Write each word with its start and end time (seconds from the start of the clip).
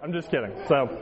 I'm 0.00 0.12
just 0.12 0.30
kidding. 0.30 0.52
So, 0.68 0.96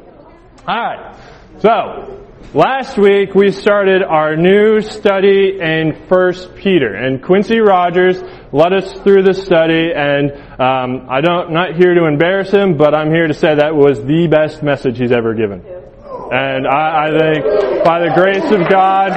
alright. 0.66 1.16
So, 1.58 2.26
last 2.54 2.96
week 2.96 3.34
we 3.34 3.52
started 3.52 4.02
our 4.02 4.36
new 4.36 4.80
study 4.80 5.58
in 5.60 6.06
First 6.08 6.56
Peter, 6.56 6.94
and 6.94 7.22
Quincy 7.22 7.60
Rogers 7.60 8.22
led 8.52 8.72
us 8.72 8.90
through 9.00 9.24
the 9.24 9.34
study, 9.34 9.92
and 9.94 10.32
um, 10.58 11.08
I 11.10 11.20
don't, 11.20 11.52
not 11.52 11.76
here 11.76 11.92
to 11.92 12.06
embarrass 12.06 12.50
him, 12.50 12.78
but 12.78 12.94
I'm 12.94 13.10
here 13.10 13.26
to 13.26 13.34
say 13.34 13.54
that 13.56 13.74
was 13.74 14.02
the 14.02 14.28
best 14.28 14.62
message 14.62 14.96
he's 14.96 15.12
ever 15.12 15.34
given. 15.34 15.62
And 16.32 16.66
I, 16.66 17.08
I 17.08 17.18
think, 17.18 17.84
by 17.84 18.00
the 18.00 18.14
grace 18.14 18.50
of 18.50 18.66
God, 18.70 19.12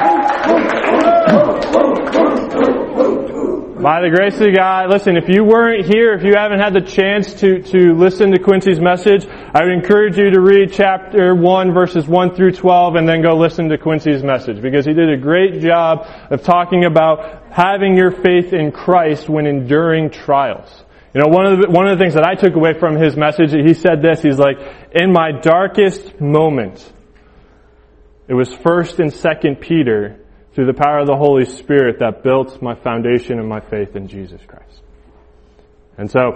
by 3.81 4.01
the 4.01 4.09
grace 4.09 4.35
of 4.41 4.53
God, 4.53 4.89
listen, 4.89 5.15
if 5.15 5.29
you 5.29 5.45
weren't 5.45 5.85
here, 5.85 6.13
if 6.13 6.23
you 6.23 6.33
haven't 6.35 6.59
had 6.59 6.73
the 6.73 6.81
chance 6.81 7.33
to, 7.35 7.61
to 7.61 7.93
listen 7.93 8.31
to 8.31 8.39
Quincy's 8.39 8.79
message, 8.79 9.25
I 9.25 9.63
would 9.63 9.71
encourage 9.71 10.17
you 10.17 10.29
to 10.31 10.41
read 10.41 10.73
chapter 10.73 11.33
1 11.33 11.73
verses 11.73 12.05
1 12.05 12.35
through 12.35 12.51
12 12.51 12.95
and 12.95 13.07
then 13.07 13.21
go 13.21 13.37
listen 13.37 13.69
to 13.69 13.77
Quincy's 13.77 14.21
message 14.21 14.61
because 14.61 14.85
he 14.85 14.91
did 14.91 15.09
a 15.09 15.15
great 15.15 15.61
job 15.61 16.05
of 16.29 16.43
talking 16.43 16.83
about 16.83 17.53
having 17.53 17.95
your 17.95 18.11
faith 18.11 18.51
in 18.51 18.73
Christ 18.73 19.29
when 19.29 19.45
enduring 19.45 20.09
trials. 20.09 20.69
You 21.13 21.21
know, 21.21 21.29
one 21.29 21.45
of 21.45 21.61
the, 21.61 21.69
one 21.69 21.87
of 21.87 21.97
the 21.97 22.03
things 22.03 22.15
that 22.15 22.25
I 22.25 22.35
took 22.35 22.55
away 22.55 22.77
from 22.77 22.97
his 22.97 23.15
message, 23.15 23.53
he 23.53 23.73
said 23.73 24.01
this, 24.01 24.21
he's 24.21 24.37
like, 24.37 24.57
in 24.91 25.13
my 25.13 25.31
darkest 25.31 26.19
moment, 26.19 26.85
it 28.27 28.33
was 28.33 28.53
first 28.53 28.99
and 28.99 29.13
second 29.13 29.61
Peter 29.61 30.19
through 30.59 30.65
the 30.65 30.73
power 30.73 30.99
of 30.99 31.07
the 31.07 31.15
Holy 31.15 31.45
Spirit 31.45 31.99
that 31.99 32.21
built 32.21 32.61
my 32.61 32.75
foundation 32.75 33.39
and 33.39 33.47
my 33.47 33.61
faith 33.61 33.95
in 33.95 34.09
Jesus 34.09 34.41
Christ. 34.45 34.81
And 35.97 36.11
so, 36.11 36.35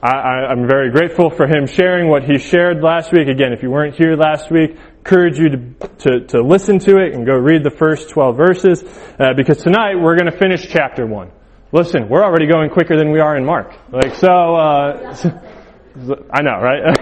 I, 0.00 0.52
am 0.52 0.68
very 0.68 0.92
grateful 0.92 1.28
for 1.28 1.48
him 1.48 1.66
sharing 1.66 2.08
what 2.08 2.22
he 2.22 2.38
shared 2.38 2.84
last 2.84 3.10
week. 3.12 3.26
Again, 3.26 3.52
if 3.52 3.64
you 3.64 3.72
weren't 3.72 3.96
here 3.96 4.14
last 4.14 4.48
week, 4.48 4.76
encourage 4.98 5.40
you 5.40 5.48
to, 5.48 5.58
to, 5.98 6.26
to 6.26 6.42
listen 6.42 6.78
to 6.78 6.98
it 6.98 7.14
and 7.14 7.26
go 7.26 7.32
read 7.34 7.64
the 7.64 7.72
first 7.76 8.10
12 8.10 8.36
verses, 8.36 8.84
uh, 9.18 9.34
because 9.36 9.58
tonight 9.58 9.96
we're 9.96 10.16
going 10.16 10.30
to 10.30 10.38
finish 10.38 10.68
chapter 10.68 11.04
1. 11.04 11.32
Listen, 11.72 12.08
we're 12.08 12.22
already 12.22 12.46
going 12.46 12.70
quicker 12.70 12.96
than 12.96 13.10
we 13.10 13.18
are 13.18 13.36
in 13.36 13.44
Mark. 13.44 13.74
Like, 13.90 14.14
so, 14.14 14.28
uh, 14.28 15.16
I 16.32 16.42
know, 16.42 16.60
right? 16.62 16.94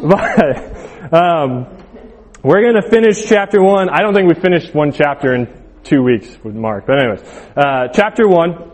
but, 1.12 1.12
um, 1.12 1.66
we're 2.42 2.62
going 2.62 2.82
to 2.82 2.88
finish 2.88 3.26
chapter 3.26 3.62
1. 3.62 3.90
I 3.90 4.00
don't 4.00 4.14
think 4.14 4.34
we 4.34 4.40
finished 4.40 4.74
one 4.74 4.90
chapter 4.90 5.34
in 5.34 5.61
two 5.84 6.02
weeks 6.02 6.28
with 6.42 6.54
Mark. 6.54 6.86
But 6.86 7.02
anyways, 7.02 7.22
uh, 7.56 7.88
chapter 7.92 8.28
one. 8.28 8.70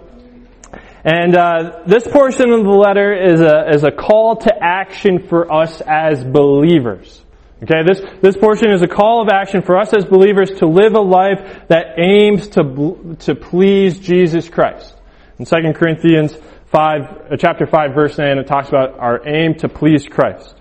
And 1.05 1.37
uh, 1.37 1.84
this 1.87 2.06
portion 2.06 2.50
of 2.50 2.65
the 2.65 2.70
letter 2.70 3.15
is 3.15 3.41
a, 3.41 3.70
is 3.70 3.84
a 3.84 3.91
call 3.91 4.37
to 4.37 4.53
action 4.61 5.27
for 5.28 5.50
us 5.50 5.81
as 5.81 6.25
believers. 6.25 7.25
Okay, 7.62 7.83
this, 7.87 8.00
this 8.20 8.37
portion 8.37 8.70
is 8.73 8.83
a 8.83 8.89
call 8.89 9.23
of 9.23 9.28
action 9.28 9.62
for 9.62 9.78
us 9.78 9.92
as 9.92 10.05
believers 10.05 10.50
to 10.59 10.67
live 10.67 10.95
a 10.95 11.00
life 11.00 11.67
that 11.69 11.98
aims 11.98 12.48
to, 12.50 13.17
to 13.20 13.34
please 13.34 13.98
Jesus 13.98 14.48
Christ. 14.48 14.95
In 15.39 15.45
2 15.45 15.72
Corinthians 15.75 16.37
5, 16.67 17.33
uh, 17.33 17.37
chapter 17.39 17.67
5 17.67 17.95
verse 17.95 18.19
9, 18.19 18.39
it 18.39 18.47
talks 18.47 18.69
about 18.69 18.98
our 18.98 19.27
aim 19.27 19.55
to 19.56 19.69
please 19.69 20.06
Christ. 20.06 20.55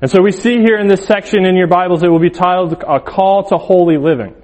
And 0.00 0.10
so 0.10 0.22
we 0.22 0.30
see 0.30 0.58
here 0.58 0.78
in 0.78 0.88
this 0.88 1.06
section 1.06 1.46
in 1.46 1.56
your 1.56 1.68
Bibles, 1.68 2.02
it 2.02 2.08
will 2.08 2.20
be 2.20 2.30
titled 2.30 2.84
A 2.86 3.00
Call 3.00 3.44
to 3.48 3.56
Holy 3.56 3.96
Living. 3.96 4.34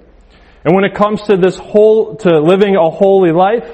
And 0.65 0.73
when 0.75 0.85
it 0.85 0.93
comes 0.95 1.23
to 1.23 1.35
this 1.35 1.57
whole, 1.57 2.15
to 2.17 2.39
living 2.39 2.75
a 2.75 2.89
holy 2.89 3.31
life, 3.31 3.65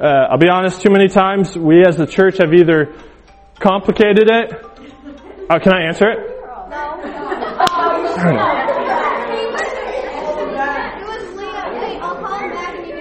uh, 0.00 0.28
I'll 0.30 0.38
be 0.38 0.48
honest, 0.48 0.80
too 0.80 0.90
many 0.90 1.08
times 1.08 1.56
we 1.56 1.84
as 1.84 1.96
the 1.96 2.06
church 2.06 2.38
have 2.38 2.54
either 2.54 2.94
complicated 3.58 4.30
it. 4.30 4.52
Oh, 5.50 5.58
can 5.58 5.72
I 5.74 5.82
answer 5.82 6.10
it? 6.10 6.34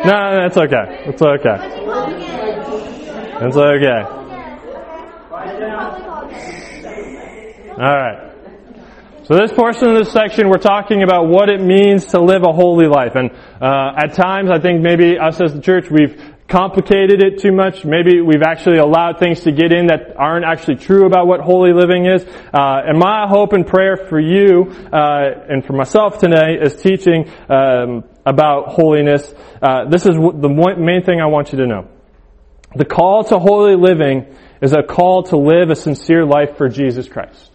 No, 0.06 0.14
no, 0.14 0.42
that's 0.42 0.58
okay. 0.58 1.04
It's 1.06 1.22
okay. 1.22 1.58
It's 3.42 3.58
okay. 3.58 4.18
All 7.80 7.96
right. 7.96 8.27
So 9.28 9.36
this 9.36 9.52
portion 9.52 9.90
of 9.90 9.98
this 9.98 10.14
section, 10.14 10.48
we're 10.48 10.56
talking 10.56 11.04
about 11.04 11.28
what 11.28 11.50
it 11.50 11.60
means 11.60 12.06
to 12.14 12.22
live 12.22 12.44
a 12.44 12.54
holy 12.54 12.88
life. 12.88 13.16
And 13.16 13.30
uh, 13.60 13.92
at 13.98 14.14
times, 14.14 14.50
I 14.50 14.58
think 14.58 14.82
maybe 14.82 15.20
us 15.20 15.42
as 15.42 15.54
the 15.54 15.60
church, 15.60 15.92
we've 15.92 16.18
complicated 16.48 17.22
it 17.22 17.42
too 17.42 17.52
much. 17.52 17.84
Maybe 17.84 18.22
we've 18.22 18.42
actually 18.42 18.78
allowed 18.78 19.20
things 19.20 19.42
to 19.42 19.52
get 19.52 19.74
in 19.74 19.88
that 19.88 20.16
aren't 20.16 20.46
actually 20.46 20.78
true 20.78 21.06
about 21.06 21.28
what 21.28 21.42
holy 21.42 21.74
living 21.74 22.06
is. 22.06 22.24
Uh, 22.24 22.84
and 22.88 22.98
my 22.98 23.28
hope 23.28 23.52
and 23.52 23.68
prayer 23.68 23.98
for 23.98 24.18
you 24.18 24.72
uh, 24.94 25.44
and 25.50 25.66
for 25.66 25.74
myself 25.74 26.20
today 26.20 26.58
is 26.62 26.78
teaching 26.78 27.30
um, 27.50 28.06
about 28.26 28.70
holiness. 28.70 29.30
Uh, 29.62 29.90
this 29.90 30.06
is 30.06 30.16
the 30.16 30.76
main 30.78 31.04
thing 31.04 31.20
I 31.20 31.26
want 31.26 31.52
you 31.52 31.58
to 31.58 31.68
know. 31.68 31.90
The 32.78 32.86
call 32.86 33.26
to 33.26 33.40
holy 33.40 33.76
living 33.76 34.34
is 34.62 34.72
a 34.72 34.84
call 34.84 35.24
to 35.24 35.38
live 35.38 35.70
a 35.70 35.76
sincere 35.76 36.26
life 36.26 36.56
for 36.56 36.70
Jesus 36.70 37.10
Christ. 37.10 37.52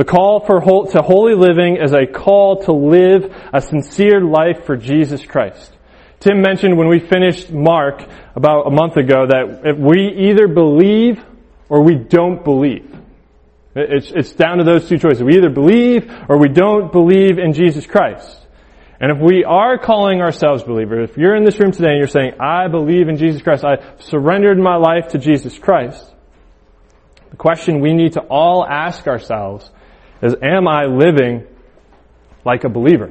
The 0.00 0.06
call 0.06 0.40
for 0.40 0.62
to 0.92 1.02
holy 1.02 1.34
living 1.34 1.76
is 1.76 1.92
a 1.92 2.06
call 2.06 2.64
to 2.64 2.72
live 2.72 3.36
a 3.52 3.60
sincere 3.60 4.22
life 4.22 4.64
for 4.64 4.74
Jesus 4.74 5.26
Christ. 5.26 5.76
Tim 6.20 6.40
mentioned 6.40 6.78
when 6.78 6.88
we 6.88 7.00
finished 7.00 7.52
Mark 7.52 8.08
about 8.34 8.66
a 8.66 8.70
month 8.70 8.96
ago 8.96 9.26
that 9.26 9.76
we 9.78 10.30
either 10.30 10.48
believe 10.48 11.22
or 11.68 11.82
we 11.82 11.96
don't 11.96 12.42
believe. 12.42 12.96
It's, 13.74 14.10
it's 14.10 14.32
down 14.32 14.56
to 14.56 14.64
those 14.64 14.88
two 14.88 14.96
choices. 14.96 15.22
We 15.22 15.36
either 15.36 15.50
believe 15.50 16.10
or 16.30 16.38
we 16.38 16.48
don't 16.48 16.90
believe 16.90 17.38
in 17.38 17.52
Jesus 17.52 17.86
Christ. 17.86 18.38
And 19.00 19.12
if 19.12 19.18
we 19.18 19.44
are 19.44 19.76
calling 19.76 20.22
ourselves 20.22 20.62
believers, 20.62 21.10
if 21.10 21.18
you're 21.18 21.36
in 21.36 21.44
this 21.44 21.60
room 21.60 21.72
today 21.72 21.88
and 21.90 21.98
you're 21.98 22.06
saying, 22.06 22.40
I 22.40 22.68
believe 22.68 23.10
in 23.10 23.18
Jesus 23.18 23.42
Christ, 23.42 23.66
I 23.66 23.76
surrendered 23.98 24.56
my 24.56 24.76
life 24.76 25.08
to 25.08 25.18
Jesus 25.18 25.58
Christ, 25.58 26.10
the 27.28 27.36
question 27.36 27.80
we 27.80 27.92
need 27.92 28.14
to 28.14 28.20
all 28.20 28.66
ask 28.66 29.06
ourselves 29.06 29.70
is 30.22 30.34
am 30.42 30.68
I 30.68 30.86
living 30.86 31.46
like 32.44 32.64
a 32.64 32.68
believer? 32.68 33.10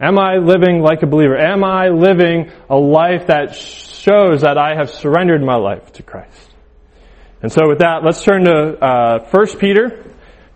Am 0.00 0.18
I 0.18 0.38
living 0.38 0.80
like 0.80 1.02
a 1.02 1.06
believer? 1.06 1.36
Am 1.36 1.62
I 1.62 1.88
living 1.88 2.50
a 2.68 2.76
life 2.76 3.28
that 3.28 3.54
shows 3.54 4.42
that 4.42 4.58
I 4.58 4.74
have 4.74 4.90
surrendered 4.90 5.42
my 5.42 5.56
life 5.56 5.92
to 5.92 6.02
Christ? 6.02 6.54
And 7.42 7.52
so 7.52 7.68
with 7.68 7.78
that, 7.78 8.02
let's 8.02 8.22
turn 8.22 8.44
to 8.44 8.78
uh, 8.82 9.28
1 9.30 9.58
Peter 9.58 10.04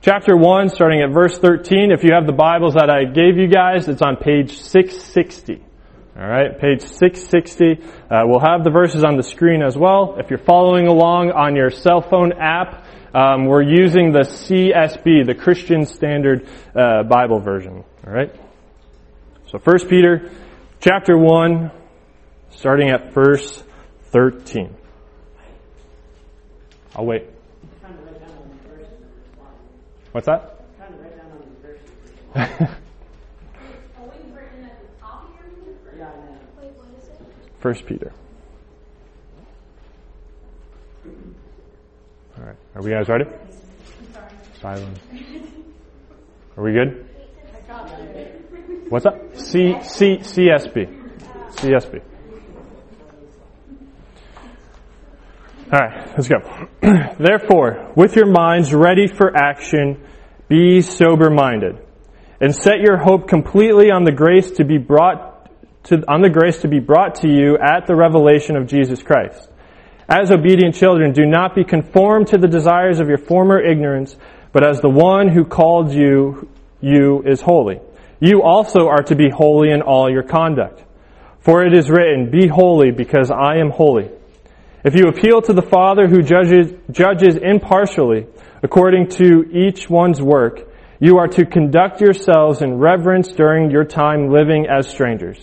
chapter 0.00 0.36
1, 0.36 0.70
starting 0.70 1.02
at 1.02 1.12
verse 1.12 1.38
13. 1.38 1.92
If 1.92 2.02
you 2.02 2.14
have 2.14 2.26
the 2.26 2.32
Bibles 2.32 2.74
that 2.74 2.90
I 2.90 3.04
gave 3.04 3.36
you 3.36 3.46
guys, 3.46 3.88
it's 3.88 4.02
on 4.02 4.16
page 4.16 4.58
660. 4.58 5.62
Alright, 6.16 6.58
page 6.58 6.80
660. 6.80 7.80
Uh, 8.10 8.22
we'll 8.24 8.40
have 8.40 8.64
the 8.64 8.70
verses 8.70 9.04
on 9.04 9.16
the 9.16 9.22
screen 9.22 9.62
as 9.62 9.76
well. 9.76 10.16
If 10.18 10.30
you're 10.30 10.38
following 10.38 10.88
along 10.88 11.30
on 11.30 11.54
your 11.54 11.70
cell 11.70 12.00
phone 12.00 12.32
app, 12.32 12.84
um, 13.14 13.46
we're 13.46 13.62
using 13.62 14.12
the 14.12 14.20
CSB, 14.20 15.26
the 15.26 15.34
Christian 15.34 15.86
Standard 15.86 16.46
uh, 16.74 17.02
Bible 17.04 17.40
version. 17.40 17.84
All 18.06 18.12
right. 18.12 18.34
So 19.46 19.58
First 19.58 19.88
Peter, 19.88 20.30
chapter 20.80 21.16
one, 21.16 21.70
starting 22.50 22.90
at 22.90 23.12
verse 23.14 23.62
thirteen. 24.10 24.74
I'll 26.94 27.06
wait. 27.06 27.24
What's 30.12 30.26
that? 30.26 30.54
First 37.60 37.86
Peter. 37.86 38.12
All 42.38 42.44
right. 42.44 42.56
Are 42.78 42.82
we 42.84 42.92
guys 42.92 43.08
ready? 43.08 43.24
Silence. 44.60 45.00
Are 46.56 46.62
we 46.62 46.72
good? 46.72 47.08
What's 48.88 49.04
up? 49.04 49.16
C, 49.34 49.74
C, 49.82 50.18
CSB. 50.18 51.10
CSB. 51.56 52.00
Alright, 55.72 56.08
let's 56.10 56.28
go. 56.28 56.36
Therefore, 57.18 57.92
with 57.96 58.14
your 58.14 58.30
minds 58.30 58.72
ready 58.72 59.08
for 59.08 59.36
action, 59.36 60.00
be 60.46 60.80
sober 60.80 61.30
minded. 61.30 61.84
And 62.40 62.54
set 62.54 62.78
your 62.78 62.96
hope 62.96 63.26
completely 63.26 63.90
on 63.90 64.04
the 64.04 64.12
grace 64.12 64.52
to 64.52 64.64
be 64.64 64.78
brought 64.78 65.50
to, 65.86 65.96
on 66.06 66.22
the 66.22 66.30
grace 66.30 66.58
to 66.58 66.68
be 66.68 66.78
brought 66.78 67.16
to 67.22 67.28
you 67.28 67.58
at 67.58 67.88
the 67.88 67.96
revelation 67.96 68.54
of 68.54 68.68
Jesus 68.68 69.02
Christ. 69.02 69.47
As 70.08 70.30
obedient 70.30 70.74
children, 70.74 71.12
do 71.12 71.26
not 71.26 71.54
be 71.54 71.64
conformed 71.64 72.28
to 72.28 72.38
the 72.38 72.48
desires 72.48 72.98
of 72.98 73.08
your 73.08 73.18
former 73.18 73.60
ignorance, 73.60 74.16
but 74.52 74.64
as 74.64 74.80
the 74.80 74.88
one 74.88 75.28
who 75.28 75.44
called 75.44 75.92
you, 75.92 76.48
you 76.80 77.22
is 77.26 77.42
holy. 77.42 77.80
You 78.18 78.42
also 78.42 78.88
are 78.88 79.02
to 79.02 79.14
be 79.14 79.28
holy 79.28 79.70
in 79.70 79.82
all 79.82 80.10
your 80.10 80.22
conduct. 80.22 80.82
For 81.40 81.62
it 81.62 81.76
is 81.76 81.90
written, 81.90 82.30
be 82.30 82.48
holy 82.48 82.90
because 82.90 83.30
I 83.30 83.56
am 83.58 83.70
holy. 83.70 84.10
If 84.82 84.94
you 84.94 85.08
appeal 85.08 85.42
to 85.42 85.52
the 85.52 85.62
Father 85.62 86.08
who 86.08 86.22
judges, 86.22 86.72
judges 86.90 87.36
impartially, 87.36 88.26
according 88.62 89.08
to 89.08 89.44
each 89.52 89.90
one's 89.90 90.22
work, 90.22 90.72
you 91.00 91.18
are 91.18 91.28
to 91.28 91.44
conduct 91.44 92.00
yourselves 92.00 92.62
in 92.62 92.78
reverence 92.78 93.28
during 93.28 93.70
your 93.70 93.84
time 93.84 94.30
living 94.30 94.66
as 94.68 94.88
strangers. 94.88 95.38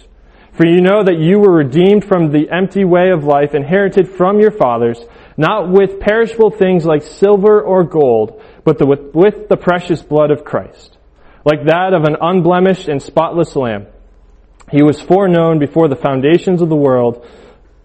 For 0.56 0.66
you 0.66 0.80
know 0.80 1.04
that 1.04 1.20
you 1.20 1.40
were 1.40 1.52
redeemed 1.52 2.06
from 2.06 2.32
the 2.32 2.50
empty 2.50 2.86
way 2.86 3.10
of 3.10 3.26
life 3.26 3.54
inherited 3.54 4.08
from 4.08 4.40
your 4.40 4.52
fathers, 4.52 5.04
not 5.36 5.70
with 5.70 6.00
perishable 6.00 6.50
things 6.50 6.86
like 6.86 7.04
silver 7.04 7.62
or 7.62 7.84
gold, 7.84 8.42
but 8.64 8.78
the, 8.78 8.86
with, 8.86 9.14
with 9.14 9.50
the 9.50 9.58
precious 9.58 10.02
blood 10.02 10.32
of 10.32 10.46
Christ, 10.46 10.98
like 11.44 11.66
that 11.66 11.94
of 11.94 12.04
an 12.04 12.16
unblemished 12.22 12.88
and 12.88 13.02
spotless 13.02 13.54
lamb. 13.58 13.88
He 14.72 14.82
was 14.82 15.02
foreknown 15.02 15.60
before 15.60 15.90
the 15.90 15.98
foundations 15.98 16.62
of 16.62 16.70
the 16.70 16.76
world, 16.76 17.28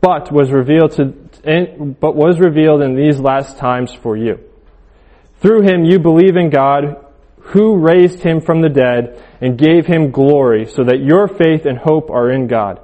but 0.01 0.33
was 0.33 0.53
revealed 0.53 0.93
to, 0.93 1.07
but 2.01 2.15
was 2.15 2.39
revealed 2.39 2.83
in 2.83 2.95
these 2.95 3.19
last 3.19 3.59
times 3.59 3.93
for 3.93 4.17
you. 4.17 4.39
Through 5.41 5.63
him 5.63 5.85
you 5.85 5.99
believe 5.99 6.37
in 6.37 6.51
God, 6.51 7.05
who 7.41 7.79
raised 7.79 8.21
him 8.21 8.41
from 8.41 8.61
the 8.61 8.69
dead 8.69 9.23
and 9.41 9.59
gave 9.59 9.87
him 9.87 10.11
glory, 10.11 10.67
so 10.67 10.85
that 10.85 11.03
your 11.03 11.27
faith 11.27 11.67
and 11.67 11.79
hope 11.79 12.11
are 12.11 12.31
in 12.31 12.47
God. 12.47 12.81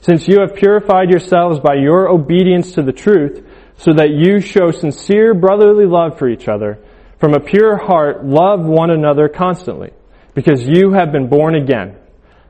Since 0.00 0.28
you 0.28 0.40
have 0.40 0.54
purified 0.54 1.10
yourselves 1.10 1.60
by 1.60 1.74
your 1.74 2.08
obedience 2.08 2.72
to 2.72 2.82
the 2.82 2.92
truth, 2.92 3.42
so 3.78 3.94
that 3.94 4.10
you 4.10 4.40
show 4.40 4.70
sincere 4.70 5.34
brotherly 5.34 5.86
love 5.86 6.18
for 6.18 6.28
each 6.28 6.46
other, 6.46 6.78
from 7.18 7.34
a 7.34 7.40
pure 7.40 7.76
heart 7.76 8.24
love 8.24 8.60
one 8.64 8.90
another 8.90 9.28
constantly, 9.28 9.92
because 10.34 10.62
you 10.62 10.92
have 10.92 11.10
been 11.10 11.28
born 11.28 11.54
again, 11.54 11.96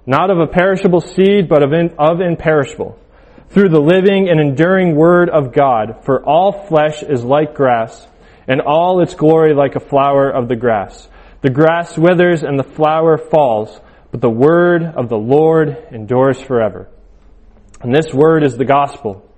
not 0.05 0.31
of 0.31 0.39
a 0.39 0.47
perishable 0.47 1.01
seed, 1.01 1.49
but 1.49 1.63
of, 1.63 1.73
in, 1.73 1.95
of 1.99 2.21
imperishable, 2.21 2.99
through 3.51 3.69
the 3.69 3.81
living 3.81 4.29
and 4.29 4.41
enduring 4.41 4.97
word 4.97 5.31
of 5.31 5.53
God, 5.53 6.05
for 6.05 6.25
all 6.25 6.67
flesh 6.67 7.03
is 7.05 7.23
like 7.23 7.55
grass, 7.55 8.07
and 8.49 8.61
all 8.61 9.01
its 9.01 9.15
glory 9.15 9.55
like 9.55 9.77
a 9.77 9.81
flower 9.81 10.29
of 10.29 10.49
the 10.49 10.57
grass. 10.57 11.09
The 11.45 11.51
grass 11.51 11.97
withers 11.99 12.43
and 12.43 12.59
the 12.59 12.65
flower 12.65 13.19
falls, 13.19 13.79
but 14.11 14.23
the 14.23 14.31
word 14.31 14.83
of 14.83 15.11
the 15.11 15.19
Lord 15.19 15.77
endures 15.93 16.41
forever. 16.41 16.89
And 17.83 17.95
this 17.95 18.15
word 18.15 18.45
is 18.45 18.57
the 18.57 18.65
gospel 18.65 19.31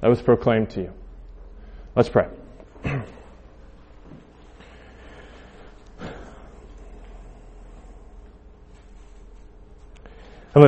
that 0.00 0.08
was 0.08 0.20
proclaimed 0.20 0.70
to 0.70 0.80
you. 0.80 0.92
Let's 1.94 2.08
pray. 2.08 2.26
Heavenly 2.82 3.06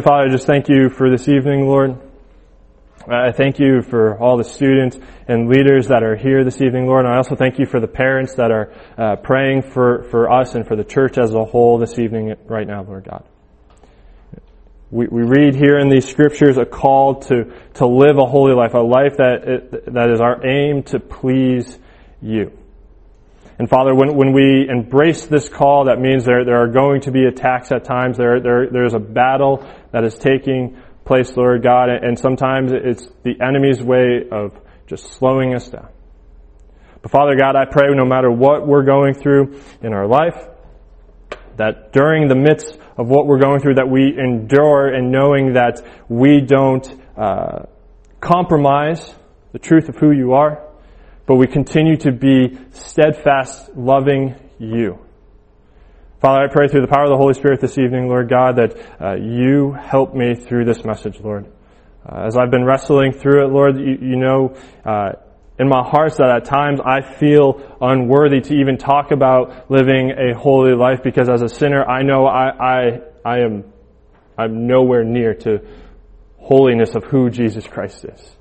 Father, 0.02 0.26
I 0.26 0.28
just 0.30 0.46
thank 0.46 0.68
you 0.68 0.88
for 0.88 1.10
this 1.10 1.28
evening, 1.28 1.66
Lord. 1.66 1.98
I 3.08 3.30
thank 3.30 3.60
you 3.60 3.82
for 3.82 4.18
all 4.18 4.36
the 4.36 4.44
students 4.44 4.98
and 5.28 5.48
leaders 5.48 5.88
that 5.88 6.02
are 6.02 6.16
here 6.16 6.42
this 6.42 6.60
evening, 6.60 6.86
Lord. 6.86 7.04
And 7.04 7.14
I 7.14 7.18
also 7.18 7.36
thank 7.36 7.56
you 7.58 7.64
for 7.64 7.78
the 7.78 7.86
parents 7.86 8.34
that 8.34 8.50
are 8.50 8.72
uh, 8.98 9.16
praying 9.16 9.62
for, 9.62 10.02
for 10.10 10.28
us 10.30 10.56
and 10.56 10.66
for 10.66 10.74
the 10.74 10.82
church 10.82 11.16
as 11.16 11.32
a 11.32 11.44
whole 11.44 11.78
this 11.78 12.00
evening, 12.00 12.34
right 12.46 12.66
now, 12.66 12.82
Lord 12.82 13.04
God. 13.08 13.24
We, 14.90 15.06
we 15.06 15.22
read 15.22 15.54
here 15.54 15.78
in 15.78 15.88
these 15.88 16.08
scriptures 16.08 16.56
a 16.58 16.64
call 16.64 17.20
to, 17.22 17.52
to 17.74 17.86
live 17.86 18.18
a 18.18 18.26
holy 18.26 18.54
life, 18.54 18.74
a 18.74 18.78
life 18.78 19.18
that, 19.18 19.84
that 19.86 20.10
is 20.10 20.20
our 20.20 20.44
aim 20.44 20.82
to 20.84 20.98
please 20.98 21.78
you. 22.20 22.58
And 23.58 23.70
Father, 23.70 23.94
when, 23.94 24.16
when 24.16 24.32
we 24.32 24.68
embrace 24.68 25.26
this 25.26 25.48
call, 25.48 25.84
that 25.84 26.00
means 26.00 26.24
there, 26.24 26.44
there 26.44 26.60
are 26.60 26.68
going 26.68 27.02
to 27.02 27.12
be 27.12 27.24
attacks 27.24 27.70
at 27.70 27.84
times. 27.84 28.16
There, 28.16 28.40
there, 28.40 28.68
there's 28.68 28.94
a 28.94 28.98
battle 28.98 29.64
that 29.92 30.04
is 30.04 30.18
taking 30.18 30.82
place, 31.06 31.36
Lord 31.36 31.62
God, 31.62 31.88
and 31.88 32.18
sometimes 32.18 32.72
it's 32.72 33.08
the 33.22 33.40
enemy's 33.40 33.82
way 33.82 34.24
of 34.30 34.58
just 34.86 35.12
slowing 35.12 35.54
us 35.54 35.68
down. 35.68 35.88
But 37.00 37.10
Father 37.10 37.36
God, 37.36 37.54
I 37.54 37.64
pray 37.64 37.94
no 37.94 38.04
matter 38.04 38.30
what 38.30 38.66
we're 38.66 38.84
going 38.84 39.14
through 39.14 39.60
in 39.82 39.92
our 39.92 40.06
life, 40.06 40.36
that 41.56 41.92
during 41.92 42.28
the 42.28 42.34
midst 42.34 42.78
of 42.96 43.08
what 43.08 43.26
we're 43.26 43.38
going 43.38 43.60
through, 43.60 43.74
that 43.74 43.88
we 43.88 44.18
endure 44.18 44.92
in 44.92 45.10
knowing 45.10 45.54
that 45.54 45.80
we 46.08 46.40
don't 46.40 46.86
uh, 47.16 47.66
compromise 48.20 49.14
the 49.52 49.58
truth 49.58 49.88
of 49.88 49.96
who 49.96 50.10
you 50.10 50.32
are, 50.32 50.62
but 51.26 51.36
we 51.36 51.46
continue 51.46 51.96
to 51.96 52.12
be 52.12 52.58
steadfast, 52.72 53.74
loving 53.76 54.34
you. 54.58 55.05
Father, 56.18 56.44
I 56.44 56.48
pray 56.50 56.66
through 56.66 56.80
the 56.80 56.86
power 56.86 57.04
of 57.04 57.10
the 57.10 57.16
Holy 57.18 57.34
Spirit 57.34 57.60
this 57.60 57.76
evening, 57.76 58.08
Lord 58.08 58.30
God, 58.30 58.56
that 58.56 58.74
uh, 58.98 59.16
you 59.16 59.72
help 59.72 60.14
me 60.14 60.34
through 60.34 60.64
this 60.64 60.82
message, 60.82 61.20
Lord. 61.20 61.46
Uh, 62.06 62.24
as 62.26 62.38
I've 62.38 62.50
been 62.50 62.64
wrestling 62.64 63.12
through 63.12 63.44
it, 63.44 63.52
Lord, 63.52 63.76
you, 63.76 63.98
you 64.00 64.16
know, 64.16 64.56
uh, 64.82 65.12
in 65.58 65.68
my 65.68 65.86
heart 65.86 66.16
that 66.16 66.30
at 66.30 66.46
times 66.46 66.80
I 66.82 67.02
feel 67.02 67.60
unworthy 67.82 68.40
to 68.40 68.54
even 68.54 68.78
talk 68.78 69.10
about 69.10 69.70
living 69.70 70.10
a 70.10 70.34
holy 70.34 70.74
life 70.74 71.02
because 71.04 71.28
as 71.28 71.42
a 71.42 71.50
sinner, 71.50 71.84
I 71.84 72.02
know 72.02 72.24
I, 72.24 72.48
I, 72.48 73.00
I 73.22 73.38
am, 73.40 73.64
I'm 74.38 74.66
nowhere 74.66 75.04
near 75.04 75.34
to 75.34 75.58
holiness 76.38 76.94
of 76.94 77.04
who 77.04 77.28
Jesus 77.28 77.66
Christ 77.66 78.06
is. 78.06 78.36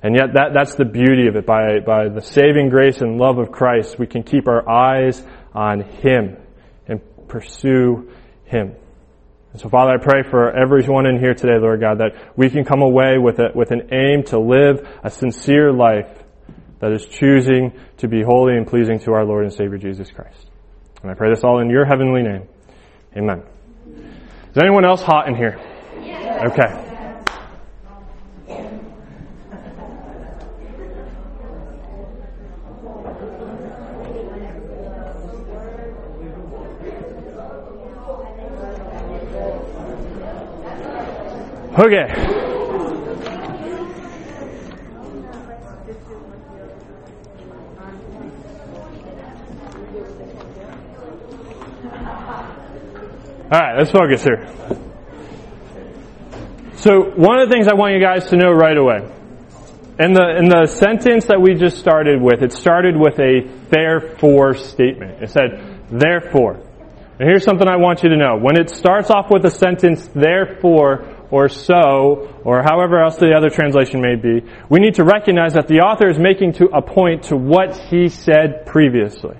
And 0.00 0.14
yet 0.14 0.34
that, 0.34 0.50
that's 0.54 0.76
the 0.76 0.84
beauty 0.84 1.26
of 1.26 1.34
it. 1.34 1.44
By, 1.44 1.80
by 1.84 2.08
the 2.08 2.22
saving 2.22 2.68
grace 2.68 3.00
and 3.00 3.18
love 3.18 3.38
of 3.38 3.50
Christ, 3.50 3.98
we 3.98 4.06
can 4.06 4.22
keep 4.22 4.46
our 4.46 4.68
eyes 4.68 5.24
on 5.54 5.80
Him 5.80 6.36
and 6.86 7.00
pursue 7.28 8.10
Him. 8.44 8.74
And 9.52 9.60
so 9.60 9.68
Father, 9.68 9.92
I 9.92 9.96
pray 9.96 10.22
for 10.28 10.50
everyone 10.50 11.06
in 11.06 11.18
here 11.18 11.34
today, 11.34 11.58
Lord 11.58 11.80
God, 11.80 11.98
that 11.98 12.36
we 12.36 12.50
can 12.50 12.64
come 12.64 12.82
away 12.82 13.18
with 13.18 13.38
a, 13.38 13.50
with 13.54 13.70
an 13.70 13.88
aim 13.92 14.24
to 14.24 14.38
live 14.38 14.86
a 15.02 15.10
sincere 15.10 15.72
life 15.72 16.10
that 16.80 16.92
is 16.92 17.06
choosing 17.06 17.72
to 17.96 18.08
be 18.08 18.22
holy 18.22 18.56
and 18.56 18.66
pleasing 18.66 18.98
to 19.00 19.12
our 19.12 19.24
Lord 19.24 19.44
and 19.44 19.52
Savior 19.52 19.78
Jesus 19.78 20.10
Christ. 20.10 20.50
And 21.02 21.10
I 21.10 21.14
pray 21.14 21.30
this 21.30 21.44
all 21.44 21.60
in 21.60 21.70
your 21.70 21.84
heavenly 21.84 22.22
name. 22.22 22.48
Amen. 23.16 23.42
Is 24.50 24.58
anyone 24.58 24.84
else 24.84 25.02
hot 25.02 25.28
in 25.28 25.34
here? 25.34 25.58
Okay. 26.46 26.87
Okay. 41.78 42.08
All 53.50 53.60
right, 53.60 53.78
let's 53.78 53.92
focus 53.92 54.24
here. 54.24 54.48
So, 56.78 57.12
one 57.14 57.38
of 57.38 57.48
the 57.48 57.52
things 57.52 57.68
I 57.68 57.74
want 57.74 57.94
you 57.94 58.00
guys 58.00 58.28
to 58.30 58.36
know 58.36 58.50
right 58.50 58.76
away, 58.76 59.08
in 60.00 60.14
the 60.14 60.36
in 60.36 60.48
the 60.48 60.66
sentence 60.66 61.26
that 61.26 61.40
we 61.40 61.54
just 61.54 61.78
started 61.78 62.20
with, 62.20 62.42
it 62.42 62.52
started 62.52 62.96
with 62.96 63.20
a 63.20 63.42
therefore 63.70 64.54
statement. 64.54 65.22
It 65.22 65.30
said, 65.30 65.80
therefore. 65.90 66.54
And 67.20 67.28
here's 67.28 67.44
something 67.44 67.68
I 67.68 67.76
want 67.76 68.02
you 68.02 68.08
to 68.08 68.16
know. 68.16 68.36
When 68.36 68.56
it 68.58 68.70
starts 68.70 69.10
off 69.10 69.30
with 69.30 69.44
a 69.44 69.50
sentence, 69.50 70.08
therefore, 70.08 71.17
or 71.30 71.48
so, 71.48 72.40
or 72.44 72.62
however 72.62 73.02
else 73.02 73.16
the 73.16 73.34
other 73.34 73.50
translation 73.50 74.00
may 74.00 74.16
be, 74.16 74.40
we 74.68 74.80
need 74.80 74.94
to 74.94 75.04
recognize 75.04 75.54
that 75.54 75.68
the 75.68 75.80
author 75.80 76.08
is 76.08 76.18
making 76.18 76.52
to 76.54 76.66
a 76.66 76.82
point 76.82 77.24
to 77.24 77.36
what 77.36 77.76
he 77.76 78.08
said 78.08 78.66
previously. 78.66 79.36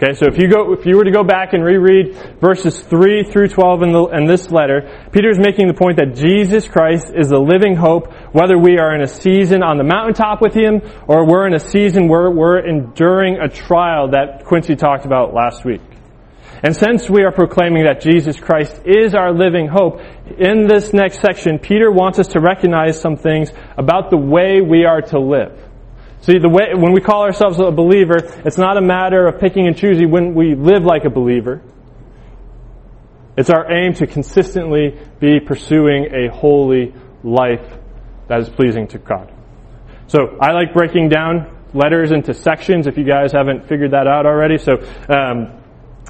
Okay, 0.00 0.14
so 0.14 0.26
if 0.28 0.38
you 0.38 0.46
go, 0.48 0.74
if 0.74 0.86
you 0.86 0.96
were 0.96 1.02
to 1.02 1.10
go 1.10 1.24
back 1.24 1.54
and 1.54 1.64
reread 1.64 2.14
verses 2.40 2.78
3 2.78 3.24
through 3.24 3.48
12 3.48 3.82
in, 3.82 3.90
the, 3.90 4.04
in 4.14 4.26
this 4.26 4.48
letter, 4.48 5.08
Peter 5.10 5.28
is 5.28 5.40
making 5.40 5.66
the 5.66 5.74
point 5.74 5.96
that 5.96 6.14
Jesus 6.14 6.68
Christ 6.68 7.10
is 7.12 7.30
the 7.30 7.40
living 7.40 7.74
hope, 7.74 8.12
whether 8.32 8.56
we 8.56 8.78
are 8.78 8.94
in 8.94 9.02
a 9.02 9.08
season 9.08 9.64
on 9.64 9.76
the 9.76 9.82
mountaintop 9.82 10.40
with 10.40 10.54
Him, 10.54 10.82
or 11.08 11.26
we're 11.26 11.48
in 11.48 11.54
a 11.54 11.58
season 11.58 12.06
where 12.06 12.30
we're 12.30 12.64
enduring 12.64 13.40
a 13.40 13.48
trial 13.48 14.12
that 14.12 14.44
Quincy 14.44 14.76
talked 14.76 15.04
about 15.04 15.34
last 15.34 15.64
week. 15.64 15.80
And 16.62 16.74
since 16.74 17.08
we 17.08 17.22
are 17.22 17.30
proclaiming 17.30 17.84
that 17.84 18.00
Jesus 18.00 18.38
Christ 18.38 18.80
is 18.84 19.14
our 19.14 19.32
living 19.32 19.68
hope, 19.68 20.00
in 20.38 20.66
this 20.66 20.92
next 20.92 21.20
section, 21.20 21.58
Peter 21.58 21.90
wants 21.90 22.18
us 22.18 22.28
to 22.28 22.40
recognize 22.40 23.00
some 23.00 23.16
things 23.16 23.50
about 23.76 24.10
the 24.10 24.16
way 24.16 24.60
we 24.60 24.84
are 24.84 25.00
to 25.00 25.20
live. 25.20 25.68
See, 26.22 26.38
the 26.38 26.48
way, 26.48 26.74
when 26.74 26.92
we 26.92 27.00
call 27.00 27.22
ourselves 27.22 27.60
a 27.60 27.70
believer, 27.70 28.16
it's 28.44 28.58
not 28.58 28.76
a 28.76 28.80
matter 28.80 29.26
of 29.28 29.40
picking 29.40 29.68
and 29.68 29.76
choosing 29.76 30.10
when 30.10 30.34
we 30.34 30.56
live 30.56 30.82
like 30.82 31.04
a 31.04 31.10
believer. 31.10 31.62
It's 33.36 33.50
our 33.50 33.70
aim 33.72 33.94
to 33.94 34.06
consistently 34.08 34.98
be 35.20 35.38
pursuing 35.38 36.12
a 36.12 36.28
holy 36.28 36.92
life 37.22 37.64
that 38.26 38.40
is 38.40 38.48
pleasing 38.48 38.88
to 38.88 38.98
God. 38.98 39.32
So, 40.08 40.36
I 40.40 40.52
like 40.52 40.74
breaking 40.74 41.08
down 41.08 41.56
letters 41.72 42.10
into 42.10 42.34
sections 42.34 42.88
if 42.88 42.98
you 42.98 43.04
guys 43.04 43.30
haven't 43.30 43.68
figured 43.68 43.92
that 43.92 44.08
out 44.08 44.26
already. 44.26 44.58
So, 44.58 44.72
um, 45.08 45.57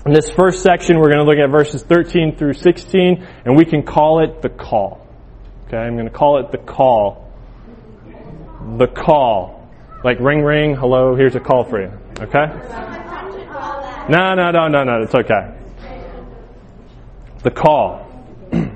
in 0.06 0.12
this 0.12 0.30
first 0.30 0.62
section, 0.62 0.98
we're 0.98 1.08
going 1.08 1.18
to 1.18 1.24
look 1.24 1.38
at 1.38 1.50
verses 1.50 1.82
13 1.82 2.36
through 2.36 2.54
16, 2.54 3.26
and 3.44 3.56
we 3.56 3.64
can 3.64 3.82
call 3.82 4.22
it 4.22 4.42
the 4.42 4.48
call. 4.48 5.06
Okay, 5.66 5.76
I'm 5.76 5.94
going 5.94 6.08
to 6.08 6.14
call 6.14 6.38
it 6.40 6.50
the 6.50 6.58
call. 6.58 7.30
The 8.78 8.86
call. 8.86 9.68
Like 10.04 10.20
ring 10.20 10.42
ring, 10.42 10.76
hello, 10.76 11.16
here's 11.16 11.34
a 11.34 11.40
call 11.40 11.64
for 11.64 11.80
you. 11.82 11.92
Okay? 12.20 12.46
No, 14.08 14.34
no, 14.34 14.50
no, 14.50 14.68
no, 14.68 14.84
no. 14.84 15.02
It's 15.02 15.14
okay. 15.14 15.54
The 17.42 17.50
call. 17.50 18.06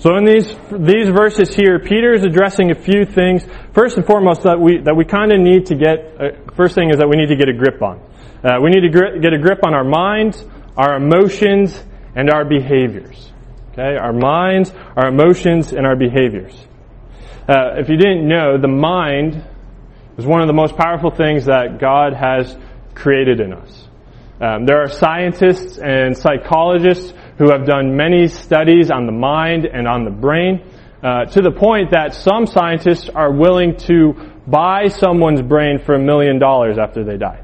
So 0.00 0.16
in 0.16 0.24
these 0.24 0.46
these 0.72 1.10
verses 1.10 1.54
here, 1.54 1.78
Peter 1.78 2.14
is 2.14 2.24
addressing 2.24 2.70
a 2.70 2.74
few 2.74 3.04
things. 3.04 3.44
First 3.74 3.98
and 3.98 4.06
foremost, 4.06 4.44
that 4.44 4.58
we 4.58 4.78
that 4.78 4.96
we 4.96 5.04
kind 5.04 5.30
of 5.30 5.40
need 5.40 5.66
to 5.66 5.74
get. 5.74 5.98
Uh, 6.18 6.52
first 6.56 6.74
thing 6.74 6.88
is 6.88 6.96
that 6.96 7.06
we 7.10 7.18
need 7.18 7.26
to 7.26 7.36
get 7.36 7.50
a 7.50 7.52
grip 7.52 7.82
on. 7.82 8.00
Uh, 8.42 8.58
we 8.62 8.70
need 8.70 8.80
to 8.80 8.88
gri- 8.88 9.20
get 9.20 9.32
a 9.32 9.38
grip 9.38 9.60
on 9.64 9.74
our 9.74 9.84
minds, 9.84 10.42
our 10.76 10.96
emotions, 10.96 11.82
and 12.14 12.30
our 12.30 12.44
behaviors. 12.44 13.32
Okay, 13.72 13.96
our 13.96 14.12
minds, 14.12 14.72
our 14.96 15.08
emotions, 15.08 15.72
and 15.72 15.86
our 15.86 15.96
behaviors. 15.96 16.54
Uh, 17.48 17.74
if 17.76 17.88
you 17.88 17.96
didn't 17.96 18.26
know, 18.26 18.58
the 18.58 18.68
mind 18.68 19.44
is 20.16 20.26
one 20.26 20.40
of 20.40 20.46
the 20.46 20.52
most 20.52 20.76
powerful 20.76 21.10
things 21.10 21.46
that 21.46 21.78
God 21.78 22.14
has 22.14 22.56
created 22.94 23.40
in 23.40 23.52
us. 23.52 23.88
Um, 24.40 24.64
there 24.64 24.82
are 24.82 24.88
scientists 24.88 25.78
and 25.78 26.16
psychologists 26.16 27.12
who 27.38 27.50
have 27.50 27.66
done 27.66 27.96
many 27.96 28.28
studies 28.28 28.90
on 28.90 29.06
the 29.06 29.12
mind 29.12 29.66
and 29.66 29.86
on 29.86 30.04
the 30.04 30.10
brain, 30.10 30.62
uh, 31.02 31.26
to 31.26 31.42
the 31.42 31.50
point 31.50 31.90
that 31.90 32.14
some 32.14 32.46
scientists 32.46 33.08
are 33.08 33.32
willing 33.32 33.76
to 33.76 34.14
buy 34.46 34.88
someone's 34.88 35.42
brain 35.42 35.78
for 35.78 35.94
a 35.94 35.98
million 35.98 36.38
dollars 36.38 36.78
after 36.78 37.04
they 37.04 37.16
die. 37.16 37.42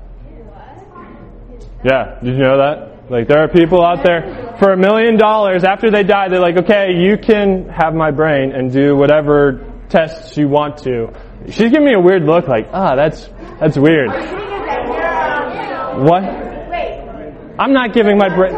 Yeah, 1.87 2.19
did 2.21 2.35
you 2.35 2.43
know 2.43 2.59
that? 2.59 3.09
Like 3.13 3.29
there 3.29 3.39
are 3.39 3.47
people 3.49 3.81
out 3.85 4.03
there 4.03 4.57
for 4.59 4.73
a 4.73 4.77
million 4.77 5.17
dollars 5.17 5.63
after 5.63 5.89
they 5.89 6.03
die, 6.03 6.29
they're 6.29 6.41
like, 6.41 6.57
okay, 6.57 6.95
you 6.97 7.17
can 7.17 7.69
have 7.69 7.95
my 7.95 8.11
brain 8.11 8.51
and 8.51 8.73
do 8.73 8.97
whatever 8.97 9.63
tests 9.89 10.37
you 10.37 10.49
want 10.49 10.79
to. 10.79 11.13
She's 11.47 11.71
giving 11.71 11.85
me 11.85 11.95
a 11.95 12.01
weird 12.01 12.25
look 12.25 12.49
like, 12.49 12.67
ah, 12.73 12.97
that's, 12.97 13.29
that's 13.61 13.79
weird. 13.79 14.09
What? 14.09 16.25
Wait. 16.71 17.35
I'm 17.57 17.73
not 17.73 17.93
giving 17.95 18.19
my 18.19 18.31
brain. 18.35 18.53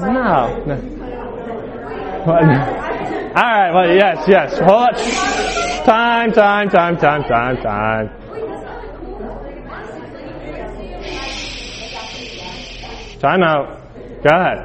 No. 0.00 0.64
no. 0.64 0.74
All 2.24 2.34
right. 3.36 3.72
Well, 3.72 3.94
yes, 3.94 4.24
yes. 4.26 4.58
Hold 4.58 4.70
on. 4.70 4.94
Time, 5.84 6.32
time, 6.32 6.70
time, 6.70 6.96
time, 6.96 7.24
time, 7.24 7.56
time. 7.58 8.21
Time 13.22 13.44
out. 13.44 13.94
Go 14.24 14.36
ahead. 14.36 14.58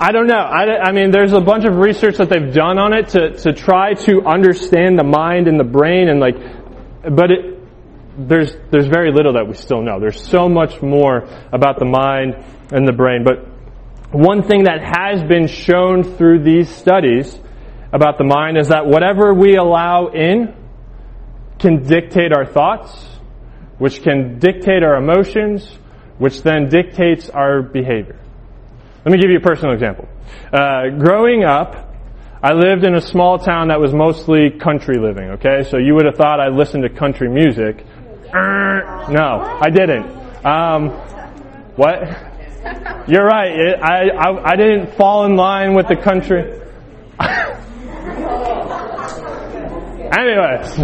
I 0.00 0.12
don't 0.12 0.28
know. 0.28 0.36
I, 0.36 0.78
I, 0.80 0.92
mean, 0.92 1.10
there's 1.10 1.32
a 1.32 1.40
bunch 1.40 1.64
of 1.64 1.74
research 1.74 2.18
that 2.18 2.28
they've 2.28 2.54
done 2.54 2.78
on 2.78 2.92
it 2.92 3.08
to, 3.08 3.32
to 3.32 3.52
try 3.52 3.94
to 3.94 4.22
understand 4.24 4.96
the 4.96 5.02
mind 5.02 5.48
and 5.48 5.58
the 5.58 5.64
brain 5.64 6.08
and 6.08 6.20
like, 6.20 6.36
but 7.02 7.32
it, 7.32 7.58
there's, 8.16 8.56
there's 8.70 8.86
very 8.86 9.10
little 9.10 9.32
that 9.32 9.48
we 9.48 9.54
still 9.54 9.82
know. 9.82 9.98
There's 9.98 10.24
so 10.24 10.48
much 10.48 10.80
more 10.80 11.28
about 11.52 11.80
the 11.80 11.84
mind 11.84 12.36
and 12.70 12.86
the 12.86 12.92
brain. 12.92 13.24
But 13.24 13.48
one 14.12 14.44
thing 14.44 14.64
that 14.64 14.80
has 14.84 15.24
been 15.24 15.48
shown 15.48 16.04
through 16.04 16.44
these 16.44 16.68
studies 16.68 17.36
about 17.92 18.18
the 18.18 18.24
mind 18.24 18.58
is 18.58 18.68
that 18.68 18.86
whatever 18.86 19.32
we 19.32 19.56
allow 19.56 20.08
in 20.08 20.54
can 21.58 21.82
dictate 21.82 22.32
our 22.32 22.46
thoughts, 22.46 22.92
which 23.78 24.02
can 24.02 24.38
dictate 24.38 24.82
our 24.82 24.96
emotions, 24.96 25.66
which 26.18 26.42
then 26.42 26.68
dictates 26.68 27.30
our 27.30 27.62
behavior. 27.62 28.18
Let 29.04 29.12
me 29.12 29.18
give 29.18 29.30
you 29.30 29.38
a 29.38 29.40
personal 29.40 29.72
example. 29.72 30.08
Uh, 30.52 30.90
growing 30.98 31.44
up, 31.44 31.94
I 32.42 32.52
lived 32.52 32.84
in 32.84 32.94
a 32.94 33.00
small 33.00 33.38
town 33.38 33.68
that 33.68 33.80
was 33.80 33.92
mostly 33.92 34.50
country 34.50 34.98
living, 34.98 35.30
okay? 35.30 35.64
So 35.68 35.78
you 35.78 35.94
would 35.94 36.04
have 36.04 36.16
thought 36.16 36.40
I 36.40 36.48
listened 36.48 36.82
to 36.82 36.88
country 36.88 37.28
music. 37.28 37.84
No, 38.32 39.58
I 39.60 39.70
didn't. 39.70 40.06
Um, 40.44 40.90
what? 41.74 42.02
You're 43.08 43.24
right. 43.24 43.50
It, 43.50 43.80
I, 43.80 44.08
I, 44.10 44.52
I 44.52 44.56
didn't 44.56 44.94
fall 44.96 45.24
in 45.24 45.36
line 45.36 45.74
with 45.74 45.88
the 45.88 45.96
country. 45.96 46.60
Anyways. 50.16 50.78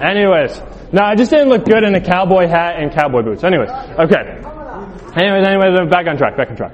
Anyways. 0.00 0.62
No, 0.92 1.02
I 1.02 1.14
just 1.14 1.30
didn't 1.30 1.48
look 1.48 1.64
good 1.64 1.84
in 1.84 1.94
a 1.94 2.00
cowboy 2.00 2.46
hat 2.46 2.76
and 2.78 2.92
cowboy 2.92 3.22
boots. 3.22 3.44
Anyways. 3.44 3.70
Okay. 3.70 4.42
Anyways, 5.14 5.46
anyways, 5.46 5.90
back 5.90 6.06
on 6.06 6.16
track, 6.16 6.36
back 6.36 6.50
on 6.50 6.56
track. 6.56 6.72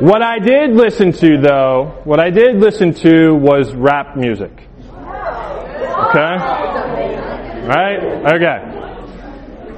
What 0.00 0.22
I 0.22 0.38
did 0.38 0.72
listen 0.72 1.12
to 1.12 1.38
though, 1.40 2.02
what 2.04 2.20
I 2.20 2.28
did 2.28 2.56
listen 2.56 2.92
to 2.94 3.34
was 3.34 3.74
rap 3.74 4.16
music. 4.16 4.52
Okay? 4.52 6.36
Right? 7.66 7.98
Okay. 8.34 8.76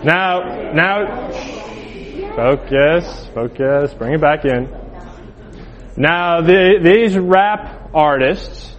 Now, 0.04 0.72
now, 0.72 1.30
focus, 2.34 3.28
focus, 3.32 3.94
bring 3.94 4.14
it 4.14 4.20
back 4.20 4.44
in. 4.44 4.68
Now, 5.96 6.40
the, 6.40 6.80
these 6.82 7.16
rap 7.16 7.90
artists, 7.94 8.74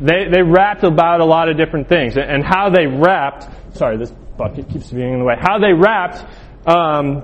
they, 0.00 0.28
they 0.30 0.42
rapped 0.42 0.84
about 0.84 1.20
a 1.20 1.24
lot 1.24 1.48
of 1.48 1.56
different 1.56 1.88
things. 1.88 2.16
And 2.16 2.44
how 2.44 2.70
they 2.70 2.86
rapped, 2.86 3.76
sorry, 3.76 3.96
this 3.96 4.10
bucket 4.10 4.68
keeps 4.68 4.90
being 4.90 5.14
in 5.14 5.18
the 5.20 5.24
way. 5.24 5.36
How 5.38 5.58
they 5.58 5.72
rapped, 5.72 6.24
um, 6.66 7.22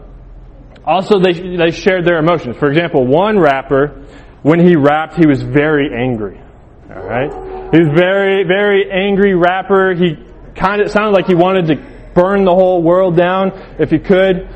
also, 0.84 1.20
they, 1.20 1.56
they 1.56 1.72
shared 1.72 2.06
their 2.06 2.18
emotions. 2.18 2.56
For 2.56 2.68
example, 2.68 3.06
one 3.06 3.38
rapper, 3.38 4.06
when 4.42 4.60
he 4.60 4.76
rapped, 4.76 5.16
he 5.16 5.26
was 5.26 5.42
very 5.42 5.90
angry. 5.94 6.40
All 6.88 7.02
right? 7.02 7.30
He 7.72 7.78
was 7.78 7.88
very, 7.94 8.44
very 8.44 8.90
angry 8.90 9.34
rapper. 9.34 9.94
He 9.94 10.16
kind 10.54 10.80
of 10.80 10.90
sounded 10.90 11.12
like 11.12 11.26
he 11.26 11.34
wanted 11.34 11.66
to 11.68 11.76
burn 12.14 12.44
the 12.44 12.54
whole 12.54 12.82
world 12.82 13.16
down 13.16 13.52
if 13.78 13.90
he 13.90 13.98
could. 13.98 14.48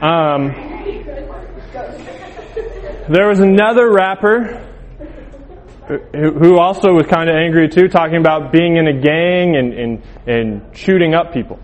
Um, 0.00 0.52
there 3.08 3.28
was 3.28 3.40
another 3.40 3.90
rapper 3.90 4.64
who 6.12 6.58
also 6.58 6.92
was 6.92 7.06
kind 7.06 7.28
of 7.28 7.36
angry 7.36 7.68
too, 7.68 7.88
talking 7.88 8.16
about 8.16 8.52
being 8.52 8.76
in 8.76 8.86
a 8.86 9.00
gang 9.00 9.56
and, 9.56 9.72
and, 9.72 10.02
and 10.26 10.76
shooting 10.76 11.14
up 11.14 11.32
people. 11.32 11.58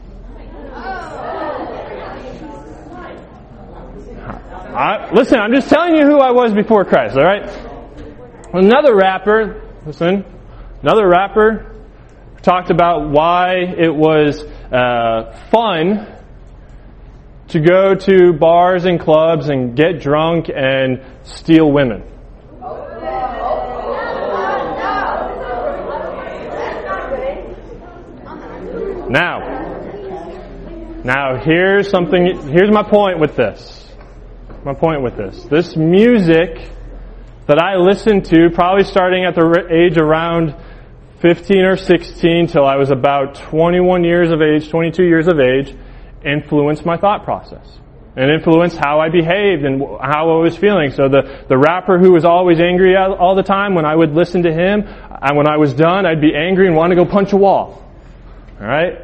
I, 4.79 5.11
listen, 5.13 5.41
I'm 5.41 5.53
just 5.53 5.69
telling 5.69 5.97
you 5.97 6.07
who 6.07 6.19
I 6.19 6.31
was 6.31 6.53
before 6.53 6.85
Christ, 6.85 7.17
alright? 7.17 7.49
Another 8.53 8.95
rapper, 8.95 9.63
listen, 9.85 10.25
another 10.83 11.09
rapper 11.09 11.75
talked 12.43 12.71
about 12.71 13.11
why 13.11 13.57
it 13.57 13.93
was 13.93 14.45
uh, 14.73 15.37
fun 15.51 16.07
to 17.49 17.61
go 17.61 17.95
to 17.95 18.33
bars 18.35 18.85
and 18.85 19.01
clubs 19.01 19.49
and 19.49 19.75
get 19.75 20.01
drunk 20.01 20.49
and 20.55 21.03
steal 21.25 21.73
women. 21.73 22.05
Now, 29.11 29.41
now 31.05 31.43
here's 31.43 31.91
something, 31.91 32.49
here's 32.49 32.71
my 32.71 32.83
point 32.83 33.19
with 33.19 33.37
this 33.37 33.79
my 34.65 34.75
point 34.75 35.03
with 35.03 35.17
this. 35.17 35.45
This 35.45 35.77
music 35.77 36.71
that 37.47 37.59
I 37.59 37.77
listened 37.77 38.27
to, 38.27 38.51
probably 38.53 38.85
starting 38.85 39.25
at 39.25 39.35
the 39.35 39.67
age 39.71 39.97
around 39.97 40.55
15 41.21 41.65
or 41.65 41.77
16 41.77 42.49
till 42.49 42.67
I 42.67 42.77
was 42.77 42.91
about 42.91 43.37
21 43.37 44.05
years 44.05 44.31
of 44.31 44.43
age, 44.43 44.69
22 44.69 45.05
years 45.05 45.27
of 45.27 45.41
age, 45.41 45.75
influenced 46.25 46.85
my 46.85 46.97
thought 46.97 47.25
process. 47.25 47.67
And 48.17 48.31
influenced 48.31 48.77
how 48.77 49.01
I 49.01 49.11
behaved 49.11 49.65
and 49.65 49.81
how 49.81 50.39
I 50.39 50.43
was 50.43 50.57
feeling. 50.57 50.91
So 50.91 51.09
the, 51.09 51.45
the 51.49 51.57
rapper 51.57 51.99
who 51.99 52.13
was 52.13 52.25
always 52.25 52.59
angry 52.61 52.97
all 52.97 53.37
the 53.37 53.45
time, 53.45 53.75
when 53.75 53.87
I 53.87 53.95
would 53.95 54.13
listen 54.13 54.43
to 54.43 54.53
him, 54.53 54.83
and 54.87 55.37
when 55.37 55.49
I 55.49 55.57
was 55.57 55.73
done, 55.73 56.05
I'd 56.05 56.21
be 56.21 56.35
angry 56.35 56.67
and 56.67 56.75
want 56.75 56.91
to 56.91 56.97
go 56.97 57.05
punch 57.07 57.33
a 57.33 57.37
wall. 57.37 57.88
Alright? 58.61 59.01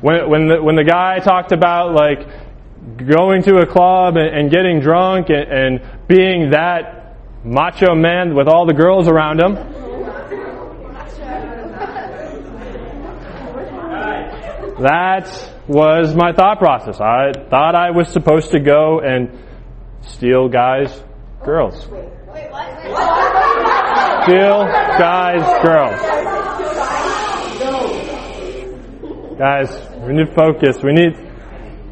When, 0.00 0.28
when 0.28 0.48
the, 0.48 0.62
when 0.62 0.76
the 0.76 0.84
guy 0.84 1.18
talked 1.18 1.52
about 1.52 1.94
like, 1.94 2.28
going 2.96 3.42
to 3.44 3.56
a 3.56 3.66
club 3.66 4.16
and, 4.16 4.28
and 4.28 4.50
getting 4.50 4.80
drunk 4.80 5.28
and, 5.30 5.50
and 5.50 5.80
being 6.08 6.50
that 6.50 7.16
macho 7.44 7.94
man 7.94 8.34
with 8.34 8.48
all 8.48 8.66
the 8.66 8.74
girls 8.74 9.06
around 9.08 9.40
him. 9.40 9.54
That 14.80 15.28
was 15.68 16.14
my 16.14 16.32
thought 16.32 16.58
process. 16.58 17.00
I 17.00 17.32
thought 17.32 17.74
I 17.76 17.92
was 17.92 18.08
supposed 18.08 18.50
to 18.50 18.58
go 18.58 19.00
and 19.00 19.30
steal 20.02 20.48
guys' 20.48 21.02
girls. 21.44 21.84
Steal 21.84 22.10
guys' 24.98 25.64
girls. 25.64 26.31
Guys, 29.42 29.70
we 29.98 30.12
need 30.12 30.32
focus. 30.36 30.80
We 30.84 30.92
need 30.92 31.16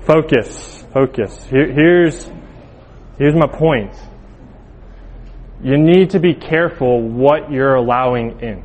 focus 0.07 0.85
focus. 0.95 1.45
Here, 1.47 1.73
here's, 1.73 2.31
here's 3.19 3.35
my 3.35 3.49
point. 3.49 3.93
you 5.61 5.77
need 5.77 6.11
to 6.11 6.21
be 6.21 6.33
careful 6.33 7.03
what 7.03 7.51
you're 7.51 7.75
allowing 7.75 8.39
in. 8.41 8.65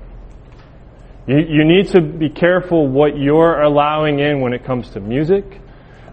You, 1.27 1.37
you 1.37 1.65
need 1.65 1.87
to 1.93 2.01
be 2.01 2.29
careful 2.29 2.87
what 2.87 3.17
you're 3.17 3.59
allowing 3.59 4.19
in 4.19 4.39
when 4.41 4.53
it 4.53 4.63
comes 4.63 4.91
to 4.91 4.99
music, 4.99 5.61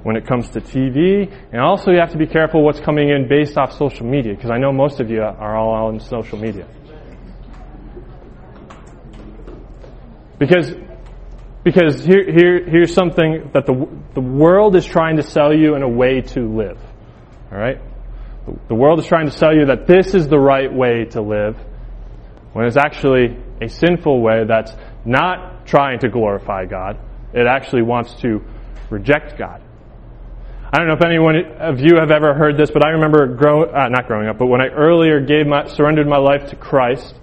when 0.02 0.16
it 0.16 0.26
comes 0.26 0.48
to 0.50 0.60
TV, 0.62 1.30
and 1.52 1.60
also 1.60 1.90
you 1.90 1.98
have 1.98 2.12
to 2.12 2.18
be 2.18 2.26
careful 2.26 2.64
what's 2.64 2.80
coming 2.80 3.10
in 3.10 3.28
based 3.28 3.58
off 3.58 3.76
social 3.76 4.06
media, 4.06 4.34
because 4.34 4.50
I 4.50 4.56
know 4.56 4.72
most 4.72 4.98
of 4.98 5.10
you 5.10 5.20
are 5.20 5.58
all 5.58 5.88
on 5.88 6.00
social 6.00 6.38
media. 6.38 6.66
Because, 10.38 10.74
because 11.64 12.04
here, 12.04 12.24
here, 12.24 12.64
here's 12.68 12.94
something 12.94 13.50
that 13.54 13.66
the, 13.66 13.88
the 14.14 14.20
world 14.20 14.74
is 14.76 14.84
trying 14.84 15.16
to 15.16 15.22
sell 15.22 15.54
you 15.54 15.76
in 15.76 15.82
a 15.82 15.88
way 15.88 16.20
to 16.20 16.40
live. 16.40 16.78
Alright? 17.52 17.80
The 18.68 18.74
world 18.74 18.98
is 18.98 19.06
trying 19.06 19.26
to 19.26 19.32
sell 19.32 19.54
you 19.54 19.66
that 19.66 19.86
this 19.86 20.14
is 20.14 20.26
the 20.26 20.38
right 20.38 20.72
way 20.72 21.04
to 21.10 21.22
live, 21.22 21.56
when 22.52 22.66
it's 22.66 22.76
actually 22.76 23.36
a 23.60 23.68
sinful 23.68 24.20
way 24.20 24.44
that's 24.46 24.72
not 25.04 25.66
trying 25.66 26.00
to 26.00 26.08
glorify 26.08 26.64
God. 26.64 26.98
It 27.32 27.46
actually 27.46 27.82
wants 27.82 28.14
to 28.22 28.42
reject 28.90 29.38
God. 29.38 29.62
I 30.72 30.78
don't 30.78 30.88
know 30.88 30.94
if 30.94 31.04
anyone 31.04 31.36
of 31.60 31.80
you 31.80 31.98
have 32.00 32.10
ever 32.10 32.34
heard 32.34 32.56
this, 32.56 32.70
but 32.70 32.84
I 32.84 32.90
remember 32.90 33.36
grow, 33.36 33.64
uh, 33.64 33.88
not 33.88 34.06
growing 34.06 34.26
up, 34.26 34.38
but 34.38 34.46
when 34.46 34.60
I 34.60 34.68
earlier 34.68 35.20
gave 35.20 35.46
my, 35.46 35.66
surrendered 35.66 36.08
my 36.08 36.18
life 36.18 36.48
to 36.50 36.56
Christ, 36.56 37.14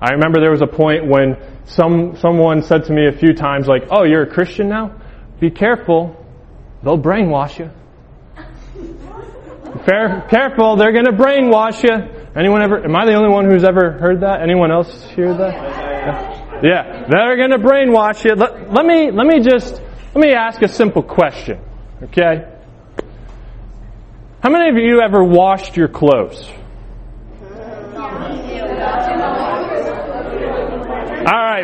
I 0.00 0.12
remember 0.12 0.40
there 0.40 0.50
was 0.50 0.62
a 0.62 0.66
point 0.66 1.06
when 1.06 1.36
some, 1.66 2.16
someone 2.16 2.62
said 2.62 2.84
to 2.84 2.92
me 2.92 3.06
a 3.06 3.12
few 3.12 3.34
times 3.34 3.66
like, 3.66 3.84
oh, 3.90 4.04
you're 4.04 4.22
a 4.22 4.30
Christian 4.30 4.68
now? 4.68 5.00
Be 5.40 5.50
careful. 5.50 6.16
They'll 6.82 6.98
brainwash 6.98 7.58
you. 7.58 7.70
Fair, 9.86 10.26
careful, 10.28 10.76
they're 10.76 10.92
gonna 10.92 11.16
brainwash 11.16 11.82
you. 11.82 12.22
Anyone 12.36 12.62
ever, 12.62 12.84
am 12.84 12.94
I 12.94 13.04
the 13.06 13.14
only 13.14 13.30
one 13.30 13.50
who's 13.50 13.64
ever 13.64 13.92
heard 13.92 14.20
that? 14.20 14.42
Anyone 14.42 14.70
else 14.70 15.02
hear 15.10 15.28
oh, 15.28 15.36
that? 15.38 15.54
Yeah, 15.54 16.62
yeah. 16.62 17.06
they're 17.08 17.36
gonna 17.36 17.58
brainwash 17.58 18.24
you. 18.24 18.34
Let, 18.34 18.72
let 18.72 18.84
me, 18.84 19.10
let 19.10 19.26
me 19.26 19.40
just, 19.40 19.80
let 20.14 20.24
me 20.24 20.32
ask 20.32 20.60
a 20.62 20.68
simple 20.68 21.02
question, 21.02 21.60
okay? 22.02 22.48
How 24.42 24.50
many 24.50 24.70
of 24.70 24.76
you 24.76 25.00
ever 25.00 25.22
washed 25.22 25.76
your 25.76 25.88
clothes? 25.88 26.50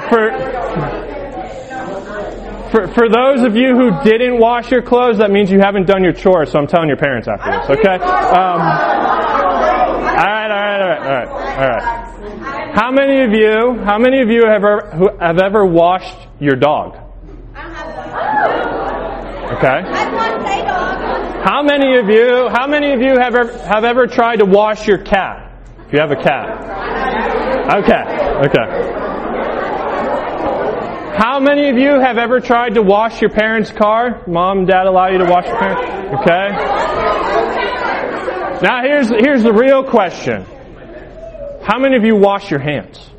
For, 0.08 0.30
for, 2.70 2.88
for 2.94 3.08
those 3.08 3.42
of 3.44 3.56
you 3.56 3.74
who 3.74 3.90
didn't 4.04 4.38
wash 4.38 4.70
your 4.70 4.82
clothes, 4.82 5.18
that 5.18 5.30
means 5.30 5.50
you 5.50 5.60
haven't 5.60 5.86
done 5.86 6.02
your 6.02 6.12
chores, 6.12 6.52
so 6.52 6.58
I'm 6.58 6.66
telling 6.66 6.88
your 6.88 6.96
parents 6.96 7.28
after 7.28 7.50
this, 7.50 7.78
okay? 7.78 7.94
Um, 7.94 8.60
alright, 10.18 10.50
alright, 10.50 10.80
alright, 10.80 10.98
alright, 10.98 11.28
alright. 11.58 12.74
How 12.74 12.90
many 12.90 13.24
of 13.24 13.32
you, 13.32 13.82
how 13.84 13.98
many 13.98 14.20
of 14.20 14.28
you 14.28 14.44
have 14.46 14.62
ever, 14.62 14.90
who 14.94 15.08
have 15.18 15.38
ever 15.38 15.66
washed 15.66 16.16
your 16.38 16.56
dog? 16.56 16.96
Okay. 19.56 19.82
How 21.42 21.62
many 21.62 21.96
of 21.96 22.08
you, 22.08 22.48
how 22.50 22.66
many 22.66 22.92
of 22.92 23.00
you 23.00 23.18
have 23.18 23.34
ever, 23.34 23.58
have 23.66 23.84
ever 23.84 24.06
tried 24.06 24.36
to 24.36 24.44
wash 24.44 24.86
your 24.86 24.98
cat? 24.98 25.50
If 25.86 25.92
you 25.92 26.00
have 26.00 26.10
a 26.10 26.16
cat. 26.16 26.48
Okay, 27.78 28.02
okay. 28.46 29.07
How 31.18 31.40
many 31.40 31.68
of 31.68 31.76
you 31.76 31.98
have 31.98 32.16
ever 32.16 32.38
tried 32.38 32.74
to 32.74 32.82
wash 32.82 33.20
your 33.20 33.30
parents' 33.30 33.72
car? 33.72 34.22
Mom, 34.28 34.66
dad 34.66 34.86
allow 34.86 35.08
you 35.08 35.18
to 35.18 35.24
wash 35.24 35.46
your 35.48 35.58
parents? 35.58 35.82
Okay. 36.14 36.48
Now 38.62 38.82
here's, 38.84 39.08
here's 39.08 39.42
the 39.42 39.52
real 39.52 39.82
question. 39.82 40.46
How 41.64 41.80
many 41.80 41.96
of 41.96 42.04
you 42.04 42.14
wash 42.14 42.52
your 42.52 42.60
hands? 42.60 43.10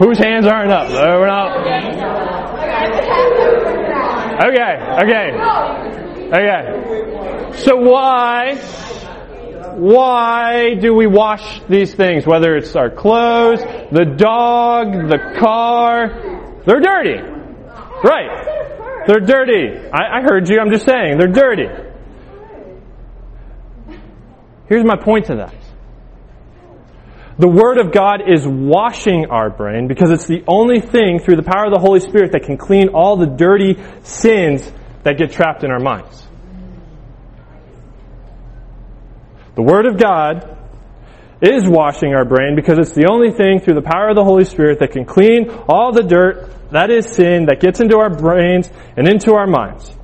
Whose 0.00 0.18
hands 0.18 0.46
aren't 0.46 0.72
up? 0.72 0.90
Uh, 0.90 1.18
we're 1.20 1.26
not. 1.28 1.56
Okay, 4.42 4.74
okay. 5.04 5.30
Okay. 6.34 7.58
So 7.58 7.76
why 7.76 8.56
why 9.80 10.74
do 10.74 10.94
we 10.94 11.06
wash 11.06 11.60
these 11.68 11.94
things? 11.94 12.26
Whether 12.26 12.56
it's 12.56 12.76
our 12.76 12.90
clothes, 12.90 13.60
the 13.90 14.04
dog, 14.04 15.08
the 15.08 15.36
car, 15.38 16.60
they're 16.66 16.80
dirty. 16.80 17.20
Right. 18.04 19.04
They're 19.06 19.20
dirty. 19.20 19.78
I, 19.92 20.18
I 20.18 20.22
heard 20.22 20.48
you, 20.48 20.58
I'm 20.60 20.70
just 20.70 20.86
saying, 20.86 21.18
they're 21.18 21.32
dirty. 21.32 21.66
Here's 24.68 24.84
my 24.84 24.96
point 24.96 25.26
to 25.26 25.36
that. 25.36 25.54
The 27.38 27.48
Word 27.48 27.78
of 27.80 27.90
God 27.90 28.20
is 28.28 28.46
washing 28.46 29.26
our 29.30 29.48
brain 29.48 29.88
because 29.88 30.10
it's 30.10 30.26
the 30.26 30.44
only 30.46 30.80
thing 30.80 31.20
through 31.20 31.36
the 31.36 31.42
power 31.42 31.64
of 31.64 31.72
the 31.72 31.80
Holy 31.80 32.00
Spirit 32.00 32.32
that 32.32 32.44
can 32.44 32.58
clean 32.58 32.88
all 32.90 33.16
the 33.16 33.26
dirty 33.26 33.82
sins 34.02 34.70
that 35.04 35.16
get 35.16 35.32
trapped 35.32 35.64
in 35.64 35.70
our 35.70 35.80
minds. 35.80 36.26
The 39.54 39.62
Word 39.62 39.86
of 39.86 39.98
God 39.98 40.58
is 41.42 41.66
washing 41.66 42.14
our 42.14 42.24
brain 42.24 42.54
because 42.54 42.78
it's 42.78 42.92
the 42.92 43.08
only 43.10 43.32
thing 43.32 43.60
through 43.60 43.74
the 43.74 43.82
power 43.82 44.10
of 44.10 44.16
the 44.16 44.24
Holy 44.24 44.44
Spirit 44.44 44.78
that 44.80 44.92
can 44.92 45.04
clean 45.04 45.50
all 45.68 45.92
the 45.92 46.02
dirt 46.02 46.50
that 46.70 46.90
is 46.90 47.06
sin 47.08 47.46
that 47.46 47.60
gets 47.60 47.80
into 47.80 47.98
our 47.98 48.10
brains 48.10 48.70
and 48.96 49.08
into 49.08 49.34
our 49.34 49.46
minds. 49.46 49.96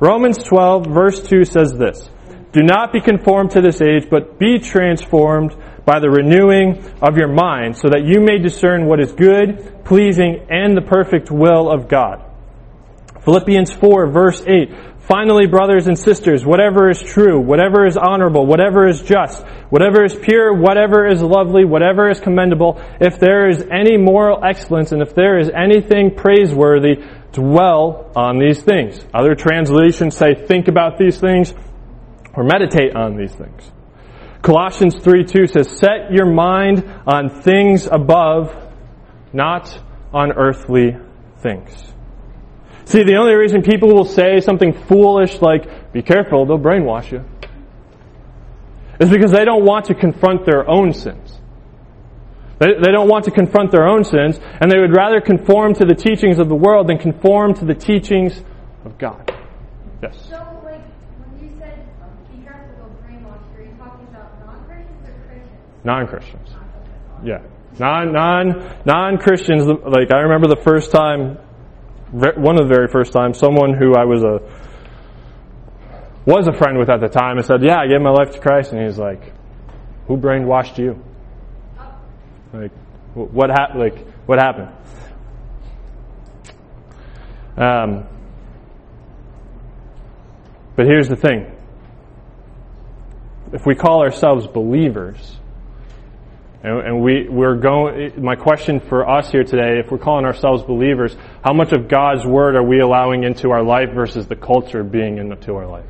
Romans 0.00 0.38
12 0.38 0.86
verse 0.86 1.20
2 1.20 1.44
says 1.44 1.72
this, 1.72 2.08
Do 2.52 2.62
not 2.62 2.92
be 2.92 3.00
conformed 3.00 3.50
to 3.52 3.60
this 3.60 3.82
age, 3.82 4.08
but 4.08 4.38
be 4.38 4.58
transformed 4.58 5.54
by 5.84 6.00
the 6.00 6.08
renewing 6.08 6.82
of 7.02 7.18
your 7.18 7.28
mind 7.28 7.76
so 7.76 7.88
that 7.88 8.04
you 8.04 8.20
may 8.20 8.38
discern 8.38 8.86
what 8.86 9.00
is 9.00 9.12
good, 9.12 9.84
pleasing, 9.84 10.46
and 10.48 10.76
the 10.76 10.82
perfect 10.82 11.30
will 11.30 11.70
of 11.70 11.88
God. 11.88 12.24
Philippians 13.24 13.72
4 13.72 14.10
verse 14.10 14.42
8, 14.46 14.70
Finally, 15.08 15.46
brothers 15.46 15.86
and 15.86 15.98
sisters, 15.98 16.46
whatever 16.46 16.88
is 16.88 17.02
true, 17.02 17.38
whatever 17.38 17.86
is 17.86 17.94
honorable, 17.94 18.46
whatever 18.46 18.88
is 18.88 19.02
just, 19.02 19.42
whatever 19.68 20.02
is 20.02 20.14
pure, 20.14 20.54
whatever 20.54 21.06
is 21.06 21.20
lovely, 21.20 21.66
whatever 21.66 22.08
is 22.08 22.20
commendable, 22.20 22.80
if 23.02 23.18
there 23.18 23.46
is 23.46 23.62
any 23.70 23.98
moral 23.98 24.42
excellence 24.42 24.92
and 24.92 25.02
if 25.02 25.14
there 25.14 25.38
is 25.38 25.50
anything 25.50 26.14
praiseworthy, 26.14 27.04
dwell 27.32 28.10
on 28.16 28.38
these 28.38 28.62
things. 28.62 29.04
Other 29.12 29.34
translations 29.34 30.16
say 30.16 30.34
think 30.34 30.68
about 30.68 30.96
these 30.96 31.20
things 31.20 31.52
or 32.32 32.42
meditate 32.42 32.96
on 32.96 33.18
these 33.18 33.34
things. 33.34 33.70
Colossians 34.40 34.96
3 35.00 35.24
2 35.24 35.46
says, 35.48 35.78
set 35.78 36.12
your 36.12 36.32
mind 36.32 36.82
on 37.06 37.42
things 37.42 37.86
above, 37.86 38.56
not 39.34 39.78
on 40.14 40.32
earthly 40.32 40.96
things. 41.40 41.93
See, 42.86 43.02
the 43.02 43.16
only 43.16 43.34
reason 43.34 43.62
people 43.62 43.94
will 43.94 44.04
say 44.04 44.40
something 44.40 44.72
foolish 44.72 45.40
like, 45.40 45.92
be 45.92 46.02
careful, 46.02 46.44
they'll 46.44 46.58
brainwash 46.58 47.10
you, 47.10 47.24
is 49.00 49.10
because 49.10 49.32
they 49.32 49.44
don't 49.44 49.64
want 49.64 49.86
to 49.86 49.94
confront 49.94 50.44
their 50.44 50.68
own 50.68 50.92
sins. 50.92 51.40
They, 52.58 52.74
they 52.74 52.92
don't 52.92 53.08
want 53.08 53.24
to 53.24 53.30
confront 53.30 53.72
their 53.72 53.88
own 53.88 54.04
sins, 54.04 54.38
and 54.60 54.70
they 54.70 54.78
would 54.78 54.94
rather 54.94 55.20
conform 55.20 55.74
to 55.74 55.84
the 55.84 55.94
teachings 55.94 56.38
of 56.38 56.48
the 56.48 56.54
world 56.54 56.88
than 56.88 56.98
conform 56.98 57.54
to 57.54 57.64
the 57.64 57.74
teachings 57.74 58.40
of 58.84 58.98
God. 58.98 59.32
Yes? 60.02 60.16
So, 60.28 60.36
like, 60.62 60.84
when 61.18 61.42
you 61.42 61.56
said, 61.58 61.88
um, 62.02 62.10
be 62.30 62.44
careful, 62.44 62.68
they'll 62.76 62.94
brainwash 63.02 63.40
you, 63.56 63.62
are 63.62 63.66
you 63.66 63.74
talking 63.78 64.06
about 64.08 64.38
non-Christians 64.44 65.08
or 65.08 65.14
Christians? 65.26 65.84
Non-Christians. 65.84 66.50
Yeah. 67.24 67.42
Non, 67.80 68.12
non, 68.12 68.78
non-Christians, 68.84 69.66
like, 69.66 70.12
I 70.12 70.20
remember 70.20 70.46
the 70.46 70.62
first 70.62 70.92
time 70.92 71.38
one 72.14 72.60
of 72.60 72.68
the 72.68 72.72
very 72.72 72.86
first 72.86 73.12
times, 73.12 73.38
someone 73.38 73.74
who 73.74 73.94
I 73.94 74.04
was 74.04 74.22
a 74.22 74.40
was 76.24 76.46
a 76.46 76.52
friend 76.52 76.78
with 76.78 76.88
at 76.88 77.00
the 77.00 77.08
time, 77.08 77.36
and 77.36 77.44
said, 77.44 77.62
"Yeah, 77.62 77.78
I 77.80 77.88
gave 77.88 78.00
my 78.00 78.10
life 78.10 78.30
to 78.32 78.40
Christ," 78.40 78.72
and 78.72 78.82
he's 78.82 78.98
like, 78.98 79.32
"Who 80.06 80.16
brainwashed 80.16 80.78
you? 80.78 81.02
Like, 82.52 82.70
what 83.14 83.50
happened? 83.50 83.80
Like, 83.80 84.06
what 84.26 84.38
happened?" 84.38 84.70
Um, 87.56 88.06
but 90.76 90.86
here's 90.86 91.08
the 91.08 91.16
thing: 91.16 91.50
if 93.52 93.66
we 93.66 93.74
call 93.74 94.02
ourselves 94.02 94.46
believers, 94.46 95.40
and, 96.64 96.78
and 96.78 97.02
we, 97.02 97.28
we're 97.28 97.56
going, 97.56 98.24
my 98.24 98.36
question 98.36 98.80
for 98.80 99.06
us 99.06 99.30
here 99.30 99.44
today, 99.44 99.80
if 99.84 99.90
we're 99.90 99.98
calling 99.98 100.24
ourselves 100.24 100.62
believers, 100.62 101.14
how 101.44 101.52
much 101.52 101.72
of 101.72 101.88
God's 101.88 102.24
Word 102.24 102.56
are 102.56 102.62
we 102.62 102.80
allowing 102.80 103.22
into 103.22 103.50
our 103.50 103.62
life 103.62 103.90
versus 103.94 104.26
the 104.26 104.34
culture 104.34 104.82
being 104.82 105.18
into 105.18 105.54
our 105.56 105.66
life? 105.66 105.84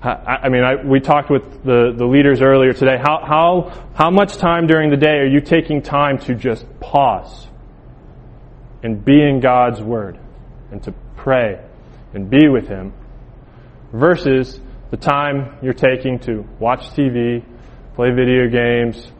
I, 0.00 0.38
I 0.44 0.48
mean, 0.48 0.62
I, 0.62 0.84
we 0.84 1.00
talked 1.00 1.28
with 1.28 1.64
the, 1.64 1.92
the 1.96 2.04
leaders 2.06 2.40
earlier 2.40 2.72
today. 2.72 2.98
How, 3.02 3.20
how, 3.26 3.88
how 3.96 4.10
much 4.10 4.36
time 4.36 4.68
during 4.68 4.90
the 4.90 4.96
day 4.96 5.16
are 5.16 5.26
you 5.26 5.40
taking 5.40 5.82
time 5.82 6.18
to 6.20 6.36
just 6.36 6.64
pause 6.78 7.48
and 8.84 9.04
be 9.04 9.20
in 9.20 9.40
God's 9.40 9.82
Word 9.82 10.20
and 10.70 10.80
to 10.84 10.94
pray 11.16 11.60
and 12.14 12.30
be 12.30 12.46
with 12.46 12.68
Him 12.68 12.92
versus 13.92 14.60
the 14.92 14.96
time 14.96 15.58
you're 15.62 15.72
taking 15.72 16.20
to 16.20 16.46
watch 16.60 16.90
TV, 16.90 17.44
play 17.96 18.10
video 18.10 18.48
games, 18.48 19.10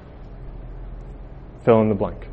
fill 1.67 1.83
in 1.83 1.91
the 1.91 1.95
blank. 1.95 2.27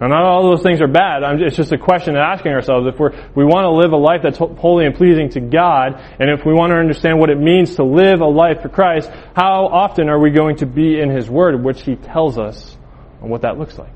Now, 0.00 0.06
not 0.06 0.22
all 0.22 0.48
those 0.48 0.62
things 0.62 0.80
are 0.80 0.86
bad. 0.86 1.24
It's 1.40 1.56
just 1.56 1.72
a 1.72 1.78
question 1.78 2.14
of 2.14 2.20
asking 2.20 2.52
ourselves 2.52 2.86
if 2.86 3.00
we're, 3.00 3.10
we 3.34 3.44
want 3.44 3.64
to 3.64 3.70
live 3.70 3.90
a 3.90 3.96
life 3.96 4.20
that's 4.22 4.38
holy 4.38 4.86
and 4.86 4.94
pleasing 4.94 5.28
to 5.30 5.40
God, 5.40 6.00
and 6.20 6.30
if 6.30 6.46
we 6.46 6.52
want 6.52 6.70
to 6.70 6.76
understand 6.76 7.18
what 7.18 7.30
it 7.30 7.38
means 7.38 7.74
to 7.76 7.84
live 7.84 8.20
a 8.20 8.26
life 8.26 8.62
for 8.62 8.68
Christ, 8.68 9.10
how 9.34 9.66
often 9.66 10.08
are 10.08 10.20
we 10.20 10.30
going 10.30 10.56
to 10.58 10.66
be 10.66 11.00
in 11.00 11.10
His 11.10 11.28
Word, 11.28 11.64
which 11.64 11.82
He 11.82 11.96
tells 11.96 12.38
us 12.38 12.76
what 13.18 13.42
that 13.42 13.58
looks 13.58 13.76
like? 13.76 13.92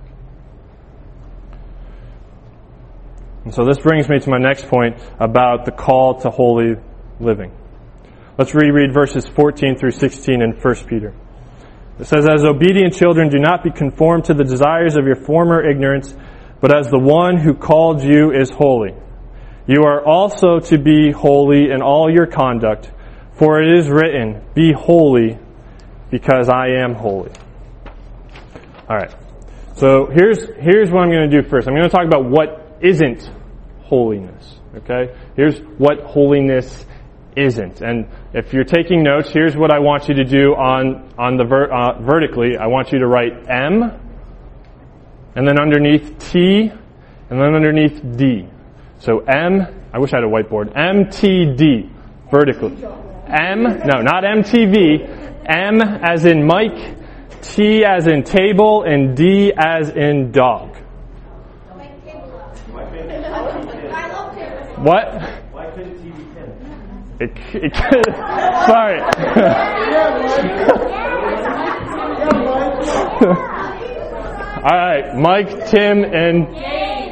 And 3.45 3.55
so 3.55 3.65
this 3.65 3.79
brings 3.79 4.09
me 4.09 4.19
to 4.19 4.31
my 4.31 4.39
next 4.39 4.67
point 4.67 4.97
about 5.21 5.67
the 5.67 5.73
call 5.73 6.21
to 6.23 6.31
holy 6.31 6.75
living. 7.21 7.53
Let's 8.39 8.55
reread 8.55 8.93
verses 8.93 9.29
14 9.29 9.79
through 9.79 9.93
16 9.93 10.43
in 10.43 10.53
1 10.61 10.75
Peter. 10.89 11.15
It 11.99 12.07
says, 12.07 12.29
As 12.29 12.45
obedient 12.45 12.95
children, 12.95 13.29
do 13.29 13.39
not 13.39 13.63
be 13.63 13.71
conformed 13.71 14.25
to 14.27 14.35
the 14.35 14.45
desires 14.45 14.97
of 14.97 15.07
your 15.07 15.17
former 15.17 15.69
ignorance, 15.69 16.15
but 16.61 16.77
as 16.77 16.89
the 16.89 16.99
one 16.99 17.39
who 17.39 17.55
called 17.55 18.03
you 18.03 18.33
is 18.33 18.51
holy. 18.51 18.95
You 19.67 19.85
are 19.85 20.05
also 20.05 20.59
to 20.59 20.79
be 20.79 21.13
holy 21.13 21.71
in 21.71 21.83
all 21.83 22.11
your 22.13 22.27
conduct, 22.27 22.91
for 23.35 23.63
it 23.63 23.79
is 23.79 23.89
written, 23.89 24.43
Be 24.55 24.73
holy, 24.73 25.39
because 26.11 26.49
I 26.49 26.83
am 26.83 26.95
holy. 26.95 27.31
Alright. 28.89 29.15
So 29.77 30.07
here's, 30.07 30.45
here's 30.59 30.91
what 30.91 31.03
I'm 31.03 31.11
going 31.11 31.31
to 31.31 31.43
do 31.43 31.49
first. 31.49 31.67
I'm 31.67 31.75
going 31.75 31.89
to 31.89 31.95
talk 31.97 32.07
about 32.07 32.29
what 32.29 32.79
isn't 32.81 33.31
holiness. 33.83 34.59
Okay? 34.77 35.15
Here's 35.37 35.59
what 35.79 36.01
holiness 36.01 36.85
isn't. 37.37 37.81
And 37.81 38.07
if 38.33 38.53
you're 38.53 38.65
taking 38.65 39.03
notes, 39.03 39.31
here's 39.31 39.57
what 39.57 39.73
I 39.73 39.79
want 39.79 40.09
you 40.09 40.15
to 40.15 40.25
do 40.25 40.55
on, 40.55 41.13
on 41.19 41.37
the 41.37 41.45
ver, 41.45 41.73
uh, 41.73 42.01
vertically. 42.01 42.57
I 42.59 42.67
want 42.67 42.93
you 42.93 42.99
to 42.99 43.07
write 43.07 43.49
M, 43.49 43.83
and 45.35 45.47
then 45.47 45.61
underneath 45.61 46.19
T, 46.31 46.71
and 47.31 47.41
then 47.41 47.55
underneath 47.55 48.01
D. 48.17 48.49
So 49.01 49.21
M, 49.21 49.67
I 49.93 49.99
wish 49.99 50.13
I 50.13 50.17
had 50.19 50.25
a 50.25 50.29
whiteboard. 50.29 50.75
MTD, 50.75 51.91
vertically. 52.31 52.77
M, 53.27 53.63
no, 53.63 54.03
not 54.03 54.25
MTV. 54.25 55.23
M 55.47 55.81
as 55.81 56.25
in 56.25 56.47
Mike, 56.47 56.97
T 57.41 57.85
as 57.85 58.07
in 58.07 58.23
table, 58.23 58.85
and 58.85 59.17
D 59.17 59.53
as 59.57 59.91
in 59.91 60.33
dog. 60.33 60.77
What? 64.83 65.07
It, 67.21 67.31
it, 67.55 67.77
sorry. 68.67 69.01
All 74.63 74.77
right, 74.77 75.17
Mike, 75.17 75.67
Tim, 75.71 76.05
and 76.05 76.47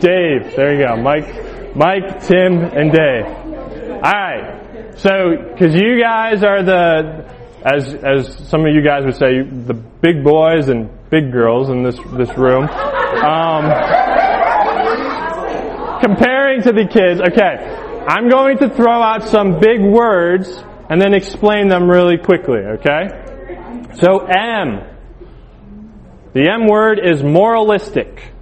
Dave. 0.00 0.54
There 0.56 0.74
you 0.74 0.86
go, 0.86 0.96
Mike, 0.96 1.74
Mike, 1.74 2.20
Tim, 2.20 2.58
and 2.62 2.92
Dave. 2.92 3.26
All 3.26 4.00
right. 4.00 4.98
So, 4.98 5.36
because 5.52 5.74
you 5.74 6.00
guys 6.00 6.42
are 6.42 6.62
the, 6.62 7.24
as 7.64 7.94
as 7.94 8.48
some 8.48 8.66
of 8.66 8.74
you 8.74 8.82
guys 8.82 9.04
would 9.04 9.16
say, 9.16 9.42
the 9.42 9.74
big 9.74 10.22
boys 10.22 10.68
and 10.68 10.90
big 11.10 11.32
girls 11.32 11.70
in 11.70 11.82
this 11.82 11.96
this 12.12 12.36
room. 12.36 12.64
Um, 12.64 13.64
comparing 16.00 16.62
to 16.62 16.72
the 16.72 16.86
kids, 16.90 17.20
okay. 17.20 17.89
I'm 18.08 18.28
going 18.28 18.58
to 18.58 18.68
throw 18.70 19.02
out 19.02 19.28
some 19.28 19.58
big 19.60 19.80
words 19.80 20.48
and 20.88 21.00
then 21.00 21.14
explain 21.14 21.68
them 21.68 21.88
really 21.88 22.18
quickly, 22.18 22.58
okay? 22.58 23.08
So 24.00 24.26
M. 24.26 24.82
The 26.32 26.48
M 26.48 26.66
word 26.66 26.98
is 27.02 27.22
moralistic. 27.22 28.32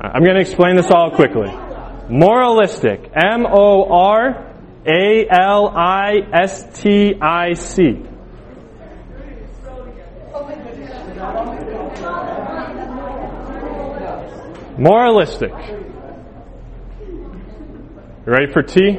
I'm 0.00 0.24
going 0.24 0.36
to 0.36 0.40
explain 0.40 0.76
this 0.76 0.90
all 0.90 1.10
quickly. 1.10 1.50
Moralistic. 2.08 3.12
M-O-R-A-L-I-S-T-I-C. 3.14 4.46
Moralistic. 14.78 15.52
Ready 18.30 18.52
for 18.52 18.62
T? 18.62 18.96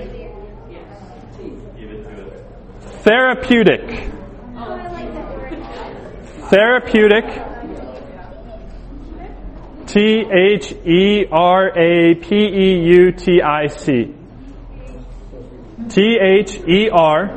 Therapeutic. 3.05 4.11
Therapeutic. 6.49 7.25
T 9.87 10.25
H 10.29 10.73
E 10.85 11.25
R 11.31 11.69
A 11.69 12.15
P 12.15 12.35
E 12.35 12.79
U 12.97 13.13
T 13.13 13.41
I 13.41 13.67
C. 13.67 14.13
T 15.87 16.17
H 16.21 16.55
E 16.67 16.89
R 16.91 17.29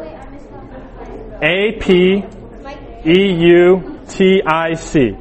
A 1.41 1.79
P 1.79 2.25
E 3.07 3.33
U 3.53 4.01
T 4.09 4.43
I 4.45 4.75
C. 4.75 5.13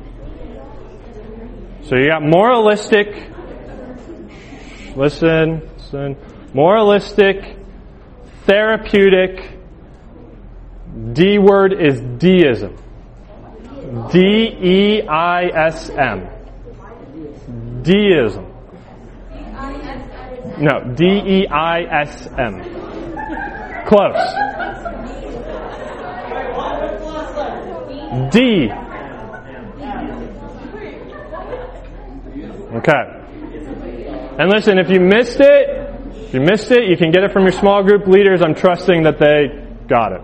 So 1.84 1.98
you 1.98 2.08
got 2.08 2.24
moralistic. 2.24 3.30
Listen, 4.96 5.70
listen 5.78 6.33
moralistic, 6.54 7.58
therapeutic. 8.46 9.58
D 11.14 11.40
word 11.40 11.74
is 11.74 12.00
deism. 12.00 12.78
D 14.12 14.20
E 14.20 15.02
I 15.08 15.46
S 15.46 15.90
M. 15.90 16.30
Deism. 17.82 18.46
No, 20.60 20.94
D 20.96 21.04
E 21.06 21.48
I 21.48 21.82
S 21.82 22.28
M. 22.38 22.62
Close. 23.88 24.54
D. 28.32 28.70
Okay. 32.76 33.20
And 34.40 34.50
listen, 34.50 34.80
if 34.80 34.90
you 34.90 35.00
missed 35.00 35.40
it, 35.40 35.83
if 36.34 36.40
you 36.40 36.46
missed 36.48 36.72
it, 36.72 36.90
you 36.90 36.98
can 36.98 37.12
get 37.12 37.24
it 37.24 37.32
from 37.32 37.44
your 37.44 37.52
small 37.52 37.84
group 37.84 38.08
leaders. 38.08 38.42
I'm 38.42 38.56
trusting 38.56 39.04
that 39.04 39.20
they 39.20 39.68
got 39.88 40.14
it. 40.14 40.22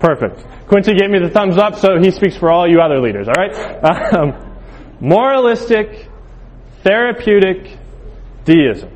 Perfect. 0.00 0.42
Quincy 0.68 0.94
gave 0.94 1.10
me 1.10 1.18
the 1.18 1.28
thumbs 1.28 1.58
up, 1.58 1.74
so 1.74 1.98
he 2.00 2.10
speaks 2.12 2.34
for 2.34 2.50
all 2.50 2.66
you 2.66 2.80
other 2.80 2.98
leaders, 2.98 3.28
alright? 3.28 3.52
Um, 4.16 4.56
moralistic, 5.00 6.08
therapeutic 6.82 7.76
deism. 8.46 8.88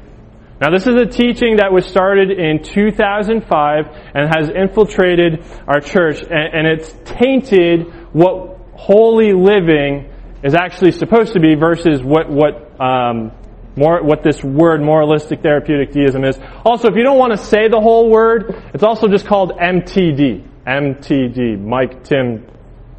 Now 0.59 0.70
this 0.70 0.87
is 0.87 0.94
a 0.94 1.05
teaching 1.05 1.57
that 1.57 1.70
was 1.70 1.85
started 1.85 2.31
in 2.31 2.62
2005 2.62 3.85
and 4.14 4.35
has 4.35 4.48
infiltrated 4.48 5.44
our 5.68 5.81
church 5.81 6.22
and, 6.22 6.33
and 6.33 6.66
it's 6.66 6.94
tainted 7.05 7.92
what 8.14 8.59
holy 8.72 9.35
living 9.35 10.11
is 10.42 10.55
actually 10.55 10.92
supposed 10.92 11.35
to 11.35 11.40
be 11.40 11.57
versus 11.57 12.03
what, 12.03 12.31
what 12.31 12.81
um, 12.81 13.33
more, 13.76 14.02
what 14.02 14.22
this 14.22 14.42
word 14.42 14.80
moralistic 14.80 15.42
therapeutic 15.42 15.92
deism 15.92 16.24
is. 16.24 16.38
Also, 16.64 16.88
if 16.88 16.96
you 16.96 17.02
don't 17.02 17.18
want 17.18 17.32
to 17.32 17.38
say 17.38 17.68
the 17.68 17.80
whole 17.80 18.10
word, 18.10 18.62
it's 18.72 18.84
also 18.84 19.08
just 19.08 19.26
called 19.26 19.52
MTD. 19.52 20.48
MTD. 20.66 21.60
Mike, 21.60 22.04
Tim, 22.04 22.46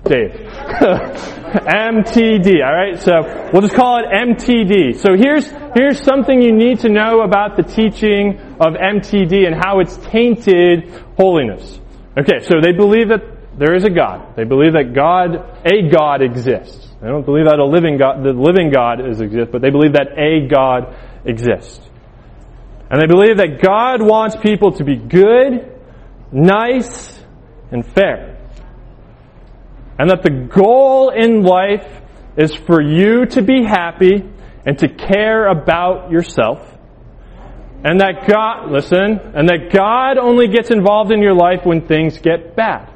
Dave. 0.03 0.31
MTD, 1.55 2.61
alright? 2.61 3.01
So, 3.01 3.49
we'll 3.53 3.61
just 3.61 3.75
call 3.75 3.99
it 3.99 4.05
MTD. 4.07 4.97
So 4.97 5.15
here's, 5.15 5.49
here's 5.73 6.01
something 6.01 6.41
you 6.41 6.51
need 6.51 6.79
to 6.81 6.89
know 6.89 7.21
about 7.21 7.55
the 7.55 7.63
teaching 7.63 8.37
of 8.59 8.73
MTD 8.73 9.47
and 9.47 9.55
how 9.55 9.79
it's 9.79 9.95
tainted 9.97 10.89
holiness. 11.17 11.79
Okay, 12.17 12.39
so 12.41 12.59
they 12.61 12.73
believe 12.73 13.09
that 13.09 13.21
there 13.57 13.75
is 13.75 13.85
a 13.85 13.89
God. 13.89 14.35
They 14.35 14.43
believe 14.43 14.73
that 14.73 14.93
God, 14.93 15.35
a 15.65 15.89
God 15.89 16.21
exists. 16.21 16.84
They 17.01 17.07
don't 17.07 17.25
believe 17.25 17.45
that 17.45 17.59
a 17.59 17.65
living 17.65 17.97
God, 17.97 18.23
the 18.23 18.33
living 18.33 18.71
God 18.71 19.05
is 19.05 19.21
exist, 19.21 19.51
but 19.51 19.61
they 19.61 19.69
believe 19.69 19.93
that 19.93 20.17
a 20.17 20.47
God 20.47 20.95
exists. 21.25 21.81
And 22.89 23.01
they 23.01 23.07
believe 23.07 23.37
that 23.37 23.61
God 23.61 24.01
wants 24.01 24.35
people 24.35 24.73
to 24.73 24.83
be 24.83 24.95
good, 24.95 25.71
nice, 26.31 27.19
and 27.71 27.85
fair. 27.85 28.37
And 29.97 30.09
that 30.09 30.23
the 30.23 30.29
goal 30.29 31.09
in 31.09 31.43
life 31.43 31.87
is 32.37 32.53
for 32.53 32.81
you 32.81 33.25
to 33.27 33.41
be 33.41 33.63
happy 33.63 34.23
and 34.65 34.77
to 34.79 34.87
care 34.87 35.47
about 35.47 36.11
yourself. 36.11 36.59
And 37.83 37.99
that 38.01 38.27
God, 38.27 38.71
listen, 38.71 39.19
and 39.35 39.47
that 39.49 39.71
God 39.71 40.17
only 40.17 40.47
gets 40.47 40.71
involved 40.71 41.11
in 41.11 41.21
your 41.21 41.35
life 41.35 41.65
when 41.65 41.87
things 41.87 42.17
get 42.17 42.55
bad. 42.55 42.91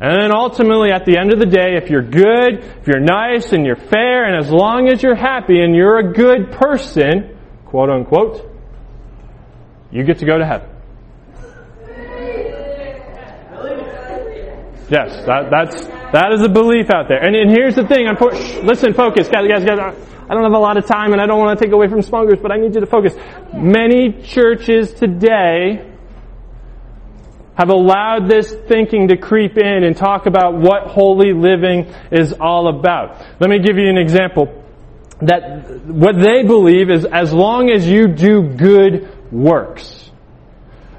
And 0.00 0.18
then 0.18 0.32
ultimately, 0.32 0.92
at 0.92 1.04
the 1.04 1.18
end 1.18 1.30
of 1.30 1.38
the 1.38 1.46
day, 1.46 1.76
if 1.76 1.90
you're 1.90 2.02
good, 2.02 2.64
if 2.80 2.86
you're 2.86 3.00
nice 3.00 3.52
and 3.52 3.66
you're 3.66 3.76
fair, 3.76 4.24
and 4.24 4.42
as 4.42 4.50
long 4.50 4.88
as 4.88 5.02
you're 5.02 5.14
happy 5.14 5.60
and 5.60 5.74
you're 5.76 5.98
a 5.98 6.12
good 6.12 6.52
person, 6.52 7.36
quote 7.66 7.90
unquote, 7.90 8.50
you 9.90 10.02
get 10.04 10.18
to 10.20 10.24
go 10.24 10.38
to 10.38 10.46
heaven. 10.46 10.68
Yes, 14.88 15.24
that, 15.26 15.50
that's 15.50 15.86
that 16.12 16.32
is 16.32 16.42
a 16.42 16.48
belief 16.48 16.90
out 16.90 17.06
there. 17.06 17.22
And, 17.24 17.36
and 17.36 17.50
here's 17.50 17.76
the 17.76 17.86
thing. 17.86 18.06
Unfor- 18.06 18.64
listen, 18.64 18.94
focus, 18.94 19.28
guys, 19.28 19.46
guys, 19.46 19.64
guys. 19.64 19.78
I 19.78 20.34
don't 20.34 20.42
have 20.42 20.52
a 20.52 20.58
lot 20.58 20.76
of 20.76 20.86
time, 20.86 21.12
and 21.12 21.20
I 21.20 21.26
don't 21.26 21.38
want 21.38 21.58
to 21.58 21.64
take 21.64 21.72
away 21.72 21.88
from 21.88 22.02
smokers, 22.02 22.38
but 22.40 22.50
I 22.50 22.56
need 22.56 22.74
you 22.74 22.80
to 22.80 22.86
focus. 22.86 23.14
Many 23.52 24.22
churches 24.22 24.92
today 24.94 25.89
have 27.60 27.68
allowed 27.68 28.30
this 28.30 28.50
thinking 28.50 29.08
to 29.08 29.18
creep 29.18 29.58
in 29.58 29.84
and 29.84 29.94
talk 29.94 30.24
about 30.24 30.54
what 30.54 30.86
holy 30.86 31.34
living 31.34 31.92
is 32.10 32.32
all 32.32 32.68
about. 32.68 33.22
Let 33.38 33.50
me 33.50 33.58
give 33.58 33.76
you 33.76 33.90
an 33.90 33.98
example. 33.98 34.64
That 35.20 35.84
what 35.84 36.18
they 36.18 36.42
believe 36.42 36.88
is 36.88 37.04
as 37.04 37.30
long 37.34 37.68
as 37.68 37.86
you 37.86 38.08
do 38.08 38.54
good 38.56 39.30
works, 39.30 40.10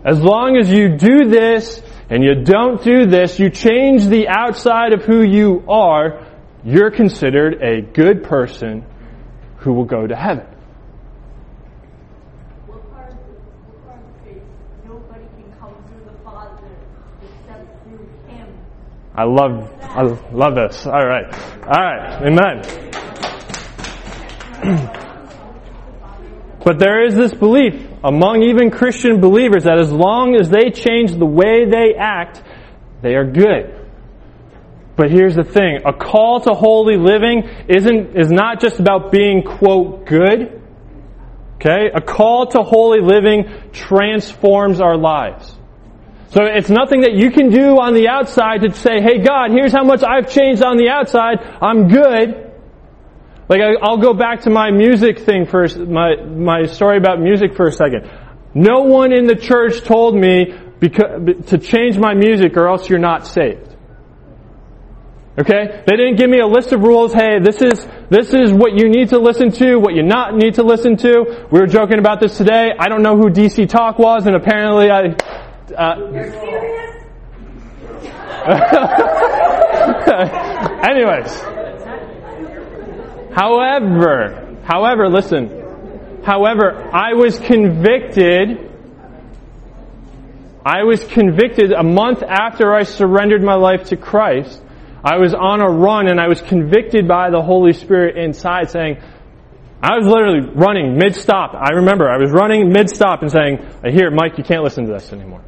as 0.05 0.19
long 0.21 0.55
as 0.55 0.69
you 0.69 0.95
do 0.97 1.27
this 1.27 1.81
and 2.11 2.23
you 2.23 2.43
don't 2.43 2.83
do 2.83 3.07
this, 3.07 3.39
you 3.39 3.49
change 3.49 4.05
the 4.05 4.27
outside 4.27 4.93
of 4.93 5.03
who 5.03 5.23
you 5.23 5.63
are, 5.67 6.27
you're 6.63 6.91
considered 6.91 7.63
a 7.63 7.81
good 7.81 8.23
person 8.23 8.85
who 9.57 9.73
will 9.73 9.85
go 9.85 10.05
to 10.05 10.15
heaven. 10.15 10.45
What 12.67 12.87
part 12.91 13.11
of 13.11 13.17
the, 13.17 13.33
what 13.65 13.85
part 13.85 13.99
of 13.99 14.13
the 14.13 14.29
faith? 14.29 14.43
Nobody 14.85 15.25
can 15.37 15.53
come 15.59 15.75
through 15.87 16.05
the 16.05 16.17
Father 16.23 16.69
except 17.21 17.83
through 17.83 18.09
Him. 18.27 18.47
I 19.13 19.25
love, 19.25 19.69
I 19.81 20.03
love 20.31 20.55
this. 20.55 20.85
All 20.85 21.05
right. 21.05 21.25
All 21.63 21.83
right. 21.83 22.21
Amen. 22.23 22.61
but 26.63 26.79
there 26.79 27.03
is 27.05 27.15
this 27.15 27.33
belief 27.33 27.89
among 28.03 28.43
even 28.43 28.71
Christian 28.71 29.19
believers 29.19 29.65
that 29.65 29.79
as 29.79 29.91
long 29.91 30.35
as 30.35 30.49
they 30.49 30.71
change 30.71 31.11
the 31.11 31.25
way 31.25 31.65
they 31.65 31.93
act, 31.97 32.41
they 33.01 33.15
are 33.15 33.25
good. 33.25 33.75
But 34.95 35.11
here's 35.11 35.35
the 35.35 35.43
thing. 35.43 35.81
A 35.85 35.91
call 35.93 36.39
to 36.41 36.53
holy 36.53 36.97
living 36.97 37.49
isn't, 37.67 38.15
is 38.17 38.31
not 38.31 38.61
just 38.61 38.79
about 38.79 39.11
being, 39.11 39.43
quote, 39.43 40.05
good. 40.05 40.61
Okay? 41.55 41.89
A 41.93 41.99
call 42.01 42.47
to 42.47 42.63
holy 42.63 43.01
living 43.01 43.51
transforms 43.71 44.79
our 44.79 44.95
lives. 44.97 45.57
So 46.31 46.45
it's 46.45 46.69
nothing 46.69 47.01
that 47.01 47.13
you 47.13 47.29
can 47.29 47.49
do 47.49 47.77
on 47.77 47.93
the 47.93 48.07
outside 48.07 48.61
to 48.61 48.73
say, 48.73 49.01
hey 49.01 49.19
God, 49.19 49.51
here's 49.51 49.73
how 49.73 49.83
much 49.83 50.01
I've 50.01 50.31
changed 50.31 50.63
on 50.63 50.77
the 50.77 50.87
outside. 50.87 51.39
I'm 51.61 51.89
good. 51.89 52.51
Like 53.49 53.59
I'll 53.81 53.97
go 53.97 54.13
back 54.13 54.41
to 54.41 54.49
my 54.49 54.71
music 54.71 55.19
thing 55.19 55.45
first, 55.45 55.77
my, 55.77 56.15
my 56.23 56.67
story 56.67 56.97
about 56.97 57.19
music 57.19 57.55
for 57.57 57.67
a 57.67 57.71
second. 57.73 58.09
No 58.53 58.83
one 58.83 59.11
in 59.11 59.27
the 59.27 59.35
church 59.35 59.81
told 59.81 60.15
me 60.15 60.53
to 60.79 61.57
change 61.57 61.97
my 61.97 62.13
music 62.13 62.55
or 62.55 62.69
else 62.69 62.89
you're 62.89 62.97
not 62.97 63.27
saved. 63.27 63.67
Okay? 65.37 65.83
They 65.85 65.95
didn't 65.97 66.15
give 66.15 66.29
me 66.29 66.39
a 66.39 66.47
list 66.47 66.71
of 66.71 66.81
rules. 66.81 67.13
Hey, 67.13 67.39
this 67.39 67.61
is, 67.61 67.85
this 68.09 68.33
is 68.33 68.53
what 68.53 68.73
you 68.73 68.87
need 68.87 69.09
to 69.09 69.19
listen 69.19 69.51
to, 69.53 69.77
what 69.77 69.95
you 69.95 70.03
not 70.03 70.35
need 70.35 70.55
to 70.55 70.63
listen 70.63 70.95
to. 70.97 71.47
We 71.51 71.59
were 71.59 71.67
joking 71.67 71.99
about 71.99 72.21
this 72.21 72.37
today. 72.37 72.71
I 72.77 72.87
don't 72.87 73.01
know 73.01 73.17
who 73.17 73.29
DC 73.29 73.67
Talk 73.67 73.99
was 73.99 74.27
and 74.27 74.35
apparently 74.35 74.89
I, 74.89 75.15
uh, 75.77 75.95
anyways. 80.89 81.31
However, 83.33 84.57
however, 84.63 85.09
listen. 85.09 86.21
However, 86.23 86.89
I 86.93 87.13
was 87.13 87.39
convicted 87.39 88.71
I 90.63 90.83
was 90.83 91.03
convicted 91.03 91.71
a 91.71 91.81
month 91.81 92.21
after 92.21 92.73
I 92.73 92.83
surrendered 92.83 93.41
my 93.41 93.55
life 93.55 93.85
to 93.85 93.97
Christ. 93.97 94.61
I 95.03 95.17
was 95.17 95.33
on 95.33 95.59
a 95.59 95.67
run 95.67 96.07
and 96.07 96.21
I 96.21 96.27
was 96.27 96.41
convicted 96.41 97.07
by 97.07 97.31
the 97.31 97.41
Holy 97.41 97.73
Spirit 97.73 98.15
inside 98.15 98.69
saying, 98.69 98.97
I 99.81 99.97
was 99.97 100.05
literally 100.05 100.47
running 100.53 100.95
mid-stop. 100.95 101.55
I 101.55 101.77
remember 101.77 102.07
I 102.07 102.17
was 102.17 102.29
running 102.29 102.71
mid-stop 102.71 103.23
and 103.23 103.31
saying, 103.31 103.57
here, 103.89 104.11
Mike, 104.11 104.37
you 104.37 104.43
can't 104.43 104.63
listen 104.63 104.85
to 104.85 104.93
this 104.93 105.11
anymore. 105.11 105.43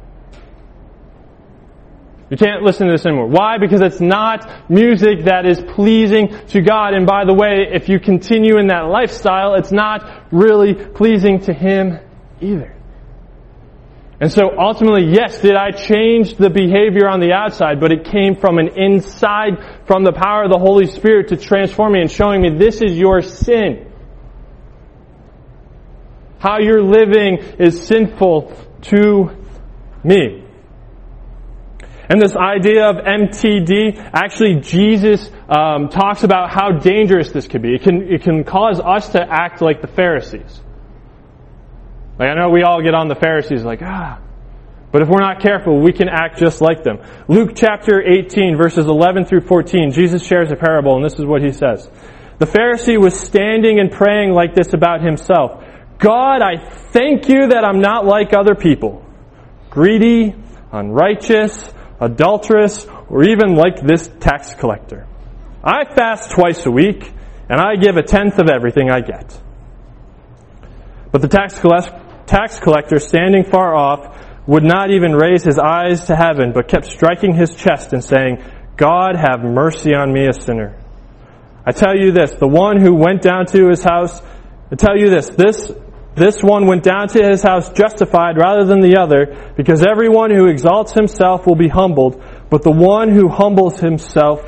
You 2.30 2.38
can't 2.38 2.62
listen 2.62 2.86
to 2.86 2.92
this 2.92 3.04
anymore. 3.04 3.28
Why? 3.28 3.58
Because 3.58 3.82
it's 3.82 4.00
not 4.00 4.70
music 4.70 5.24
that 5.26 5.44
is 5.44 5.60
pleasing 5.60 6.28
to 6.48 6.62
God. 6.62 6.94
And 6.94 7.06
by 7.06 7.24
the 7.24 7.34
way, 7.34 7.68
if 7.72 7.88
you 7.88 8.00
continue 8.00 8.58
in 8.58 8.68
that 8.68 8.86
lifestyle, 8.88 9.54
it's 9.54 9.72
not 9.72 10.32
really 10.32 10.74
pleasing 10.74 11.40
to 11.40 11.52
Him 11.52 11.98
either. 12.40 12.74
And 14.20 14.32
so 14.32 14.58
ultimately, 14.58 15.12
yes, 15.12 15.42
did 15.42 15.54
I 15.54 15.72
change 15.72 16.36
the 16.36 16.48
behavior 16.48 17.08
on 17.08 17.20
the 17.20 17.32
outside, 17.32 17.78
but 17.78 17.92
it 17.92 18.04
came 18.04 18.36
from 18.36 18.58
an 18.58 18.68
inside, 18.78 19.86
from 19.86 20.04
the 20.04 20.12
power 20.12 20.44
of 20.44 20.50
the 20.50 20.58
Holy 20.58 20.86
Spirit 20.86 21.28
to 21.28 21.36
transform 21.36 21.92
me 21.92 22.00
and 22.00 22.10
showing 22.10 22.40
me 22.40 22.56
this 22.56 22.80
is 22.80 22.96
your 22.96 23.20
sin. 23.20 23.92
How 26.38 26.58
you're 26.58 26.82
living 26.82 27.38
is 27.58 27.86
sinful 27.86 28.56
to 28.82 29.30
me. 30.02 30.43
And 32.08 32.20
this 32.20 32.36
idea 32.36 32.88
of 32.90 32.96
MTD, 32.96 34.10
actually 34.12 34.60
Jesus 34.60 35.30
um, 35.48 35.88
talks 35.88 36.22
about 36.22 36.50
how 36.50 36.72
dangerous 36.72 37.30
this 37.30 37.46
could 37.46 37.62
be. 37.62 37.74
It 37.74 37.82
can, 37.82 38.12
it 38.12 38.22
can 38.22 38.44
cause 38.44 38.78
us 38.78 39.10
to 39.10 39.20
act 39.22 39.62
like 39.62 39.80
the 39.80 39.88
Pharisees. 39.88 40.60
Like 42.18 42.28
I 42.28 42.34
know 42.34 42.50
we 42.50 42.62
all 42.62 42.82
get 42.82 42.94
on 42.94 43.08
the 43.08 43.14
Pharisees 43.14 43.64
like, 43.64 43.80
ah. 43.82 44.20
But 44.92 45.02
if 45.02 45.08
we're 45.08 45.20
not 45.20 45.40
careful, 45.40 45.80
we 45.80 45.92
can 45.92 46.08
act 46.08 46.38
just 46.38 46.60
like 46.60 46.84
them. 46.84 46.98
Luke 47.26 47.52
chapter 47.56 48.00
18 48.00 48.56
verses 48.56 48.86
11 48.86 49.24
through 49.24 49.40
14, 49.40 49.90
Jesus 49.90 50.24
shares 50.24 50.52
a 50.52 50.56
parable 50.56 50.96
and 50.96 51.04
this 51.04 51.18
is 51.18 51.24
what 51.24 51.42
he 51.42 51.52
says. 51.52 51.90
The 52.38 52.46
Pharisee 52.46 53.00
was 53.00 53.18
standing 53.18 53.80
and 53.80 53.90
praying 53.90 54.32
like 54.32 54.54
this 54.54 54.74
about 54.74 55.02
himself. 55.02 55.64
God, 55.98 56.42
I 56.42 56.68
thank 56.68 57.28
you 57.28 57.48
that 57.48 57.64
I'm 57.64 57.80
not 57.80 58.04
like 58.04 58.34
other 58.34 58.54
people. 58.54 59.04
Greedy, 59.70 60.34
unrighteous, 60.70 61.72
adulterous, 62.04 62.86
or 63.08 63.24
even 63.24 63.54
like 63.54 63.80
this 63.80 64.08
tax 64.20 64.54
collector. 64.54 65.06
I 65.62 65.84
fast 65.84 66.30
twice 66.32 66.66
a 66.66 66.70
week 66.70 67.10
and 67.48 67.60
I 67.60 67.76
give 67.76 67.96
a 67.96 68.02
tenth 68.02 68.38
of 68.38 68.48
everything 68.48 68.90
I 68.90 69.00
get. 69.00 69.40
But 71.12 71.22
the 71.22 71.28
tax 71.28 71.60
tax 72.26 72.58
collector, 72.58 72.98
standing 72.98 73.44
far 73.44 73.74
off, 73.74 74.18
would 74.46 74.64
not 74.64 74.90
even 74.90 75.12
raise 75.12 75.42
his 75.42 75.58
eyes 75.58 76.06
to 76.06 76.16
heaven, 76.16 76.52
but 76.52 76.68
kept 76.68 76.86
striking 76.86 77.34
his 77.34 77.54
chest 77.54 77.92
and 77.92 78.02
saying, 78.04 78.42
God 78.76 79.16
have 79.16 79.42
mercy 79.42 79.94
on 79.94 80.12
me, 80.12 80.26
a 80.26 80.32
sinner. 80.32 80.76
I 81.64 81.72
tell 81.72 81.96
you 81.96 82.12
this, 82.12 82.32
the 82.32 82.48
one 82.48 82.80
who 82.80 82.94
went 82.94 83.22
down 83.22 83.46
to 83.46 83.68
his 83.68 83.82
house, 83.82 84.20
I 84.70 84.76
tell 84.76 84.98
you 84.98 85.08
this, 85.08 85.28
this, 85.30 85.70
this 86.16 86.42
one 86.42 86.66
went 86.66 86.84
down 86.84 87.08
to 87.08 87.22
his 87.22 87.42
house 87.42 87.70
justified 87.72 88.36
rather 88.38 88.64
than 88.64 88.80
the 88.80 88.98
other, 88.98 89.52
because 89.56 89.84
everyone 89.84 90.30
who 90.30 90.46
exalts 90.46 90.92
himself 90.92 91.46
will 91.46 91.56
be 91.56 91.68
humbled, 91.68 92.22
but 92.50 92.62
the 92.62 92.70
one 92.70 93.10
who 93.10 93.28
humbles 93.28 93.80
himself 93.80 94.40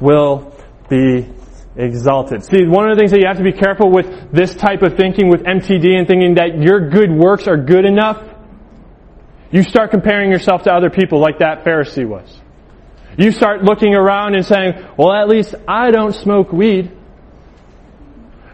will 0.00 0.54
be 0.88 1.28
exalted. 1.76 2.44
See, 2.44 2.66
one 2.66 2.90
of 2.90 2.96
the 2.96 3.00
things 3.00 3.10
that 3.12 3.20
you 3.20 3.26
have 3.26 3.38
to 3.38 3.44
be 3.44 3.52
careful 3.52 3.90
with 3.90 4.32
this 4.32 4.54
type 4.54 4.82
of 4.82 4.96
thinking, 4.96 5.28
with 5.28 5.42
MTD 5.42 5.96
and 5.96 6.06
thinking 6.06 6.34
that 6.34 6.60
your 6.60 6.88
good 6.88 7.10
works 7.10 7.48
are 7.48 7.56
good 7.56 7.84
enough, 7.84 8.22
you 9.50 9.62
start 9.62 9.90
comparing 9.90 10.30
yourself 10.30 10.64
to 10.64 10.72
other 10.72 10.90
people 10.90 11.20
like 11.20 11.38
that 11.38 11.64
Pharisee 11.64 12.06
was. 12.06 12.40
You 13.16 13.32
start 13.32 13.64
looking 13.64 13.94
around 13.94 14.34
and 14.34 14.44
saying, 14.44 14.86
well, 14.96 15.12
at 15.12 15.28
least 15.28 15.54
I 15.66 15.90
don't 15.90 16.14
smoke 16.14 16.52
weed. 16.52 16.92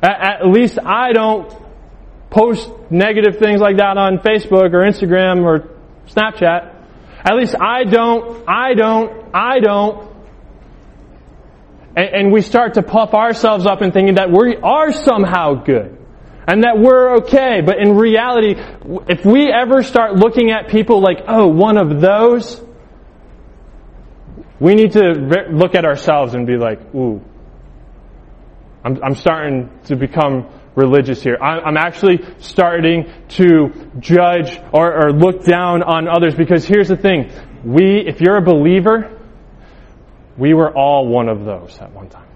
At, 0.03 0.46
least 0.46 0.79
I 0.79 1.12
don't 1.12 1.50
post 2.35 2.68
negative 2.90 3.38
things 3.38 3.61
like 3.61 3.77
that 3.77 3.97
on 3.97 4.18
Facebook 4.18 4.75
or 4.75 4.83
Instagram 4.83 5.44
or 5.44 5.70
Snapchat. 6.09 6.75
At 7.25 7.37
least 7.37 7.55
I 7.59 7.85
don't, 7.85 8.49
I 8.49 8.75
don't, 8.75 9.33
I 9.33 9.61
don't. 9.61 10.12
And, 11.97 12.09
and 12.09 12.33
we 12.33 12.42
start 12.42 12.75
to 12.75 12.83
puff 12.83 13.14
ourselves 13.14 13.66
up 13.66 13.83
and 13.83 13.92
thinking 13.92 14.16
that 14.16 14.31
we 14.33 14.57
are 14.57 14.92
somehow 14.92 15.62
good. 15.62 15.97
And 16.47 16.64
that 16.64 16.77
we're 16.77 17.18
okay. 17.18 17.62
But 17.64 17.79
in 17.79 17.97
reality, 17.97 18.57
if 19.09 19.25
we 19.25 19.51
ever 19.51 19.83
start 19.83 20.16
looking 20.16 20.51
at 20.51 20.68
people 20.68 21.01
like, 21.01 21.18
oh, 21.27 21.47
one 21.47 21.79
of 21.79 22.01
those, 22.01 22.61
we 24.59 24.75
need 24.75 24.92
to 24.92 25.47
look 25.51 25.75
at 25.75 25.85
ourselves 25.85 26.35
and 26.35 26.47
be 26.47 26.57
like, 26.57 26.94
ooh, 26.94 27.23
I'm, 28.85 29.03
I'm 29.03 29.14
starting 29.14 29.70
to 29.85 29.97
become 29.97 30.51
religious 30.76 31.22
here. 31.22 31.37
I'm 31.37 31.76
actually 31.76 32.20
starting 32.38 33.12
to 33.30 33.90
judge 33.98 34.58
or, 34.72 35.06
or, 35.06 35.12
look 35.12 35.44
down 35.44 35.82
on 35.82 36.08
others 36.08 36.34
because 36.34 36.64
here's 36.64 36.88
the 36.88 36.96
thing. 36.96 37.30
We, 37.64 38.04
if 38.06 38.20
you're 38.20 38.37
a 38.37 38.42
believer, 38.42 39.20
we 40.37 40.52
were 40.52 40.76
all 40.76 41.06
one 41.06 41.28
of 41.28 41.44
those 41.44 41.78
at 41.78 41.92
one 41.92 42.08
time. 42.08 42.26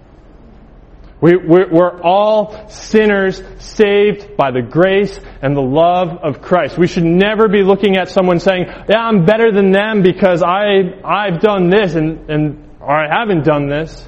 We, 1.21 1.35
we're 1.35 2.01
all 2.01 2.69
sinners 2.69 3.43
saved 3.57 4.37
by 4.37 4.51
the 4.51 4.61
grace 4.61 5.19
and 5.41 5.53
the 5.53 5.61
love 5.61 6.17
of 6.23 6.41
Christ. 6.41 6.77
We 6.77 6.87
should 6.87 7.03
never 7.03 7.49
be 7.49 7.61
looking 7.61 7.97
at 7.97 8.07
someone 8.07 8.39
saying, 8.39 8.67
yeah, 8.89 8.99
I'm 8.99 9.25
better 9.25 9.51
than 9.51 9.71
them 9.71 10.01
because 10.01 10.41
I, 10.41 10.97
I've 11.03 11.41
done 11.41 11.69
this 11.69 11.95
and, 11.95 12.29
and, 12.29 12.69
or 12.79 12.91
I 12.91 13.19
haven't 13.19 13.43
done 13.43 13.67
this. 13.67 14.07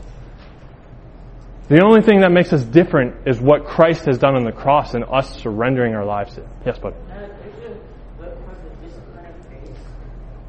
The 1.72 1.82
only 1.82 2.02
thing 2.02 2.20
that 2.20 2.34
makes 2.34 2.52
us 2.52 2.66
different 2.66 3.26
is 3.26 3.40
what 3.40 3.64
Christ 3.64 4.04
has 4.04 4.18
done 4.18 4.36
on 4.36 4.44
the 4.44 4.52
cross 4.52 4.94
and 4.94 5.06
us 5.06 5.40
surrendering 5.40 5.96
our 5.96 6.04
lives 6.04 6.36
to. 6.36 6.46
Yes, 6.66 6.78
bud. 6.78 6.94
Uh, 6.94 7.16
there's 7.16 7.32
a 7.64 8.22
book 8.22 8.46
called 8.46 8.58
The 8.62 8.86
Discipline 8.86 9.26
of 9.26 9.48
Grace. 9.48 9.78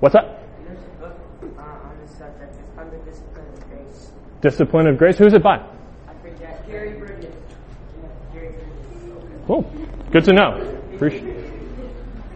What's 0.00 0.14
that? 0.14 0.42
There's 0.66 0.78
a 0.80 0.98
book 0.98 1.16
uh, 1.56 1.62
on 1.62 1.96
this 2.00 2.10
subject. 2.18 2.56
It's 2.58 2.74
called 2.74 2.90
The 2.90 2.98
Discipline 3.08 3.46
of 3.46 3.70
Grace. 3.70 4.10
Discipline 4.40 4.86
of 4.88 4.98
Grace. 4.98 5.16
Who's 5.16 5.32
it 5.32 5.44
by? 5.44 5.58
I 5.58 6.14
forget. 6.22 6.66
Jerry 6.66 6.98
Bridges. 6.98 7.32
Yeah, 8.02 8.08
Jerry 8.34 8.54
Bridges. 8.54 9.46
Cool. 9.46 9.62
Good 10.10 10.24
to 10.24 10.32
know. 10.32 10.80
Appreciate 10.92 11.36
it. 11.36 11.54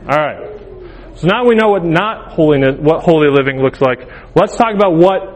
All 0.09 0.17
right. 0.17 0.61
So 1.17 1.27
now 1.27 1.45
we 1.45 1.57
know 1.57 1.71
what 1.71 1.85
not 1.85 2.31
holiness, 2.31 2.77
what 2.79 3.03
holy 3.03 3.31
living 3.31 3.61
looks 3.61 3.81
like. 3.81 4.09
Let's 4.37 4.55
talk 4.57 4.77
about 4.77 4.95
what 4.95 5.36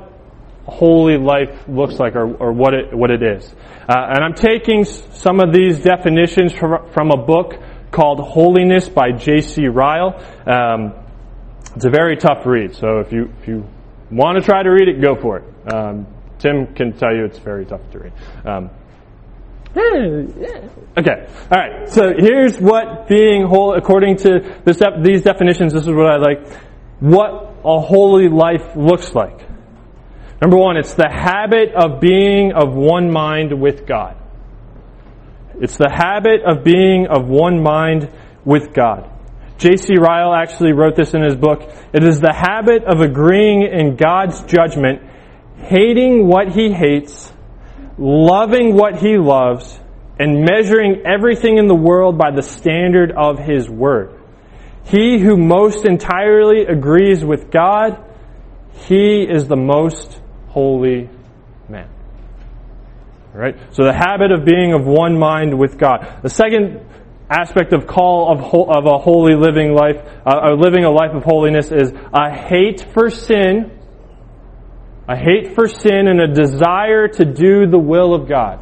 holy 0.70 1.18
life 1.18 1.68
looks 1.68 1.98
like 1.98 2.14
or, 2.16 2.35
or 2.37 2.52
what 2.52 2.74
it, 2.74 2.94
what 2.96 3.11
it 3.11 3.22
is. 3.22 3.46
Uh, 3.88 4.06
and 4.14 4.24
I'm 4.24 4.35
taking 4.35 4.85
some 4.85 5.40
of 5.40 5.52
these 5.52 5.80
definitions 5.80 6.52
from, 6.52 6.90
from 6.92 7.11
a 7.11 7.16
book 7.16 7.54
called 7.90 8.20
Holiness 8.20 8.88
by 8.88 9.12
J.C. 9.12 9.66
Ryle. 9.66 10.14
Um, 10.46 10.94
it's 11.74 11.85
a 11.85 11.90
very 11.90 12.16
tough 12.16 12.46
read, 12.46 12.74
so 12.74 12.98
if 12.98 13.12
you, 13.12 13.33
if 13.40 13.48
you 13.48 13.68
want 14.11 14.38
to 14.38 14.44
try 14.44 14.62
to 14.62 14.70
read 14.70 14.88
it, 14.88 15.00
go 15.00 15.14
for 15.20 15.38
it. 15.38 15.72
Um, 15.72 16.06
Tim 16.38 16.74
can 16.74 16.92
tell 16.92 17.14
you 17.14 17.24
it's 17.24 17.38
very 17.38 17.66
tough 17.66 17.83
to 17.92 17.98
read. 17.98 18.12
Um, 18.44 18.70
Okay. 20.98 21.26
All 21.50 21.59
right. 21.59 21.88
So 21.88 22.12
here's 22.16 22.59
what 22.59 23.06
being 23.09 23.46
whole, 23.46 23.76
according 23.76 24.16
to 24.18 24.61
this, 24.64 24.80
these 25.02 25.22
definitions, 25.22 25.72
this 25.72 25.83
is 25.83 25.88
what 25.88 26.06
I 26.06 26.16
like. 26.16 26.61
What 26.98 27.54
a 27.64 27.80
holy 27.80 28.28
life 28.28 28.74
looks 28.76 29.14
like. 29.14 29.49
Number 30.40 30.57
one, 30.57 30.79
it's 30.79 30.94
the 30.94 31.09
habit 31.11 31.74
of 31.74 32.00
being 32.00 32.53
of 32.53 32.74
one 32.74 33.12
mind 33.12 33.61
with 33.61 33.87
God. 33.87 34.16
It's 35.61 35.76
the 35.76 35.90
habit 35.90 36.40
of 36.46 36.64
being 36.64 37.07
of 37.07 37.29
one 37.29 37.62
mind 37.62 38.11
with 38.44 38.72
God. 38.72 39.11
J.C. 39.59 39.96
Ryle 39.98 40.33
actually 40.33 40.72
wrote 40.72 40.96
this 40.96 41.12
in 41.12 41.22
his 41.22 41.37
book. 41.37 41.70
It 41.92 42.03
is 42.03 42.18
the 42.18 42.33
habit 42.33 42.85
of 42.85 43.03
agreeing 43.03 43.61
in 43.61 43.96
God's 43.96 44.42
judgment, 44.44 45.03
hating 45.59 46.26
what 46.26 46.48
he 46.48 46.72
hates, 46.72 47.31
loving 47.98 48.74
what 48.74 48.96
he 48.96 49.18
loves, 49.18 49.79
and 50.18 50.42
measuring 50.42 51.03
everything 51.05 51.59
in 51.59 51.66
the 51.66 51.74
world 51.74 52.16
by 52.16 52.31
the 52.31 52.42
standard 52.42 53.12
of 53.12 53.38
his 53.38 53.68
word. 53.68 54.18
He 54.85 55.18
who 55.18 55.37
most 55.37 55.85
entirely 55.85 56.64
agrees 56.64 57.22
with 57.22 57.50
God, 57.50 58.03
he 58.88 59.26
is 59.29 59.46
the 59.46 59.57
most 59.57 60.20
holy 60.50 61.08
man. 61.68 61.88
All 63.34 63.40
right? 63.40 63.56
So 63.72 63.84
the 63.84 63.92
habit 63.92 64.32
of 64.32 64.44
being 64.44 64.72
of 64.74 64.84
one 64.84 65.18
mind 65.18 65.58
with 65.58 65.78
God. 65.78 66.20
The 66.22 66.28
second 66.28 66.84
aspect 67.30 67.72
of 67.72 67.86
call 67.86 68.32
of, 68.32 68.40
ho- 68.40 68.68
of 68.68 68.86
a 68.86 68.98
holy 68.98 69.36
living 69.36 69.72
life, 69.72 70.02
uh, 70.26 70.52
living 70.54 70.84
a 70.84 70.90
life 70.90 71.14
of 71.14 71.22
holiness 71.22 71.70
is 71.70 71.92
a 72.12 72.30
hate 72.30 72.84
for 72.92 73.08
sin, 73.08 73.70
a 75.08 75.16
hate 75.16 75.54
for 75.54 75.68
sin 75.68 76.08
and 76.08 76.20
a 76.20 76.34
desire 76.34 77.06
to 77.06 77.24
do 77.24 77.66
the 77.66 77.78
will 77.78 78.14
of 78.14 78.28
God. 78.28 78.58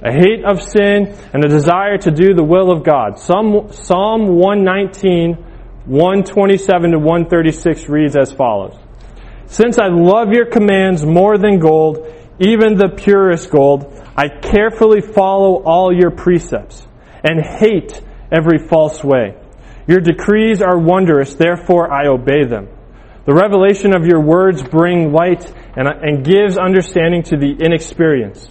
A 0.00 0.12
hate 0.12 0.44
of 0.44 0.62
sin 0.62 1.16
and 1.32 1.44
a 1.44 1.48
desire 1.48 1.98
to 1.98 2.10
do 2.10 2.34
the 2.34 2.44
will 2.44 2.70
of 2.70 2.84
God. 2.84 3.18
Psalm, 3.18 3.72
Psalm 3.72 4.28
119, 4.28 5.34
127 5.86 6.90
to 6.92 6.98
136 6.98 7.88
reads 7.88 8.16
as 8.16 8.30
follows. 8.30 8.78
Since 9.48 9.78
I 9.78 9.88
love 9.88 10.28
your 10.32 10.46
commands 10.46 11.04
more 11.04 11.38
than 11.38 11.58
gold, 11.58 12.06
even 12.38 12.76
the 12.76 12.90
purest 12.94 13.50
gold, 13.50 13.92
I 14.14 14.28
carefully 14.28 15.00
follow 15.00 15.62
all 15.64 15.90
your 15.92 16.10
precepts 16.10 16.86
and 17.24 17.40
hate 17.40 18.00
every 18.30 18.58
false 18.68 19.02
way. 19.02 19.36
Your 19.86 20.00
decrees 20.00 20.60
are 20.60 20.78
wondrous, 20.78 21.34
therefore 21.34 21.90
I 21.90 22.08
obey 22.08 22.44
them. 22.44 22.68
The 23.24 23.34
revelation 23.34 23.96
of 23.96 24.06
your 24.06 24.20
words 24.20 24.62
bring 24.62 25.12
light 25.12 25.50
and, 25.76 25.88
and 25.88 26.24
gives 26.24 26.58
understanding 26.58 27.22
to 27.24 27.38
the 27.38 27.56
inexperienced. 27.58 28.50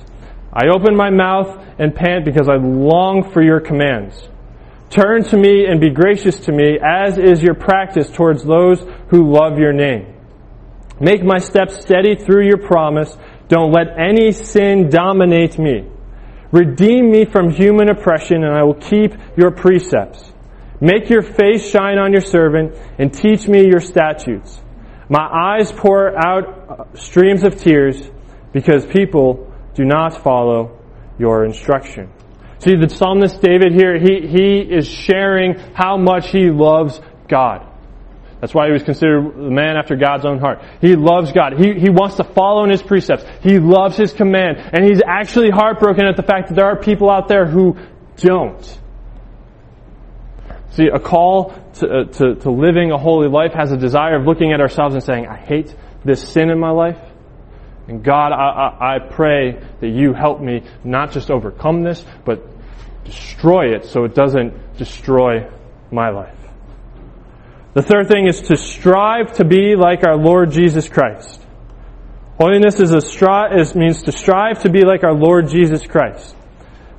I 0.52 0.70
open 0.70 0.96
my 0.96 1.12
mouth 1.12 1.64
and 1.78 1.94
pant 1.94 2.26
because 2.26 2.50
I 2.50 2.56
long 2.56 3.32
for 3.32 3.44
your 3.44 3.60
commands. 3.60 4.28
Turn 4.90 5.24
to 5.26 5.38
me 5.38 5.68
and 5.68 5.80
be 5.80 5.92
gracious 5.92 6.40
to 6.42 6.52
me, 6.52 6.80
as 6.84 7.20
is 7.20 7.44
your 7.44 7.54
practice 7.54 8.10
towards 8.10 8.44
those 8.44 8.80
who 9.10 9.32
love 9.32 9.60
your 9.60 9.74
name. 9.74 10.17
Make 11.00 11.24
my 11.24 11.38
steps 11.38 11.82
steady 11.82 12.16
through 12.16 12.48
your 12.48 12.58
promise. 12.58 13.16
Don't 13.48 13.72
let 13.72 13.88
any 13.98 14.32
sin 14.32 14.90
dominate 14.90 15.58
me. 15.60 15.86
Redeem 16.52 17.12
me 17.12 17.26
from 17.26 17.50
human 17.50 17.90
oppression, 17.90 18.44
and 18.44 18.54
I 18.54 18.64
will 18.64 18.74
keep 18.74 19.14
your 19.36 19.52
precepts. 19.52 20.32
Make 20.80 21.10
your 21.10 21.22
face 21.22 21.70
shine 21.70 21.98
on 21.98 22.12
your 22.12 22.22
servant, 22.22 22.76
and 22.98 23.14
teach 23.14 23.48
me 23.48 23.68
your 23.68 23.80
statutes. 23.80 24.62
My 25.10 25.28
eyes 25.28 25.72
pour 25.72 26.18
out 26.18 26.46
uh, 26.48 26.96
streams 26.96 27.44
of 27.44 27.58
tears, 27.58 28.10
because 28.54 28.86
people 28.86 29.54
do 29.76 29.86
not 29.86 30.24
follow 30.24 30.80
your 31.20 31.46
instruction. 31.46 32.12
See, 32.60 32.76
the 32.76 32.90
psalmist 32.90 33.40
David 33.42 33.74
here, 33.74 34.00
he, 34.00 34.28
he 34.28 34.60
is 34.60 34.88
sharing 34.88 35.60
how 35.74 35.98
much 35.98 36.32
he 36.32 36.50
loves 36.50 37.00
God. 37.28 37.68
That's 38.40 38.54
why 38.54 38.68
he 38.68 38.72
was 38.72 38.84
considered 38.84 39.34
the 39.36 39.50
man 39.50 39.78
after 39.78 39.96
God's 39.96 40.26
own 40.26 40.40
heart. 40.40 40.62
He 40.80 40.96
loves 40.96 41.32
God. 41.32 41.54
He, 41.58 41.80
he 41.80 41.90
wants 41.90 42.18
to 42.18 42.24
follow 42.24 42.64
in 42.64 42.70
his 42.70 42.84
precepts. 42.84 43.26
He 43.42 43.58
loves 43.58 43.98
his 43.98 44.14
command. 44.14 44.58
And 44.58 44.86
he's 44.86 45.02
actually 45.06 45.50
heartbroken 45.50 46.06
at 46.06 46.16
the 46.16 46.24
fact 46.24 46.50
that 46.50 46.56
there 46.56 46.68
are 46.68 46.80
people 46.80 47.10
out 47.10 47.28
there 47.28 47.48
who 47.48 47.78
don't. 48.18 48.80
See, 50.72 50.88
a 50.94 51.00
call 51.00 51.56
to, 51.80 51.88
uh, 51.88 52.04
to, 52.06 52.36
to 52.36 52.52
living 52.52 52.92
a 52.92 52.98
holy 52.98 53.28
life 53.28 53.54
has 53.54 53.72
a 53.72 53.78
desire 53.78 54.20
of 54.20 54.28
looking 54.28 54.54
at 54.54 54.62
ourselves 54.62 54.94
and 54.94 55.04
saying, 55.04 55.26
I 55.26 55.38
hate 55.38 55.76
this 56.06 56.22
sin 56.22 56.52
in 56.52 56.60
my 56.60 56.70
life. 56.70 57.00
And 57.88 58.04
God, 58.04 58.32
I, 58.34 58.36
I, 58.36 58.96
I 58.96 59.00
pray 59.00 59.60
that 59.80 59.88
you 59.88 60.14
help 60.14 60.40
me 60.40 60.64
not 60.84 61.12
just 61.12 61.32
overcome 61.32 61.82
this, 61.82 62.06
but 62.24 62.46
destroy 63.06 63.74
it 63.76 63.86
so 63.86 64.04
it 64.04 64.14
doesn't 64.14 64.78
destroy 64.78 65.50
my 65.92 66.10
life. 66.10 66.37
The 67.78 67.84
third 67.84 68.08
thing 68.08 68.26
is 68.28 68.42
to 68.50 68.58
strive 68.58 69.34
to 69.34 69.46
be 69.46 69.76
like 69.76 70.04
our 70.04 70.18
Lord 70.18 70.50
Jesus 70.50 70.90
Christ. 70.90 71.40
Holiness 72.40 72.80
is 72.80 72.92
a 72.92 72.98
stri- 72.98 73.56
is, 73.56 73.76
means 73.76 74.02
to 74.02 74.12
strive 74.12 74.64
to 74.64 74.72
be 74.72 74.82
like 74.84 75.04
our 75.04 75.14
Lord 75.14 75.48
Jesus 75.48 75.86
Christ. 75.86 76.36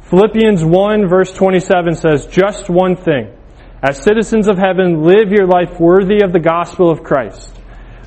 Philippians 0.03 0.65
1 0.65 1.09
verse 1.09 1.33
27 1.33 1.97
says, 1.97 2.27
just 2.27 2.71
one 2.71 2.95
thing. 2.95 3.37
As 3.83 4.01
citizens 4.01 4.47
of 4.47 4.57
heaven, 4.57 5.03
live 5.03 5.33
your 5.33 5.49
life 5.49 5.81
worthy 5.81 6.23
of 6.23 6.33
the 6.33 6.39
gospel 6.39 6.89
of 6.89 7.03
Christ. 7.03 7.59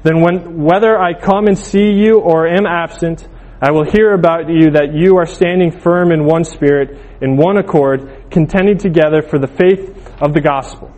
Then 0.04 0.22
when, 0.22 0.64
whether 0.64 0.98
I 0.98 1.14
come 1.14 1.48
and 1.48 1.58
see 1.58 1.92
you 1.92 2.22
or 2.22 2.48
am 2.48 2.66
absent, 2.66 3.28
I 3.62 3.72
will 3.72 3.84
hear 3.84 4.14
about 4.14 4.48
you 4.48 4.72
that 4.72 4.94
you 4.94 5.18
are 5.18 5.26
standing 5.26 5.78
firm 5.78 6.14
in 6.14 6.24
one 6.24 6.46
spirit, 6.46 6.98
in 7.20 7.36
one 7.36 7.58
accord, 7.58 8.32
contending 8.32 8.78
together 8.78 9.22
for 9.22 9.40
the 9.40 9.48
faith 9.48 10.10
of 10.22 10.34
the 10.34 10.40
gospel. 10.40 10.91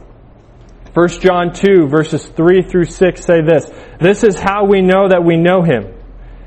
1 0.93 1.08
John 1.21 1.53
2 1.53 1.88
verses 1.88 2.25
3 2.25 2.62
through 2.62 2.86
6 2.86 3.25
say 3.25 3.41
this, 3.41 3.69
This 3.99 4.23
is 4.23 4.39
how 4.39 4.65
we 4.65 4.82
know 4.82 5.10
that 5.10 5.23
we 5.23 5.38
know 5.38 5.63
him. 5.63 5.93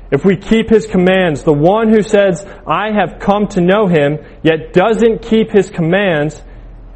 If 0.09 0.23
we 0.23 0.37
keep 0.37 0.69
his 0.69 0.87
commands, 0.87 1.43
the 1.43 1.53
one 1.53 1.89
who 1.89 2.01
says, 2.01 2.45
I 2.65 2.91
have 2.93 3.19
come 3.19 3.47
to 3.49 3.61
know 3.61 3.87
him, 3.87 4.19
yet 4.41 4.71
doesn't 4.71 5.21
keep 5.21 5.51
his 5.51 5.69
commands, 5.69 6.41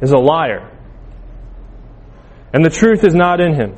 is 0.00 0.12
a 0.12 0.18
liar. 0.18 0.70
And 2.54 2.64
the 2.64 2.70
truth 2.70 3.04
is 3.04 3.14
not 3.14 3.40
in 3.40 3.54
him. 3.54 3.76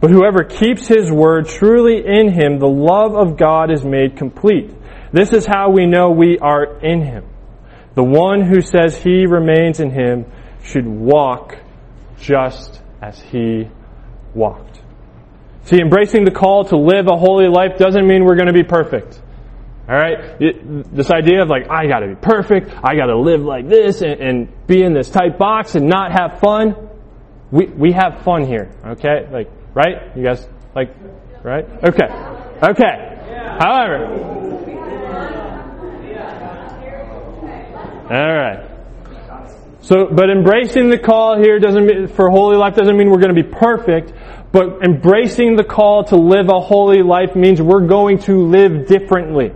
But 0.00 0.10
whoever 0.10 0.44
keeps 0.44 0.88
his 0.88 1.10
word 1.10 1.48
truly 1.48 2.02
in 2.04 2.32
him, 2.32 2.58
the 2.58 2.66
love 2.66 3.14
of 3.14 3.36
God 3.36 3.70
is 3.70 3.84
made 3.84 4.16
complete. 4.16 4.70
This 5.12 5.32
is 5.32 5.46
how 5.46 5.70
we 5.70 5.86
know 5.86 6.10
we 6.10 6.38
are 6.38 6.78
in 6.80 7.02
him. 7.02 7.24
The 7.94 8.04
one 8.04 8.42
who 8.42 8.60
says 8.60 8.96
he 8.96 9.26
remains 9.26 9.80
in 9.80 9.90
him 9.90 10.26
should 10.62 10.86
walk 10.86 11.56
just 12.18 12.82
as 13.02 13.20
he 13.20 13.68
walked. 14.34 14.82
See, 15.64 15.80
embracing 15.80 16.24
the 16.24 16.30
call 16.30 16.64
to 16.66 16.76
live 16.76 17.06
a 17.08 17.16
holy 17.16 17.48
life 17.48 17.76
doesn't 17.78 18.06
mean 18.06 18.24
we're 18.24 18.36
going 18.36 18.46
to 18.46 18.52
be 18.52 18.62
perfect. 18.62 19.20
Alright? 19.88 20.38
This 20.38 21.10
idea 21.10 21.42
of 21.42 21.48
like, 21.48 21.70
I 21.70 21.86
gotta 21.86 22.08
be 22.08 22.16
perfect, 22.16 22.70
I 22.82 22.96
gotta 22.96 23.16
live 23.16 23.40
like 23.40 23.68
this 23.68 24.02
and, 24.02 24.20
and 24.20 24.66
be 24.66 24.82
in 24.82 24.92
this 24.92 25.08
tight 25.10 25.38
box 25.38 25.76
and 25.76 25.86
not 25.88 26.10
have 26.10 26.40
fun. 26.40 26.74
We, 27.52 27.66
we 27.66 27.92
have 27.92 28.22
fun 28.22 28.44
here, 28.44 28.72
okay? 28.84 29.28
Like, 29.30 29.48
right? 29.74 30.16
You 30.16 30.24
guys, 30.24 30.48
like, 30.74 30.92
right? 31.44 31.64
Okay. 31.84 32.06
Okay. 32.62 33.56
However, 33.60 34.36
Alright. 38.10 38.75
So, 39.86 40.08
but 40.10 40.30
embracing 40.30 40.90
the 40.90 40.98
call 40.98 41.38
here 41.38 41.60
doesn't 41.60 41.86
mean, 41.86 42.08
for 42.08 42.28
holy 42.28 42.56
life 42.56 42.74
doesn't 42.74 42.96
mean 42.96 43.08
we're 43.08 43.20
going 43.20 43.34
to 43.36 43.40
be 43.40 43.48
perfect, 43.48 44.12
but 44.50 44.82
embracing 44.82 45.54
the 45.54 45.62
call 45.62 46.02
to 46.06 46.16
live 46.16 46.48
a 46.48 46.60
holy 46.60 47.02
life 47.02 47.36
means 47.36 47.62
we're 47.62 47.86
going 47.86 48.18
to 48.22 48.48
live 48.48 48.88
differently. 48.88 49.52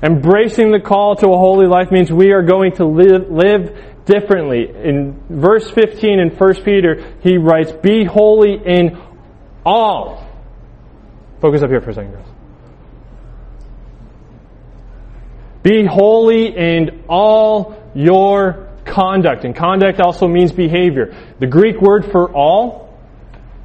Embracing 0.00 0.70
the 0.70 0.78
call 0.78 1.16
to 1.16 1.26
a 1.26 1.36
holy 1.36 1.66
life 1.66 1.90
means 1.90 2.12
we 2.12 2.30
are 2.30 2.42
going 2.42 2.70
to 2.76 2.84
live, 2.84 3.28
live 3.28 4.04
differently. 4.04 4.68
In 4.68 5.24
verse 5.28 5.68
15 5.68 6.20
in 6.20 6.28
1 6.30 6.54
Peter, 6.62 7.18
he 7.20 7.36
writes, 7.36 7.72
Be 7.72 8.04
holy 8.04 8.60
in 8.64 8.96
all. 9.66 10.24
Focus 11.40 11.64
up 11.64 11.70
here 11.70 11.80
for 11.80 11.90
a 11.90 11.94
second, 11.94 12.12
guys. 12.12 12.26
Be 15.64 15.84
holy 15.84 16.56
in 16.56 17.02
all 17.08 17.76
your 17.92 18.67
conduct. 18.88 19.44
And 19.44 19.54
conduct 19.54 20.00
also 20.00 20.26
means 20.26 20.52
behavior. 20.52 21.14
The 21.38 21.46
Greek 21.46 21.80
word 21.80 22.10
for 22.10 22.32
all 22.32 22.98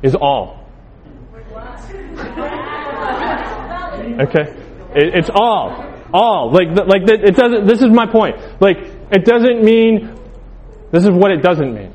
is 0.01 0.15
all. 0.15 0.69
Okay? 4.19 4.55
It, 4.95 5.15
it's 5.15 5.29
all. 5.33 5.91
All. 6.13 6.51
Like, 6.51 6.69
like, 6.87 7.09
it 7.09 7.35
doesn't, 7.35 7.65
this 7.65 7.81
is 7.81 7.89
my 7.89 8.05
point. 8.05 8.37
Like, 8.61 8.77
it 9.11 9.25
doesn't 9.25 9.63
mean, 9.63 10.15
this 10.91 11.03
is 11.03 11.09
what 11.09 11.31
it 11.31 11.41
doesn't 11.41 11.73
mean. 11.73 11.93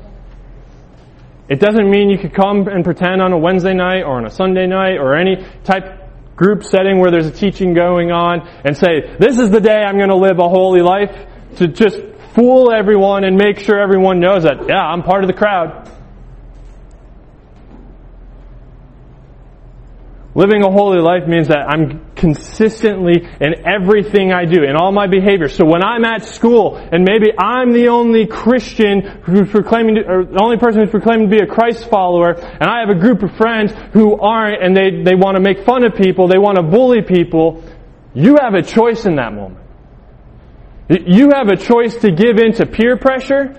It 1.47 1.59
doesn't 1.59 1.89
mean 1.89 2.09
you 2.09 2.17
could 2.17 2.33
come 2.33 2.67
and 2.67 2.83
pretend 2.83 3.21
on 3.21 3.31
a 3.31 3.37
Wednesday 3.37 3.73
night 3.73 4.03
or 4.03 4.17
on 4.17 4.25
a 4.25 4.29
Sunday 4.29 4.67
night 4.67 4.97
or 4.97 5.15
any 5.15 5.43
type 5.63 6.35
group 6.35 6.63
setting 6.63 6.99
where 6.99 7.11
there's 7.11 7.25
a 7.25 7.31
teaching 7.31 7.73
going 7.73 8.11
on 8.11 8.47
and 8.63 8.77
say, 8.77 9.15
this 9.19 9.39
is 9.39 9.49
the 9.49 9.59
day 9.59 9.83
I'm 9.83 9.97
going 9.97 10.09
to 10.09 10.15
live 10.15 10.39
a 10.39 10.47
holy 10.47 10.81
life 10.81 11.11
to 11.57 11.67
just 11.67 11.97
fool 12.39 12.71
everyone 12.71 13.25
and 13.25 13.35
make 13.35 13.59
sure 13.59 13.77
everyone 13.77 14.21
knows 14.21 14.43
that, 14.43 14.69
yeah, 14.69 14.79
I'm 14.79 15.03
part 15.03 15.25
of 15.25 15.27
the 15.27 15.33
crowd. 15.33 15.91
Living 20.35 20.63
a 20.63 20.71
holy 20.71 21.01
life 21.01 21.27
means 21.27 21.49
that 21.49 21.67
I'm 21.67 22.13
consistently 22.15 23.27
in 23.41 23.67
everything 23.67 24.31
I 24.31 24.45
do, 24.45 24.63
in 24.63 24.77
all 24.77 24.93
my 24.93 25.07
behavior. 25.07 25.49
So 25.49 25.65
when 25.65 25.83
I'm 25.83 26.05
at 26.05 26.23
school, 26.23 26.77
and 26.77 27.03
maybe 27.03 27.33
I'm 27.37 27.73
the 27.73 27.89
only 27.89 28.25
Christian 28.25 29.01
who's 29.01 29.49
proclaiming, 29.49 29.95
to, 29.95 30.01
or 30.07 30.23
the 30.23 30.41
only 30.41 30.55
person 30.55 30.79
who's 30.79 30.91
proclaiming 30.91 31.29
to 31.29 31.35
be 31.35 31.43
a 31.43 31.47
Christ 31.47 31.89
follower, 31.89 32.35
and 32.39 32.63
I 32.63 32.79
have 32.79 32.89
a 32.89 32.99
group 32.99 33.21
of 33.21 33.35
friends 33.35 33.73
who 33.91 34.17
aren't, 34.17 34.63
and 34.63 34.77
they, 34.77 35.03
they 35.03 35.15
want 35.15 35.35
to 35.35 35.41
make 35.41 35.65
fun 35.65 35.83
of 35.83 35.93
people, 35.95 36.29
they 36.29 36.37
want 36.37 36.55
to 36.55 36.63
bully 36.63 37.01
people, 37.01 37.61
you 38.13 38.37
have 38.39 38.53
a 38.53 38.61
choice 38.61 39.05
in 39.05 39.17
that 39.17 39.33
moment. 39.33 39.68
You 40.89 41.29
have 41.35 41.49
a 41.49 41.55
choice 41.55 41.95
to 41.97 42.11
give 42.11 42.39
in 42.39 42.53
to 42.53 42.65
peer 42.65 42.97
pressure, 42.97 43.55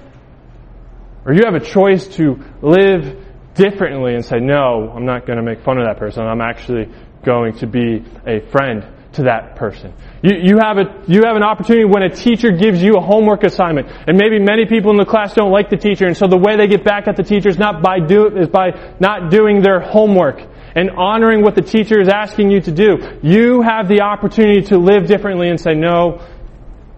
or 1.25 1.33
you 1.33 1.43
have 1.45 1.55
a 1.55 1.65
choice 1.65 2.09
to 2.17 2.43
live 2.61 3.25
differently 3.55 4.15
and 4.15 4.25
say, 4.25 4.41
no, 4.41 4.91
I'm 4.95 5.07
not 5.07 5.27
going 5.27 5.37
to 5.37 5.43
make 5.43 5.63
fun 5.63 5.79
of 5.79 5.87
that 5.87 5.99
person. 5.99 6.25
I'm 6.25 6.41
actually 6.41 6.89
going 7.25 7.57
to 7.59 7.67
be 7.69 8.05
a 8.27 8.41
friend 8.51 8.85
to 9.13 9.25
that 9.25 9.55
person. 9.57 9.93
You, 10.23 10.37
you, 10.43 10.59
have 10.59 10.79
a, 10.79 11.03
you 11.07 11.23
have 11.25 11.37
an 11.37 11.43
opportunity 11.43 11.85
when 11.85 12.03
a 12.03 12.11
teacher 12.11 12.51
gives 12.51 12.83
you 12.83 12.95
a 12.95 13.01
homework 13.01 13.45
assignment, 13.45 13.89
and 14.09 14.17
maybe 14.17 14.41
many 14.41 14.67
people 14.67 14.91
in 14.91 14.97
the 14.97 15.05
class 15.05 15.35
don't 15.35 15.53
like 15.53 15.71
the 15.71 15.77
teacher, 15.77 16.07
and 16.07 16.17
so 16.17 16.27
the 16.27 16.39
way 16.39 16.57
they 16.57 16.67
get 16.67 16.85
back 16.85 17.07
at 17.07 17.17
the 17.17 17.23
teacher 17.23 17.49
is 17.49 17.59
not 17.59 17.83
by 17.83 18.01
do, 18.01 18.27
is 18.37 18.49
by 18.49 18.95
not 18.99 19.31
doing 19.31 19.63
their 19.63 19.81
homework 19.81 20.41
and 20.75 20.91
honoring 20.91 21.43
what 21.43 21.55
the 21.55 21.63
teacher 21.63 22.01
is 22.01 22.09
asking 22.09 22.51
you 22.51 22.61
to 22.61 22.73
do. 22.73 23.19
You 23.23 23.63
have 23.63 23.89
the 23.89 24.03
opportunity 24.03 24.63
to 24.69 24.79
live 24.79 25.07
differently 25.07 25.49
and 25.49 25.61
say, 25.61 25.75
no, 25.75 26.25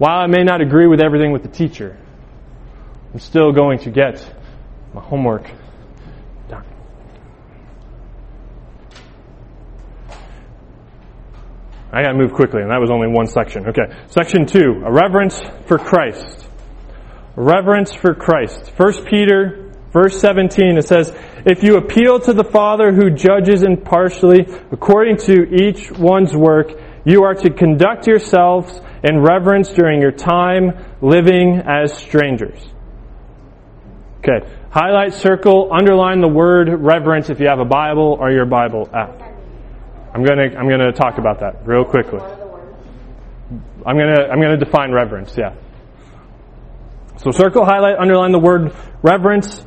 while 0.03 0.18
I 0.18 0.26
may 0.26 0.42
not 0.42 0.61
agree 0.61 0.88
with 0.88 1.00
everything 1.00 1.30
with 1.30 1.42
the 1.44 1.48
teacher, 1.48 1.96
I'm 3.14 3.20
still 3.20 3.53
going 3.53 3.78
to 3.78 3.90
get 3.92 4.34
my 4.92 5.00
homework 5.00 5.48
done. 6.48 6.64
I 11.92 12.03
gotta 12.03 12.18
move 12.18 12.32
quickly, 12.32 12.62
and 12.62 12.72
that 12.72 12.80
was 12.80 12.90
only 12.90 13.07
one 13.07 13.28
section. 13.28 13.68
Okay. 13.68 13.94
Section 14.09 14.44
two, 14.44 14.82
a 14.84 14.90
reverence 14.90 15.40
for 15.66 15.78
Christ. 15.78 16.48
Reverence 17.36 17.94
for 17.94 18.12
Christ. 18.12 18.72
First 18.72 19.05
Peter, 19.07 19.72
verse 19.92 20.18
17, 20.18 20.78
it 20.78 20.88
says, 20.88 21.12
If 21.46 21.62
you 21.62 21.76
appeal 21.76 22.18
to 22.18 22.32
the 22.32 22.42
Father 22.42 22.90
who 22.90 23.12
judges 23.12 23.62
impartially 23.62 24.48
according 24.72 25.18
to 25.28 25.44
each 25.55 25.92
one's 25.92 26.34
work, 26.34 26.72
you 27.05 27.24
are 27.24 27.34
to 27.34 27.50
conduct 27.50 28.07
yourselves 28.07 28.80
in 29.03 29.20
reverence 29.20 29.68
during 29.70 30.00
your 30.00 30.12
time 30.12 30.72
living 31.00 31.61
as 31.64 31.96
strangers. 31.96 32.61
Okay. 34.18 34.46
Highlight, 34.70 35.14
circle, 35.14 35.70
underline 35.72 36.20
the 36.20 36.28
word 36.28 36.68
reverence 36.68 37.28
if 37.28 37.40
you 37.40 37.48
have 37.48 37.59
a 37.59 37.64
Bible 37.64 38.16
or 38.20 38.30
your 38.30 38.46
Bible 38.46 38.88
app. 38.94 39.20
I'm 40.14 40.24
gonna 40.24 40.57
I'm 40.57 40.68
gonna 40.68 40.92
talk 40.92 41.18
about 41.18 41.40
that 41.40 41.66
real 41.66 41.84
quickly. 41.84 42.20
I'm 42.20 43.96
gonna 43.96 44.28
I'm 44.30 44.40
gonna 44.40 44.59
define 44.59 44.92
reverence. 44.92 45.34
Yeah. 45.36 45.55
So 47.16 47.30
circle, 47.30 47.64
highlight, 47.64 47.98
underline 47.98 48.32
the 48.32 48.38
word 48.38 48.74
reverence. 49.03 49.64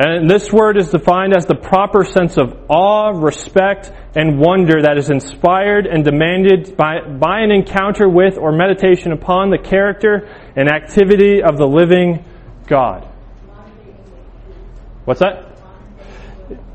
And 0.00 0.30
this 0.30 0.52
word 0.52 0.76
is 0.76 0.90
defined 0.90 1.36
as 1.36 1.46
the 1.46 1.56
proper 1.56 2.04
sense 2.04 2.36
of 2.36 2.56
awe, 2.68 3.10
respect, 3.10 3.90
and 4.14 4.38
wonder 4.38 4.82
that 4.82 4.96
is 4.96 5.10
inspired 5.10 5.86
and 5.86 6.04
demanded 6.04 6.76
by, 6.76 7.00
by 7.00 7.40
an 7.40 7.50
encounter 7.50 8.08
with 8.08 8.38
or 8.38 8.52
meditation 8.52 9.10
upon 9.10 9.50
the 9.50 9.58
character 9.58 10.28
and 10.54 10.70
activity 10.70 11.42
of 11.42 11.56
the 11.56 11.66
living 11.66 12.24
God. 12.66 13.08
What's 15.04 15.20
that? 15.20 15.58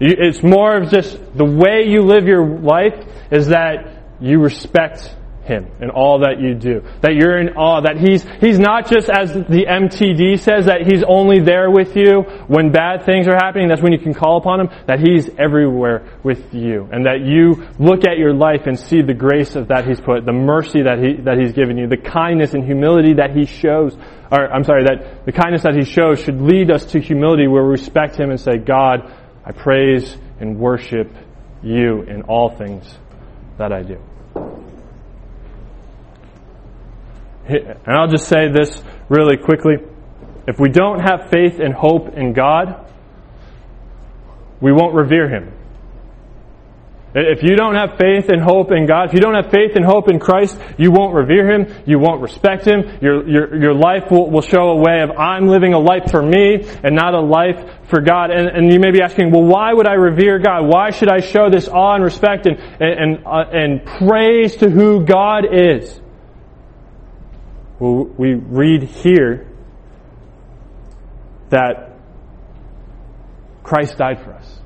It's 0.02 0.44
more 0.44 0.76
of 0.76 0.92
just 0.92 1.18
the 1.36 1.46
way 1.46 1.88
you 1.88 2.02
live 2.02 2.28
your 2.28 2.46
life 2.46 3.08
is 3.32 3.48
that 3.48 4.04
you 4.20 4.40
respect 4.42 5.16
him 5.46 5.68
in 5.82 5.90
all 5.90 6.20
that 6.20 6.40
you 6.40 6.54
do. 6.56 6.84
That 7.02 7.16
you're 7.16 7.38
in 7.38 7.50
awe. 7.56 7.82
That 7.82 7.98
he's, 7.98 8.24
he's 8.40 8.60
not 8.60 8.90
just 8.90 9.10
as 9.10 9.34
the 9.34 9.66
MTD 9.68 10.40
says 10.40 10.66
that 10.66 10.86
he's 10.86 11.04
only 11.04 11.40
there 11.40 11.70
with 11.70 11.96
you 11.96 12.22
when 12.48 12.72
bad 12.72 13.06
things 13.06 13.28
are 13.28 13.36
happening. 13.36 13.68
That's 13.68 13.82
when 13.82 13.92
you 13.92 14.00
can 14.00 14.14
call 14.14 14.38
upon 14.38 14.62
him. 14.62 14.70
That 14.88 15.00
he's 15.00 15.30
everywhere 15.38 16.20
with 16.24 16.54
you. 16.54 16.88
And 16.92 17.06
that 17.06 17.22
you 17.22 17.68
look 17.80 18.06
at 18.06 18.18
your 18.18 18.34
life 18.34 18.66
and 18.66 18.80
see 18.80 19.02
the 19.02 19.14
grace 19.14 19.56
of 19.56 19.68
that 19.68 19.86
he's 19.86 20.00
put, 20.00 20.26
the 20.26 20.34
mercy 20.34 20.84
that 20.84 21.00
he, 21.00 21.22
that 21.24 21.38
he's 21.38 21.54
given 21.54 21.78
you, 21.78 21.88
the 21.88 21.98
kindness 21.98 22.54
and 22.54 22.64
humility 22.64 23.16
that 23.16 23.36
he 23.36 23.46
shows. 23.46 23.96
Or, 24.32 24.52
I'm 24.52 24.64
sorry, 24.64 24.86
that 24.86 25.26
the 25.26 25.32
kindness 25.32 25.64
that 25.64 25.76
he 25.76 25.84
shows 25.84 26.20
should 26.22 26.42
lead 26.42 26.72
us 26.72 26.86
to 26.88 27.00
humility 27.00 27.48
where 27.48 27.64
we 27.64 27.72
respect 27.72 28.20
him 28.20 28.30
and 28.30 28.40
say, 28.40 28.58
God, 28.58 29.14
I 29.46 29.52
praise 29.52 30.18
and 30.40 30.58
worship 30.58 31.12
you 31.62 32.04
in 32.04 32.24
all 32.24 32.50
things 32.50 32.98
that 33.58 33.72
I 33.72 33.84
do. 33.84 34.02
And 37.48 37.88
I'll 37.88 38.08
just 38.08 38.28
say 38.28 38.50
this 38.52 38.82
really 39.10 39.38
quickly. 39.38 39.76
If 40.48 40.60
we 40.60 40.70
don't 40.70 41.00
have 41.00 41.30
faith 41.30 41.60
and 41.60 41.74
hope 41.74 42.18
in 42.18 42.34
God, 42.34 42.90
we 44.62 44.72
won't 44.72 44.94
revere 44.94 45.30
Him. 45.30 45.52
If 47.16 47.44
you 47.44 47.56
don't 47.56 47.76
have 47.76 48.00
faith 48.00 48.30
and 48.30 48.42
hope 48.42 48.72
in 48.72 48.88
God, 48.88 49.10
if 49.10 49.14
you 49.14 49.20
don't 49.20 49.36
have 49.36 49.52
faith 49.52 49.76
and 49.76 49.86
hope 49.86 50.10
in 50.10 50.20
Christ, 50.20 50.60
you 50.80 50.90
won't 50.90 51.14
revere 51.14 51.48
Him, 51.48 51.84
you 51.86 52.00
won't 52.00 52.22
respect 52.22 52.66
Him, 52.66 52.98
your, 53.02 53.30
your, 53.30 53.62
your 53.62 53.74
life 53.76 54.10
will, 54.10 54.32
will 54.32 54.42
show 54.42 54.70
a 54.70 54.78
way 54.78 55.02
of, 55.02 55.12
I'm 55.12 55.48
living 55.48 55.74
a 55.74 55.80
life 55.80 56.10
for 56.10 56.24
me 56.24 56.66
and 56.84 56.96
not 56.96 57.14
a 57.14 57.22
life 57.22 57.64
for 57.90 58.02
God. 58.02 58.32
And, 58.32 58.48
and 58.48 58.74
you 58.74 58.80
may 58.80 58.90
be 58.90 59.02
asking, 59.04 59.32
well, 59.32 59.44
why 59.44 59.74
would 59.74 59.88
I 59.88 59.94
revere 59.94 60.40
God? 60.40 60.66
Why 60.66 60.90
should 60.90 61.10
I 61.10 61.20
show 61.20 61.52
this 61.52 61.68
awe 61.68 61.94
and 61.94 62.04
respect 62.04 62.48
and, 62.48 62.58
and, 62.82 63.28
uh, 63.28 63.46
and 63.52 63.86
praise 63.86 64.56
to 64.58 64.70
who 64.72 65.06
God 65.06 65.46
is? 65.54 66.02
Well, 67.84 68.06
we 68.18 68.34
read 68.36 68.84
here 68.84 69.46
that 71.50 71.98
Christ 73.62 73.98
died 73.98 74.24
for 74.24 74.32
us. 74.32 74.60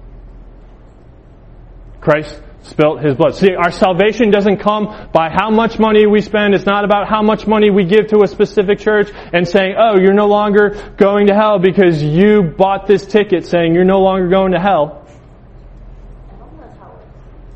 Christ 1.99 2.39
spilt 2.61 3.01
his 3.01 3.15
blood. 3.15 3.33
See, 3.33 3.55
our 3.55 3.71
salvation 3.71 4.29
doesn't 4.29 4.57
come 4.57 5.09
by 5.11 5.29
how 5.35 5.49
much 5.49 5.79
money 5.79 6.05
we 6.05 6.21
spend. 6.21 6.53
It's 6.53 6.67
not 6.67 6.85
about 6.85 7.09
how 7.09 7.23
much 7.23 7.47
money 7.47 7.71
we 7.71 7.85
give 7.85 8.05
to 8.09 8.21
a 8.21 8.27
specific 8.27 8.77
church 8.77 9.09
and 9.33 9.47
saying, 9.47 9.73
oh, 9.79 9.99
you're 9.99 10.13
no 10.13 10.27
longer 10.27 10.93
going 10.95 11.25
to 11.25 11.33
hell 11.33 11.57
because 11.57 12.03
you 12.03 12.43
bought 12.43 12.85
this 12.85 13.03
ticket 13.03 13.47
saying 13.47 13.73
you're 13.73 13.83
no 13.83 14.01
longer 14.01 14.29
going 14.29 14.51
to 14.51 14.59
hell. 14.59 15.07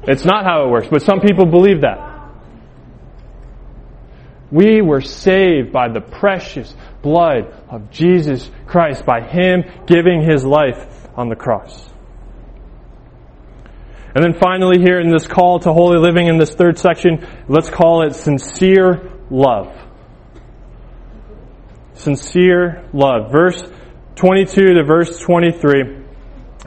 It's 0.08 0.26
not 0.26 0.44
how 0.44 0.66
it 0.66 0.72
works, 0.72 0.88
but 0.90 1.04
some 1.04 1.20
people 1.20 1.46
believe 1.46 1.82
that. 1.82 2.11
We 4.52 4.82
were 4.82 5.02
saved 5.02 5.72
by 5.72 5.88
the 5.88 6.02
precious 6.02 6.76
blood 7.02 7.54
of 7.70 7.90
Jesus 7.90 8.50
Christ, 8.68 9.06
by 9.06 9.22
Him 9.22 9.64
giving 9.88 10.22
His 10.22 10.44
life 10.44 11.08
on 11.16 11.30
the 11.30 11.36
cross. 11.36 11.90
And 14.14 14.24
then 14.24 14.34
finally 14.34 14.82
here 14.82 15.00
in 15.00 15.10
this 15.10 15.26
call 15.26 15.60
to 15.60 15.72
holy 15.72 15.98
living 15.98 16.28
in 16.28 16.38
this 16.38 16.54
third 16.54 16.78
section, 16.78 17.26
let's 17.48 17.70
call 17.70 18.06
it 18.06 18.14
sincere 18.14 19.10
love. 19.30 19.78
sincere 21.94 22.84
love. 22.94 23.32
Verse 23.32 23.64
22 24.16 24.74
to 24.74 24.84
verse 24.84 25.20
23. 25.20 25.82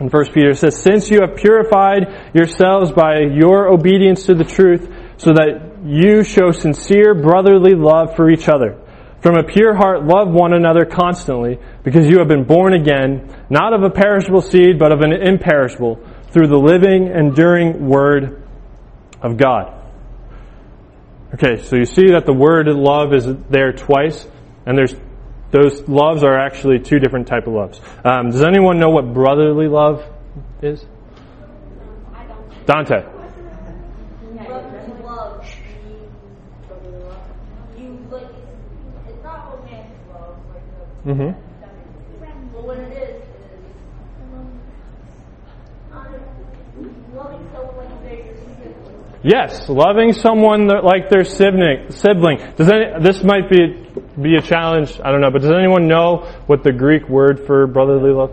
In 0.01 0.09
1 0.09 0.33
Peter 0.33 0.55
says, 0.55 0.81
Since 0.81 1.11
you 1.11 1.21
have 1.21 1.37
purified 1.37 2.33
yourselves 2.35 2.93
by 2.93 3.21
your 3.21 3.69
obedience 3.69 4.25
to 4.27 4.35
the 4.35 4.45
truth, 4.45 4.89
so 5.19 5.33
that 5.35 5.74
you 5.85 6.25
show 6.25 6.51
sincere 6.51 7.15
brotherly 7.15 7.75
love 7.75 8.17
for 8.17 8.31
each 8.31 8.49
other. 8.49 8.81
From 9.21 9.37
a 9.37 9.43
pure 9.43 9.75
heart, 9.75 10.05
love 10.05 10.29
one 10.29 10.53
another 10.53 10.85
constantly, 10.85 11.59
because 11.83 12.07
you 12.07 12.19
have 12.19 12.29
been 12.29 12.45
born 12.45 12.75
again, 12.75 13.35
not 13.49 13.73
of 13.73 13.83
a 13.83 13.91
perishable 13.91 14.43
seed, 14.43 14.79
but 14.79 14.93
of 14.93 15.01
an 15.01 15.13
imperishable, 15.13 15.99
through 16.31 16.49
the 16.49 16.59
living, 16.59 17.09
enduring 17.09 17.89
Word 17.89 18.43
of 19.23 19.37
God. 19.37 19.73
Okay, 21.35 21.63
so 21.65 21.75
you 21.75 21.85
see 21.85 22.13
that 22.13 22.27
the 22.27 22.33
word 22.33 22.69
love 22.69 23.13
is 23.13 23.27
there 23.51 23.73
twice, 23.73 24.25
and 24.67 24.79
there's 24.79 24.95
those 25.51 25.81
loves 25.89 26.23
are 26.23 26.39
actually 26.39 26.79
two 26.79 27.01
different 27.01 27.27
type 27.27 27.49
of 27.49 27.55
loves. 27.55 27.81
Um, 28.05 28.31
does 28.31 28.45
anyone 28.45 28.79
know 28.79 28.91
what 28.91 29.13
brotherly 29.13 29.67
love 29.67 30.05
is? 30.63 30.87
Dante. 32.67 33.03
Brotherly 33.03 35.03
love. 35.03 35.45
You 37.77 37.99
like 38.11 38.29
it's 39.09 39.25
not 39.25 39.59
romantic 39.59 39.99
love, 40.13 40.37
like 40.53 40.63
the 40.79 40.87
Mm-hmm. 41.07 41.39
but 42.55 42.65
what 42.65 42.79
it 42.79 42.93
is 42.97 43.21
is 43.21 43.27
um, 44.33 44.59
loving 47.15 47.47
someone 47.53 47.77
like 47.77 48.03
they're 48.03 48.25
your 48.25 48.35
sibling. 48.57 49.21
Yes, 49.23 49.69
loving 49.69 50.13
someone 50.15 50.67
like 50.69 51.11
their 51.11 51.25
sibling. 51.25 51.91
Sibling. 51.91 52.39
Does 52.57 52.71
any, 52.71 53.03
this 53.03 53.23
might 53.23 53.51
be 53.51 53.85
be 54.21 54.37
a 54.37 54.41
challenge? 54.41 54.99
I 55.05 55.13
don't 55.13 55.21
know, 55.21 55.31
but 55.31 55.43
does 55.43 55.53
anyone 55.53 55.89
know 55.89 56.25
what 56.47 56.65
the 56.65 56.73
Greek 56.73 57.07
word 57.07 57.47
for 57.47 57.67
brotherly 57.67 58.13
love? 58.13 58.33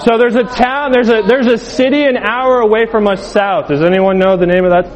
So 0.00 0.16
there's 0.16 0.34
a 0.34 0.44
town, 0.44 0.92
there's 0.92 1.10
a 1.10 1.22
there's 1.28 1.46
a 1.46 1.58
city 1.58 2.04
an 2.04 2.16
hour 2.16 2.60
away 2.60 2.86
from 2.86 3.06
us 3.06 3.32
south. 3.32 3.68
Does 3.68 3.82
anyone 3.82 4.18
know 4.18 4.38
the 4.38 4.46
name 4.46 4.64
of 4.64 4.70
that? 4.70 4.86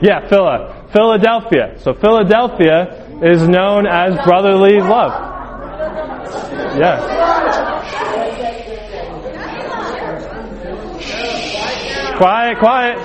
Yeah, 0.00 0.26
Phila, 0.28 0.88
Philadelphia. 0.92 1.74
So 1.80 1.92
Philadelphia 1.92 2.97
is 3.22 3.48
known 3.48 3.86
as 3.86 4.14
brotherly 4.24 4.78
love. 4.80 5.12
Yeah. 6.78 7.16
Quiet, 12.16 12.58
quiet. 12.58 12.98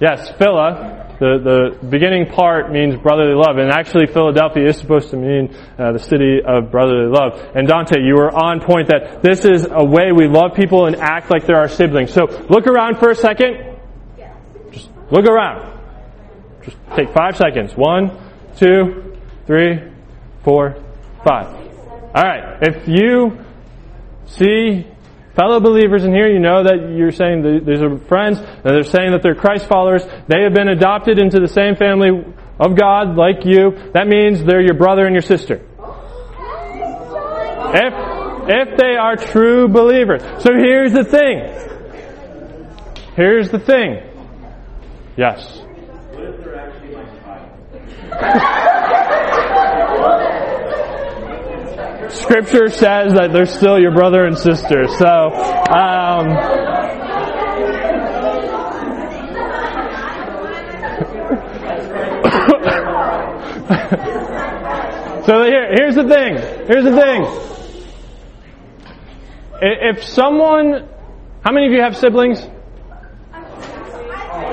Yes, 0.00 0.30
Phila, 0.38 1.16
the, 1.20 1.76
the 1.80 1.86
beginning 1.88 2.26
part 2.26 2.72
means 2.72 2.96
brotherly 2.96 3.34
love, 3.34 3.58
and 3.58 3.70
actually 3.70 4.06
Philadelphia 4.06 4.66
is 4.68 4.78
supposed 4.78 5.10
to 5.10 5.16
mean 5.16 5.54
uh, 5.78 5.92
the 5.92 5.98
city 5.98 6.38
of 6.46 6.70
brotherly 6.70 7.10
love. 7.10 7.40
And 7.54 7.68
Dante, 7.68 8.00
you 8.00 8.14
were 8.14 8.30
on 8.30 8.60
point 8.60 8.88
that 8.88 9.22
this 9.22 9.44
is 9.44 9.66
a 9.70 9.84
way 9.84 10.12
we 10.12 10.28
love 10.28 10.54
people 10.56 10.86
and 10.86 10.96
act 10.96 11.30
like 11.30 11.46
they're 11.46 11.58
our 11.58 11.68
siblings. 11.68 12.12
So 12.12 12.26
look 12.48 12.66
around 12.66 12.98
for 12.98 13.10
a 13.10 13.14
second. 13.14 13.76
Just 14.72 14.88
look 15.10 15.26
around. 15.26 15.79
Just 16.70 16.96
take 16.96 17.12
five 17.12 17.36
seconds. 17.36 17.72
One, 17.76 18.16
two, 18.56 19.16
three, 19.46 19.80
four, 20.44 20.82
five. 21.24 21.46
Alright, 22.14 22.62
if 22.62 22.88
you 22.88 23.44
see 24.26 24.86
fellow 25.34 25.60
believers 25.60 26.04
in 26.04 26.12
here, 26.12 26.28
you 26.28 26.38
know 26.38 26.62
that 26.64 26.92
you're 26.96 27.12
saying 27.12 27.42
that 27.42 27.64
these 27.66 27.80
are 27.80 27.98
friends, 28.06 28.38
and 28.38 28.64
they're 28.64 28.84
saying 28.84 29.12
that 29.12 29.22
they're 29.22 29.34
Christ 29.34 29.66
followers. 29.66 30.04
They 30.28 30.42
have 30.42 30.54
been 30.54 30.68
adopted 30.68 31.18
into 31.18 31.40
the 31.40 31.48
same 31.48 31.76
family 31.76 32.10
of 32.58 32.76
God 32.76 33.16
like 33.16 33.44
you. 33.44 33.90
That 33.94 34.06
means 34.06 34.44
they're 34.44 34.62
your 34.62 34.74
brother 34.74 35.06
and 35.06 35.14
your 35.14 35.22
sister. 35.22 35.60
If, 37.72 37.94
if 38.48 38.76
they 38.76 38.96
are 38.96 39.16
true 39.16 39.68
believers. 39.68 40.22
So 40.42 40.52
here's 40.52 40.92
the 40.92 41.04
thing. 41.04 41.56
Here's 43.14 43.50
the 43.50 43.60
thing. 43.60 44.02
Yes. 45.16 45.62
Scripture 52.10 52.68
says 52.68 53.14
that 53.14 53.30
they're 53.32 53.46
still 53.46 53.78
your 53.78 53.92
brother 53.92 54.24
and 54.26 54.36
sister. 54.36 54.88
So, 54.88 55.06
um, 55.06 56.26
so 65.24 65.44
here, 65.44 65.70
here's 65.72 65.94
the 65.94 66.06
thing. 66.08 66.36
Here's 66.66 66.84
the 66.84 66.96
thing. 66.96 67.26
If 69.62 70.02
someone, 70.04 70.88
how 71.44 71.52
many 71.52 71.66
of 71.66 71.72
you 71.72 71.80
have 71.80 71.96
siblings? 71.96 72.40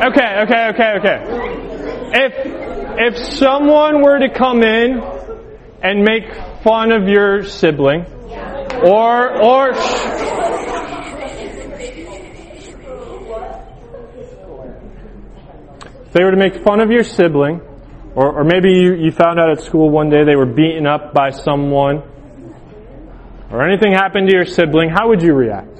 Okay, 0.05 0.41
okay, 0.41 0.70
okay, 0.70 0.93
okay. 0.99 1.24
If 2.14 2.66
if 3.00 3.18
someone 3.36 4.02
were 4.02 4.20
to 4.20 4.30
come 4.30 4.64
in 4.64 5.02
and 5.84 6.04
make 6.04 6.34
fun 6.64 6.91
of 6.91 7.08
your 7.08 7.43
sibling, 7.43 8.06
or 8.84 9.41
or 9.41 9.70
if 16.06 16.14
they 16.14 16.24
were 16.24 16.32
to 16.32 16.38
make 16.38 16.64
fun 16.64 16.80
of 16.80 16.89
your 16.89 17.04
sibling, 17.04 17.62
or, 18.16 18.39
or 18.39 18.43
maybe 18.43 18.72
you, 18.72 18.95
you 18.95 19.12
found 19.12 19.39
out 19.39 19.52
at 19.52 19.62
school 19.62 19.89
one 19.89 20.10
day 20.10 20.24
they 20.24 20.36
were 20.36 20.48
beaten 20.48 20.88
up 20.88 21.14
by 21.14 21.30
someone, 21.30 22.02
or 23.52 23.64
anything 23.68 23.93
happened 23.93 24.28
to 24.28 24.36
your 24.36 24.45
sibling, 24.45 24.89
how 24.89 25.10
would 25.10 25.22
you 25.22 25.34
react? 25.34 25.78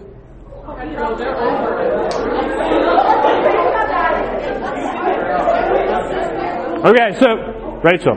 Okay, 6.88 7.20
so 7.20 7.82
Rachel, 7.84 8.16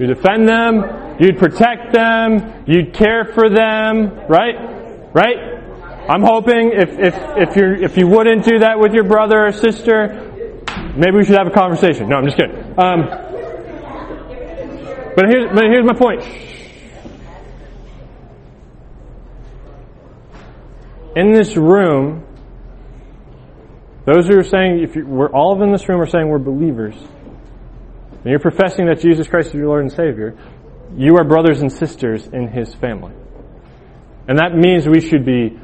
you 0.00 0.06
defend 0.08 0.48
them, 0.48 1.16
you'd 1.20 1.38
protect 1.38 1.92
them, 1.92 2.64
you'd 2.66 2.92
care 2.92 3.24
for 3.24 3.48
them, 3.48 4.10
right? 4.28 5.14
Right? 5.14 5.36
I'm 6.08 6.22
hoping 6.22 6.72
if 6.72 6.88
if 6.98 7.14
if 7.36 7.56
you 7.56 7.74
if 7.74 7.96
you 7.96 8.08
wouldn't 8.08 8.44
do 8.44 8.58
that 8.58 8.80
with 8.80 8.94
your 8.94 9.04
brother 9.04 9.46
or 9.46 9.52
sister, 9.52 10.64
maybe 10.96 11.18
we 11.18 11.24
should 11.24 11.38
have 11.38 11.46
a 11.46 11.52
conversation. 11.52 12.08
No, 12.08 12.16
I'm 12.16 12.24
just 12.24 12.36
kidding. 12.36 12.56
Um, 12.76 13.06
but 15.14 15.28
here's 15.28 15.54
but 15.54 15.66
here's 15.66 15.86
my 15.86 15.94
point. 15.94 16.24
In 21.14 21.30
this 21.30 21.56
room, 21.56 22.25
those 24.06 24.28
who 24.28 24.38
are 24.38 24.44
saying, 24.44 24.82
if 24.82 24.94
you, 24.94 25.04
we're 25.04 25.30
all 25.30 25.60
in 25.62 25.72
this 25.72 25.88
room 25.88 26.00
are 26.00 26.06
saying 26.06 26.28
we're 26.28 26.38
believers, 26.38 26.94
and 26.94 28.24
you're 28.24 28.38
professing 28.38 28.86
that 28.86 29.00
Jesus 29.00 29.26
Christ 29.26 29.48
is 29.48 29.54
your 29.54 29.66
Lord 29.66 29.82
and 29.82 29.92
Savior, 29.92 30.38
you 30.96 31.16
are 31.16 31.24
brothers 31.24 31.60
and 31.60 31.72
sisters 31.72 32.26
in 32.28 32.48
His 32.48 32.72
family. 32.74 33.14
And 34.28 34.38
that 34.38 34.54
means 34.54 34.86
we 34.86 35.00
should 35.00 35.26
be 35.26 35.58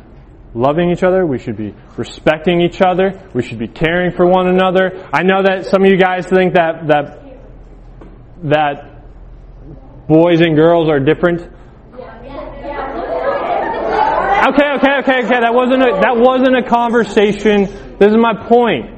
loving 0.54 0.90
each 0.90 1.02
other, 1.02 1.24
we 1.24 1.38
should 1.38 1.56
be 1.56 1.74
respecting 1.96 2.60
each 2.60 2.82
other, 2.82 3.28
we 3.32 3.42
should 3.42 3.58
be 3.58 3.68
caring 3.68 4.10
for 4.10 4.26
one 4.26 4.48
another. 4.48 5.08
I 5.12 5.22
know 5.22 5.42
that 5.42 5.66
some 5.66 5.84
of 5.84 5.90
you 5.90 5.96
guys 5.96 6.26
think 6.26 6.54
that, 6.54 6.88
that, 6.88 7.22
that 8.44 10.06
boys 10.08 10.40
and 10.40 10.56
girls 10.56 10.88
are 10.88 11.00
different. 11.00 11.40
Okay, 14.42 14.66
okay, 14.74 14.98
okay, 14.98 15.24
okay. 15.24 15.40
That 15.40 15.54
wasn't 15.54 15.82
a, 15.82 16.00
that 16.02 16.16
wasn't 16.16 16.56
a 16.56 16.68
conversation. 16.68 17.91
This 18.02 18.10
is 18.10 18.18
my 18.18 18.34
point. 18.48 18.90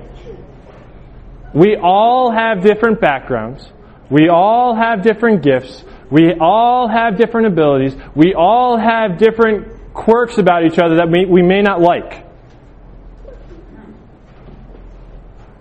We 1.53 1.77
all 1.77 2.33
have 2.33 2.63
different 2.63 3.03
backgrounds. 3.03 3.71
We 4.09 4.31
all 4.31 4.75
have 4.75 5.03
different 5.03 5.43
gifts. 5.43 5.85
We 6.11 6.33
all 6.41 6.89
have 6.89 7.19
different 7.19 7.49
abilities. 7.49 7.95
We 8.15 8.33
all 8.33 8.79
have 8.79 9.19
different 9.19 9.93
quirks 9.93 10.39
about 10.39 10.65
each 10.65 10.79
other 10.79 10.97
that 10.97 11.11
we, 11.11 11.27
we 11.27 11.43
may 11.43 11.61
not 11.61 11.83
like. 11.83 12.25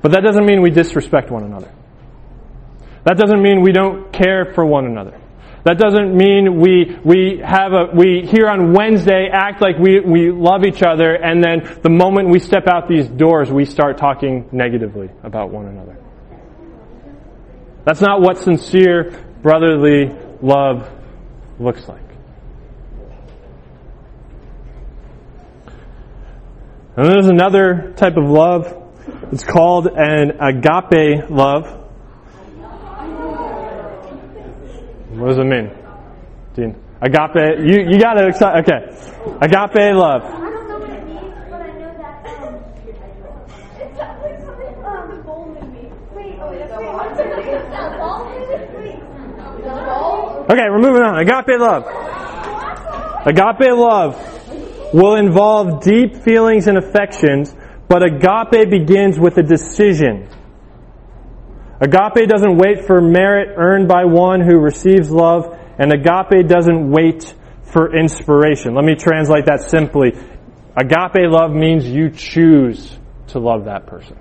But 0.01 0.13
that 0.13 0.21
doesn't 0.23 0.45
mean 0.45 0.61
we 0.61 0.69
disrespect 0.69 1.29
one 1.29 1.43
another. 1.43 1.69
That 3.03 3.17
doesn't 3.17 3.41
mean 3.41 3.61
we 3.61 3.73
don't 3.73 4.13
care 4.13 4.53
for 4.55 4.65
one 4.65 4.85
another. 4.85 5.19
That 5.63 5.77
doesn't 5.77 6.15
mean 6.15 6.59
we, 6.59 6.97
we 7.05 7.41
have 7.43 7.71
a, 7.71 7.85
we 7.93 8.27
here 8.29 8.49
on 8.49 8.73
Wednesday 8.73 9.29
act 9.31 9.61
like 9.61 9.77
we, 9.77 10.01
we 10.01 10.29
love 10.29 10.65
each 10.65 10.83
other 10.83 11.15
and 11.15 11.41
then 11.41 11.79
the 11.81 11.89
moment 11.89 12.29
we 12.29 12.39
step 12.39 12.67
out 12.67 12.89
these 12.89 13.07
doors 13.07 13.49
we 13.49 13.63
start 13.63 13.97
talking 13.97 14.49
negatively 14.51 15.09
about 15.23 15.51
one 15.51 15.67
another. 15.67 15.97
That's 17.85 18.01
not 18.01 18.21
what 18.21 18.39
sincere 18.39 19.25
brotherly 19.41 20.13
love 20.41 20.89
looks 21.59 21.87
like. 21.87 22.01
And 26.95 27.07
there's 27.07 27.27
another 27.27 27.93
type 27.95 28.17
of 28.17 28.29
love 28.29 28.83
It's 29.31 29.43
called 29.43 29.87
an 29.87 30.39
agape 30.39 31.29
love. 31.29 31.82
What 35.19 35.29
does 35.29 35.37
it 35.37 35.43
mean? 35.45 35.69
Dean? 36.55 36.75
Agape, 37.01 37.59
you, 37.59 37.85
you 37.89 37.99
got 37.99 38.17
it 38.17 38.27
excite- 38.29 38.63
okay. 38.63 38.85
Agape 39.41 39.93
love. 39.95 40.23
I 40.23 40.49
don't 40.49 40.67
know 40.69 40.79
what 40.79 40.89
it 40.89 41.05
means, 41.05 41.35
but 41.49 41.61
I 41.61 41.67
know 41.77 41.93
that, 41.97 42.25
um, 42.43 42.55
it 42.87 43.97
sounds 43.97 44.21
like 44.23 44.39
something, 44.39 44.85
um, 44.85 45.21
bold 45.25 45.57
in 45.57 45.71
me. 45.73 45.91
Wait, 46.15 46.39
oh, 46.41 46.49
wait, 46.49 46.61
wait, 46.61 46.93
what's 46.93 47.19
it, 47.23 47.27
wait, 47.29 47.61
sound 47.71 47.99
bold 47.99 48.27
in 48.35 48.41
it? 48.41 48.73
Wait. 48.77 48.99
Okay, 50.51 50.67
we're 50.69 50.79
moving 50.79 51.03
on. 51.03 51.17
Agape 51.19 51.59
love. 51.59 51.83
Agape 53.25 53.71
love 53.71 54.93
will 54.93 55.15
involve 55.15 55.81
deep 55.83 56.17
feelings 56.17 56.67
and 56.67 56.77
affections, 56.77 57.55
but 57.87 58.03
agape 58.03 58.69
begins 58.69 59.17
with 59.19 59.37
a 59.37 59.43
decision. 59.43 60.27
Agape 61.83 62.29
doesn't 62.29 62.57
wait 62.57 62.85
for 62.85 63.01
merit 63.01 63.55
earned 63.57 63.89
by 63.89 64.05
one 64.05 64.39
who 64.39 64.57
receives 64.57 65.11
love, 65.11 65.59
and 65.77 65.91
agape 65.91 66.47
doesn't 66.47 66.89
wait 66.89 67.35
for 67.73 67.93
inspiration. 67.93 68.73
Let 68.73 68.85
me 68.85 68.95
translate 68.95 69.47
that 69.47 69.69
simply. 69.69 70.13
Agape 70.77 71.29
love 71.29 71.51
means 71.51 71.85
you 71.85 72.09
choose 72.09 72.97
to 73.27 73.39
love 73.39 73.65
that 73.65 73.85
person. 73.85 74.17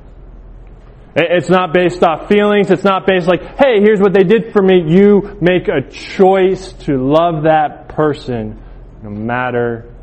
It's 1.14 1.50
not 1.50 1.72
based 1.72 2.02
off 2.02 2.28
feelings. 2.28 2.70
It's 2.70 2.84
not 2.84 3.06
based 3.06 3.28
like, 3.28 3.42
hey, 3.58 3.80
here's 3.80 4.00
what 4.00 4.12
they 4.12 4.24
did 4.24 4.52
for 4.52 4.62
me. 4.62 4.82
You 4.88 5.38
make 5.40 5.68
a 5.68 5.88
choice 5.88 6.72
to 6.84 6.96
love 6.96 7.44
that 7.44 7.90
person 7.90 8.60
no 9.02 9.10
matter 9.10 9.94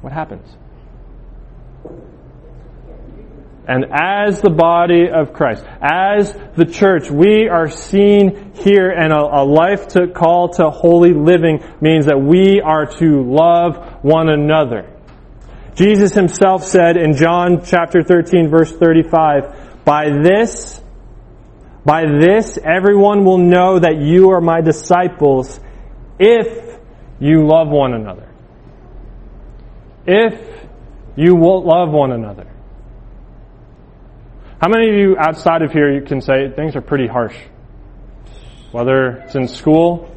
what 0.00 0.12
happens. 0.12 0.48
And 3.68 3.86
as 3.92 4.40
the 4.40 4.50
body 4.50 5.08
of 5.10 5.32
Christ, 5.32 5.64
as 5.82 6.32
the 6.54 6.64
church, 6.64 7.10
we 7.10 7.48
are 7.48 7.68
seen 7.68 8.52
here 8.54 8.90
and 8.90 9.12
a, 9.12 9.18
a 9.18 9.44
life 9.44 9.88
to 9.88 10.06
call 10.06 10.50
to 10.50 10.70
holy 10.70 11.12
living 11.12 11.64
means 11.80 12.06
that 12.06 12.18
we 12.18 12.60
are 12.60 12.86
to 12.86 13.22
love 13.24 14.04
one 14.04 14.28
another. 14.28 14.92
Jesus 15.74 16.14
himself 16.14 16.62
said 16.62 16.96
in 16.96 17.16
John 17.16 17.64
chapter 17.64 18.04
13 18.04 18.48
verse 18.48 18.70
35, 18.70 19.84
by 19.84 20.10
this, 20.10 20.80
by 21.84 22.04
this 22.06 22.58
everyone 22.64 23.24
will 23.24 23.38
know 23.38 23.80
that 23.80 24.00
you 24.00 24.30
are 24.30 24.40
my 24.40 24.60
disciples 24.60 25.58
if 26.20 26.78
you 27.18 27.46
love 27.46 27.68
one 27.68 27.94
another. 27.94 28.28
If 30.06 30.68
you 31.16 31.34
will 31.34 31.64
love 31.64 31.90
one 31.90 32.12
another. 32.12 32.46
How 34.60 34.68
many 34.68 34.88
of 34.88 34.96
you 34.96 35.16
outside 35.18 35.60
of 35.60 35.70
here 35.70 35.92
you 35.92 36.00
can 36.00 36.22
say 36.22 36.50
things 36.50 36.76
are 36.76 36.80
pretty 36.80 37.06
harsh? 37.06 37.36
Whether 38.72 39.18
it's 39.26 39.34
in 39.34 39.48
school, 39.48 40.10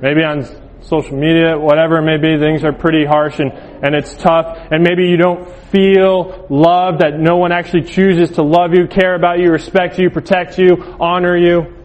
maybe 0.00 0.22
on 0.24 0.46
social 0.80 1.14
media, 1.14 1.58
whatever 1.58 1.98
it 1.98 2.02
may 2.02 2.16
be, 2.16 2.42
things 2.42 2.64
are 2.64 2.72
pretty 2.72 3.04
harsh 3.04 3.38
and, 3.38 3.52
and 3.52 3.94
it's 3.94 4.14
tough 4.14 4.56
and 4.70 4.82
maybe 4.82 5.08
you 5.08 5.18
don't 5.18 5.46
feel 5.70 6.46
love 6.48 7.00
that 7.00 7.20
no 7.20 7.36
one 7.36 7.52
actually 7.52 7.82
chooses 7.82 8.30
to 8.36 8.42
love 8.42 8.72
you, 8.72 8.86
care 8.88 9.14
about 9.14 9.38
you, 9.38 9.50
respect 9.50 9.98
you, 9.98 10.08
protect 10.08 10.58
you, 10.58 10.96
honor 10.98 11.36
you. 11.36 11.76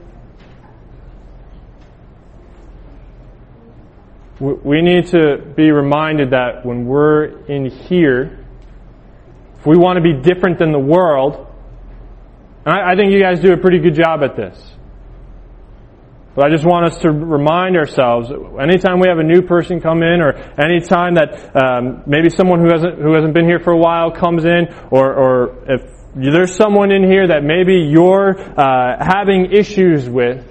We 4.39 4.82
need 4.82 5.07
to 5.07 5.38
be 5.55 5.72
reminded 5.72 6.30
that 6.32 6.66
when 6.66 6.86
we're 6.86 7.45
in 7.47 7.66
here, 7.66 8.45
if 9.66 9.70
we 9.70 9.78
want 9.78 9.97
to 9.97 10.03
be 10.03 10.13
different 10.13 10.59
than 10.59 10.72
the 10.72 10.78
world, 10.78 11.47
and 12.66 12.76
I, 12.76 12.91
I 12.91 12.95
think 12.95 13.11
you 13.11 13.20
guys 13.20 13.39
do 13.39 13.51
a 13.51 13.57
pretty 13.57 13.80
good 13.80 13.95
job 13.95 14.22
at 14.22 14.36
this. 14.36 14.55
But 16.36 16.45
I 16.45 16.49
just 16.51 16.66
want 16.66 16.86
us 16.86 16.99
to 16.99 17.09
remind 17.09 17.76
ourselves, 17.76 18.30
anytime 18.30 18.99
we 18.99 19.07
have 19.07 19.18
a 19.18 19.24
new 19.24 19.41
person 19.41 19.82
come 19.82 20.03
in, 20.03 20.22
or 20.22 20.34
anytime 20.61 21.16
that 21.16 21.55
um, 21.55 22.03
maybe 22.05 22.30
someone 22.30 22.59
who 22.59 22.68
hasn't 22.72 23.01
who 23.01 23.16
hasn't 23.16 23.34
been 23.34 23.45
here 23.45 23.59
for 23.59 23.72
a 23.72 23.78
while 23.78 24.11
comes 24.11 24.45
in, 24.45 24.68
or, 24.91 25.13
or 25.13 25.63
if 25.68 25.82
there's 26.13 26.55
someone 26.55 26.91
in 26.91 27.03
here 27.03 27.28
that 27.30 27.43
maybe 27.43 27.88
you're 27.89 28.38
uh, 28.38 29.03
having 29.03 29.51
issues 29.51 30.07
with, 30.07 30.45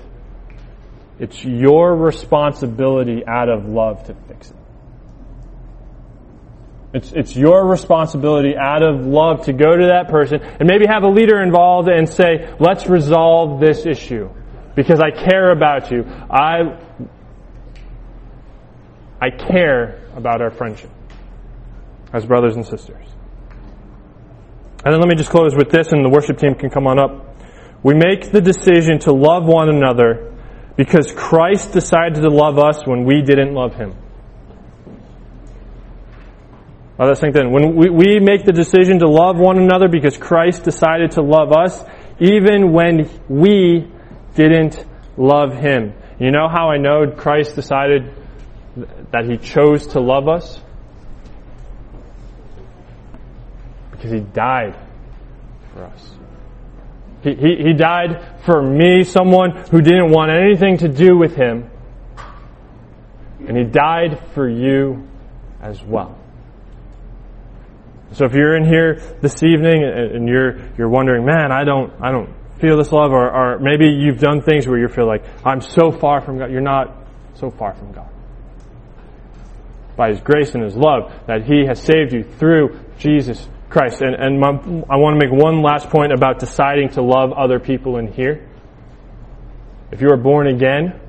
it's 1.20 1.44
your 1.44 1.94
responsibility 1.94 3.22
out 3.28 3.48
of 3.48 3.66
love 3.66 4.06
to 4.06 4.14
fix 4.26 4.50
it. 4.50 4.56
It's, 6.94 7.10
it's 7.12 7.34
your 7.34 7.66
responsibility 7.66 8.54
out 8.56 8.84
of 8.84 9.04
love 9.04 9.46
to 9.46 9.52
go 9.52 9.76
to 9.76 9.86
that 9.88 10.08
person 10.08 10.40
and 10.40 10.68
maybe 10.68 10.86
have 10.86 11.02
a 11.02 11.08
leader 11.08 11.42
involved 11.42 11.88
and 11.88 12.08
say, 12.08 12.54
let's 12.60 12.86
resolve 12.86 13.58
this 13.58 13.84
issue 13.84 14.30
because 14.76 15.00
I 15.00 15.10
care 15.10 15.50
about 15.50 15.90
you. 15.90 16.04
I, 16.30 16.78
I 19.20 19.30
care 19.30 20.08
about 20.14 20.40
our 20.40 20.52
friendship 20.52 20.90
as 22.12 22.24
brothers 22.24 22.54
and 22.54 22.64
sisters. 22.64 23.04
And 24.84 24.92
then 24.92 25.00
let 25.00 25.08
me 25.08 25.16
just 25.16 25.30
close 25.30 25.52
with 25.56 25.70
this 25.70 25.90
and 25.90 26.04
the 26.04 26.10
worship 26.10 26.38
team 26.38 26.54
can 26.54 26.70
come 26.70 26.86
on 26.86 27.00
up. 27.00 27.36
We 27.82 27.94
make 27.94 28.30
the 28.30 28.40
decision 28.40 29.00
to 29.00 29.12
love 29.12 29.46
one 29.46 29.68
another 29.68 30.32
because 30.76 31.10
Christ 31.10 31.72
decided 31.72 32.22
to 32.22 32.30
love 32.30 32.56
us 32.56 32.86
when 32.86 33.04
we 33.04 33.22
didn't 33.22 33.52
love 33.52 33.74
him. 33.74 33.96
Let 36.98 37.08
us 37.08 37.20
think 37.20 37.34
then. 37.34 37.50
When 37.50 37.74
we, 37.74 37.90
we 37.90 38.20
make 38.20 38.44
the 38.44 38.52
decision 38.52 39.00
to 39.00 39.08
love 39.08 39.36
one 39.36 39.58
another 39.58 39.88
because 39.88 40.16
Christ 40.16 40.62
decided 40.62 41.12
to 41.12 41.22
love 41.22 41.52
us, 41.52 41.82
even 42.20 42.72
when 42.72 43.10
we 43.28 43.90
didn't 44.34 44.84
love 45.16 45.54
him. 45.54 45.94
You 46.20 46.30
know 46.30 46.48
how 46.48 46.70
I 46.70 46.78
know 46.78 47.10
Christ 47.10 47.56
decided 47.56 48.14
that 49.12 49.24
he 49.28 49.36
chose 49.38 49.88
to 49.88 50.00
love 50.00 50.28
us? 50.28 50.60
Because 53.90 54.12
he 54.12 54.20
died 54.20 54.76
for 55.72 55.84
us. 55.84 56.10
He, 57.22 57.34
he, 57.34 57.56
he 57.64 57.72
died 57.72 58.42
for 58.44 58.62
me, 58.62 59.02
someone 59.02 59.56
who 59.70 59.80
didn't 59.80 60.10
want 60.10 60.30
anything 60.30 60.78
to 60.78 60.88
do 60.88 61.16
with 61.16 61.34
him. 61.34 61.70
And 63.48 63.56
he 63.56 63.64
died 63.64 64.20
for 64.34 64.48
you 64.48 65.08
as 65.60 65.82
well. 65.82 66.18
So 68.14 68.26
if 68.26 68.32
you're 68.32 68.56
in 68.56 68.64
here 68.64 69.00
this 69.20 69.42
evening 69.42 69.82
and 69.82 70.28
you're 70.28 70.56
you're 70.78 70.88
wondering, 70.88 71.24
man, 71.24 71.50
I 71.50 71.64
don't 71.64 71.92
I 72.00 72.12
don't 72.12 72.32
feel 72.60 72.76
this 72.76 72.92
love, 72.92 73.10
or, 73.10 73.28
or 73.28 73.58
maybe 73.58 73.88
you've 73.90 74.20
done 74.20 74.40
things 74.40 74.66
where 74.68 74.78
you 74.78 74.86
feel 74.86 75.06
like 75.06 75.24
I'm 75.44 75.60
so 75.60 75.90
far 75.90 76.20
from 76.20 76.38
God. 76.38 76.50
You're 76.52 76.60
not 76.60 76.96
so 77.34 77.50
far 77.50 77.74
from 77.74 77.92
God. 77.92 78.08
By 79.96 80.10
His 80.10 80.20
grace 80.20 80.54
and 80.54 80.62
His 80.62 80.76
love, 80.76 81.12
that 81.26 81.44
He 81.44 81.66
has 81.66 81.82
saved 81.82 82.12
you 82.12 82.22
through 82.22 82.78
Jesus 82.98 83.48
Christ. 83.68 84.00
And 84.00 84.14
and 84.14 84.38
my, 84.38 84.48
I 84.48 84.96
want 84.96 85.20
to 85.20 85.26
make 85.26 85.34
one 85.34 85.62
last 85.62 85.90
point 85.90 86.12
about 86.12 86.38
deciding 86.38 86.90
to 86.90 87.02
love 87.02 87.32
other 87.32 87.58
people 87.58 87.98
in 87.98 88.12
here. 88.12 88.48
If 89.90 90.00
you 90.00 90.08
are 90.10 90.16
born 90.16 90.46
again, 90.46 91.00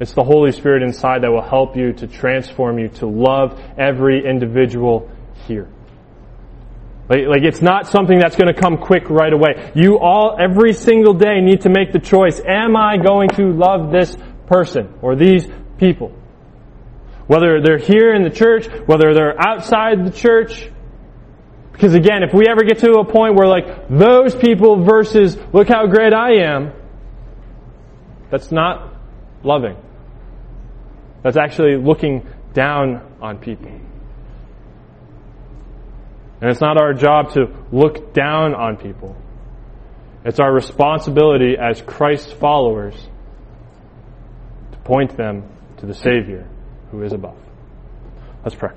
it's 0.00 0.14
the 0.14 0.24
Holy 0.24 0.52
Spirit 0.52 0.82
inside 0.82 1.22
that 1.22 1.30
will 1.30 1.46
help 1.46 1.76
you 1.76 1.92
to 1.92 2.06
transform 2.06 2.78
you 2.78 2.88
to 2.88 3.06
love 3.06 3.62
every 3.78 4.26
individual 4.26 5.10
here. 5.46 5.68
Like, 7.08 7.26
like 7.26 7.42
it's 7.42 7.60
not 7.60 7.86
something 7.88 8.18
that's 8.18 8.36
going 8.36 8.52
to 8.52 8.58
come 8.58 8.78
quick 8.78 9.10
right 9.10 9.32
away. 9.32 9.72
You 9.74 9.98
all, 9.98 10.36
every 10.40 10.72
single 10.72 11.14
day 11.14 11.40
need 11.40 11.62
to 11.62 11.68
make 11.68 11.92
the 11.92 11.98
choice, 11.98 12.40
am 12.44 12.76
I 12.76 12.96
going 12.96 13.28
to 13.30 13.52
love 13.52 13.92
this 13.92 14.16
person 14.46 14.92
or 15.02 15.14
these 15.14 15.46
people? 15.78 16.12
Whether 17.26 17.60
they're 17.62 17.78
here 17.78 18.14
in 18.14 18.22
the 18.22 18.30
church, 18.30 18.66
whether 18.86 19.14
they're 19.14 19.38
outside 19.40 20.04
the 20.04 20.10
church. 20.10 20.68
Because 21.72 21.94
again, 21.94 22.22
if 22.22 22.32
we 22.32 22.46
ever 22.48 22.62
get 22.62 22.78
to 22.80 22.92
a 22.92 23.04
point 23.04 23.34
where 23.34 23.48
like, 23.48 23.88
those 23.88 24.34
people 24.34 24.84
versus 24.84 25.36
look 25.52 25.68
how 25.68 25.86
great 25.86 26.14
I 26.14 26.44
am, 26.44 26.72
that's 28.30 28.50
not 28.50 28.94
loving. 29.42 29.76
That's 31.22 31.36
actually 31.36 31.76
looking 31.76 32.26
down 32.52 33.16
on 33.20 33.38
people. 33.38 33.70
And 36.40 36.50
it's 36.50 36.60
not 36.60 36.80
our 36.80 36.92
job 36.92 37.32
to 37.34 37.46
look 37.72 38.12
down 38.12 38.54
on 38.54 38.76
people. 38.76 39.16
It's 40.24 40.40
our 40.40 40.52
responsibility 40.52 41.56
as 41.58 41.82
Christ's 41.82 42.32
followers 42.32 42.94
to 44.72 44.78
point 44.78 45.16
them 45.16 45.48
to 45.78 45.86
the 45.86 45.94
Savior 45.94 46.48
who 46.90 47.02
is 47.02 47.12
above. 47.12 47.36
Let's 48.42 48.56
pray. 48.56 48.70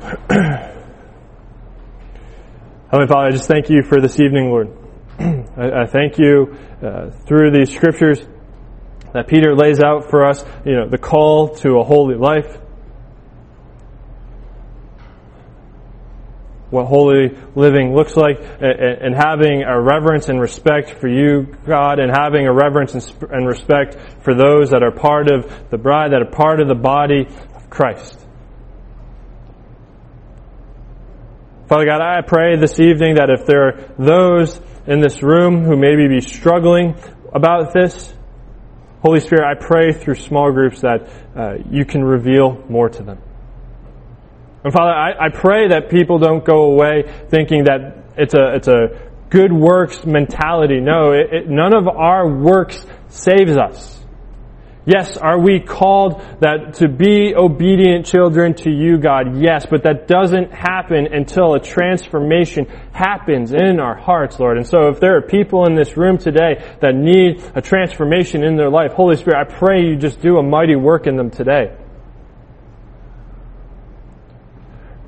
Heavenly 2.90 3.06
Father, 3.06 3.28
I 3.28 3.30
just 3.30 3.46
thank 3.46 3.70
you 3.70 3.82
for 3.82 4.00
this 4.00 4.18
evening, 4.18 4.50
Lord. 4.50 4.76
I, 5.18 5.82
I 5.82 5.86
thank 5.86 6.18
you 6.18 6.56
uh, 6.82 7.10
through 7.10 7.52
these 7.52 7.74
scriptures 7.74 8.20
that 9.12 9.28
Peter 9.28 9.54
lays 9.54 9.80
out 9.80 10.08
for 10.10 10.24
us, 10.24 10.44
you 10.64 10.74
know, 10.74 10.88
the 10.88 10.98
call 10.98 11.54
to 11.56 11.78
a 11.78 11.84
holy 11.84 12.16
life. 12.16 12.58
What 16.70 16.86
holy 16.86 17.36
living 17.54 17.94
looks 17.94 18.16
like 18.16 18.38
and 18.60 19.14
having 19.14 19.62
a 19.62 19.80
reverence 19.80 20.28
and 20.28 20.40
respect 20.40 20.90
for 21.00 21.08
you, 21.08 21.56
God, 21.66 21.98
and 21.98 22.10
having 22.10 22.46
a 22.46 22.52
reverence 22.52 22.94
and 22.94 23.46
respect 23.46 23.96
for 24.22 24.34
those 24.34 24.70
that 24.70 24.82
are 24.82 24.92
part 24.92 25.30
of 25.30 25.70
the 25.70 25.78
bride, 25.78 26.12
that 26.12 26.22
are 26.22 26.30
part 26.30 26.60
of 26.60 26.68
the 26.68 26.74
body 26.74 27.26
of 27.54 27.68
Christ. 27.68 28.16
Father 31.68 31.86
God, 31.86 32.00
I 32.00 32.20
pray 32.22 32.56
this 32.56 32.80
evening 32.80 33.14
that 33.14 33.30
if 33.30 33.46
there 33.46 33.68
are 33.68 33.94
those 33.98 34.60
in 34.86 35.00
this 35.00 35.22
room 35.22 35.62
who 35.62 35.76
maybe 35.76 36.08
be 36.08 36.20
struggling 36.20 36.96
about 37.32 37.72
this, 37.72 38.12
Holy 39.02 39.20
Spirit, 39.20 39.44
I 39.44 39.54
pray 39.54 39.92
through 39.92 40.16
small 40.16 40.52
groups 40.52 40.80
that 40.80 41.08
uh, 41.34 41.54
you 41.70 41.84
can 41.84 42.02
reveal 42.02 42.62
more 42.68 42.88
to 42.88 43.02
them. 43.02 43.18
And 44.62 44.72
Father, 44.72 44.92
I, 44.92 45.26
I 45.26 45.28
pray 45.30 45.68
that 45.68 45.90
people 45.90 46.18
don't 46.18 46.44
go 46.44 46.64
away 46.64 47.04
thinking 47.28 47.64
that 47.64 48.12
it's 48.16 48.34
a, 48.34 48.54
it's 48.56 48.68
a 48.68 49.10
good 49.30 49.52
works 49.52 50.04
mentality. 50.04 50.80
No, 50.80 51.12
it, 51.12 51.32
it, 51.32 51.48
none 51.48 51.74
of 51.74 51.88
our 51.88 52.28
works 52.28 52.84
saves 53.08 53.56
us. 53.56 53.96
Yes, 54.86 55.16
are 55.18 55.38
we 55.38 55.60
called 55.60 56.20
that 56.40 56.74
to 56.78 56.88
be 56.88 57.34
obedient 57.36 58.06
children 58.06 58.54
to 58.54 58.70
you, 58.70 58.98
God? 58.98 59.40
Yes, 59.40 59.66
but 59.70 59.84
that 59.84 60.08
doesn't 60.08 60.52
happen 60.52 61.06
until 61.12 61.54
a 61.54 61.60
transformation 61.60 62.66
happens 62.92 63.52
in 63.52 63.78
our 63.78 63.94
hearts, 63.94 64.40
Lord. 64.40 64.56
And 64.56 64.66
so 64.66 64.88
if 64.88 64.98
there 64.98 65.16
are 65.16 65.22
people 65.22 65.66
in 65.66 65.74
this 65.74 65.96
room 65.96 66.16
today 66.18 66.76
that 66.80 66.94
need 66.94 67.42
a 67.54 67.60
transformation 67.60 68.42
in 68.42 68.56
their 68.56 68.70
life, 68.70 68.92
Holy 68.92 69.16
Spirit, 69.16 69.38
I 69.38 69.54
pray 69.54 69.84
you 69.84 69.96
just 69.96 70.20
do 70.20 70.38
a 70.38 70.42
mighty 70.42 70.76
work 70.76 71.06
in 71.06 71.16
them 71.16 71.30
today. 71.30 71.76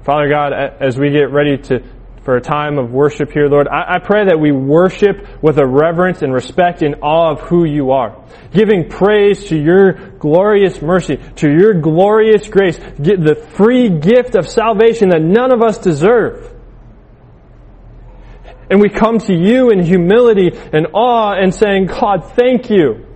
Father 0.05 0.29
God, 0.29 0.53
as 0.53 0.99
we 0.99 1.11
get 1.11 1.31
ready 1.31 1.59
to, 1.59 1.81
for 2.25 2.37
a 2.37 2.41
time 2.41 2.79
of 2.79 2.91
worship 2.93 3.31
here, 3.31 3.47
Lord, 3.47 3.69
I, 3.69 3.95
I, 3.95 3.99
pray 4.01 4.25
that 4.25 4.39
we 4.39 4.51
worship 4.51 5.43
with 5.43 5.59
a 5.59 5.67
reverence 5.67 6.23
and 6.23 6.33
respect 6.35 6.83
in 6.83 6.95
awe 7.03 7.31
of 7.31 7.41
who 7.43 7.65
you 7.65 7.93
are. 7.93 8.25
Giving 8.53 8.89
praise 8.89 9.45
to 9.47 9.57
your 9.57 9.93
glorious 10.19 10.83
mercy, 10.83 11.19
to 11.37 11.49
your 11.49 11.75
glorious 11.75 12.49
grace, 12.49 12.77
the 12.99 13.47
free 13.55 13.91
gift 13.91 14.35
of 14.35 14.49
salvation 14.49 15.11
that 15.11 15.23
none 15.23 15.53
of 15.53 15.63
us 15.63 15.79
deserve. 15.79 16.53
And 18.71 18.81
we 18.81 18.89
come 18.89 19.19
to 19.19 19.35
you 19.35 19.71
in 19.71 19.85
humility 19.85 20.51
and 20.73 20.89
awe 20.95 21.35
and 21.35 21.55
saying, 21.55 21.87
God, 21.87 22.33
thank 22.35 22.71
you. 22.71 23.07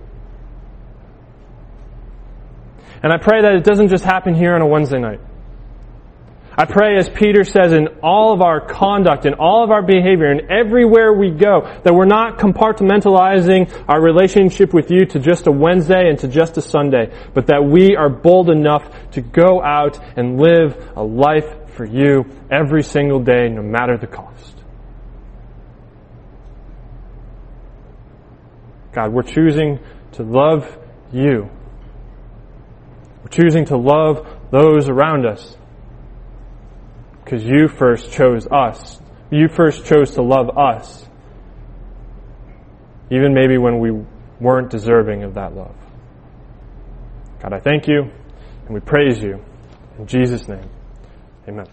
And 3.03 3.11
I 3.11 3.17
pray 3.17 3.41
that 3.41 3.55
it 3.55 3.63
doesn't 3.63 3.89
just 3.89 4.05
happen 4.05 4.35
here 4.35 4.55
on 4.55 4.61
a 4.61 4.67
Wednesday 4.67 4.99
night. 4.99 5.19
I 6.59 6.65
pray, 6.65 6.97
as 6.97 7.07
Peter 7.07 7.43
says, 7.43 7.71
in 7.71 7.87
all 8.01 8.33
of 8.33 8.41
our 8.41 8.59
conduct, 8.59 9.27
in 9.27 9.35
all 9.35 9.63
of 9.63 9.69
our 9.69 9.83
behavior, 9.83 10.31
and 10.31 10.49
everywhere 10.49 11.13
we 11.13 11.29
go, 11.29 11.61
that 11.83 11.93
we're 11.93 12.05
not 12.07 12.39
compartmentalizing 12.39 13.85
our 13.87 14.01
relationship 14.01 14.73
with 14.73 14.89
you 14.89 15.05
to 15.05 15.19
just 15.19 15.45
a 15.45 15.51
Wednesday 15.51 16.09
and 16.09 16.17
to 16.17 16.27
just 16.27 16.57
a 16.57 16.61
Sunday, 16.61 17.13
but 17.35 17.45
that 17.47 17.63
we 17.63 17.95
are 17.95 18.09
bold 18.09 18.49
enough 18.49 19.11
to 19.11 19.21
go 19.21 19.61
out 19.61 19.99
and 20.17 20.39
live 20.41 20.93
a 20.95 21.03
life 21.03 21.45
for 21.75 21.85
you 21.85 22.25
every 22.49 22.81
single 22.81 23.19
day, 23.19 23.49
no 23.49 23.61
matter 23.61 23.95
the 23.95 24.07
cost. 24.07 24.55
God, 28.93 29.13
we're 29.13 29.21
choosing 29.21 29.77
to 30.13 30.23
love 30.23 30.75
you. 31.13 31.51
We're 33.21 33.29
choosing 33.29 33.65
to 33.65 33.77
love 33.77 34.25
those 34.49 34.89
around 34.89 35.27
us 35.27 35.55
because 37.27 37.43
you 37.43 37.67
first 37.67 38.09
chose 38.13 38.47
us. 38.49 39.01
You 39.29 39.49
first 39.49 39.85
chose 39.85 40.11
to 40.11 40.21
love 40.21 40.57
us. 40.57 41.05
Even 43.11 43.33
maybe 43.33 43.57
when 43.57 43.79
we 43.79 43.91
weren't 44.39 44.69
deserving 44.69 45.23
of 45.23 45.33
that 45.33 45.53
love. 45.53 45.75
God, 47.41 47.51
I 47.51 47.59
thank 47.59 47.85
you 47.85 48.03
and 48.65 48.73
we 48.73 48.79
praise 48.79 49.21
you. 49.21 49.43
In 49.99 50.07
Jesus' 50.07 50.47
name, 50.47 50.69
amen. 51.49 51.67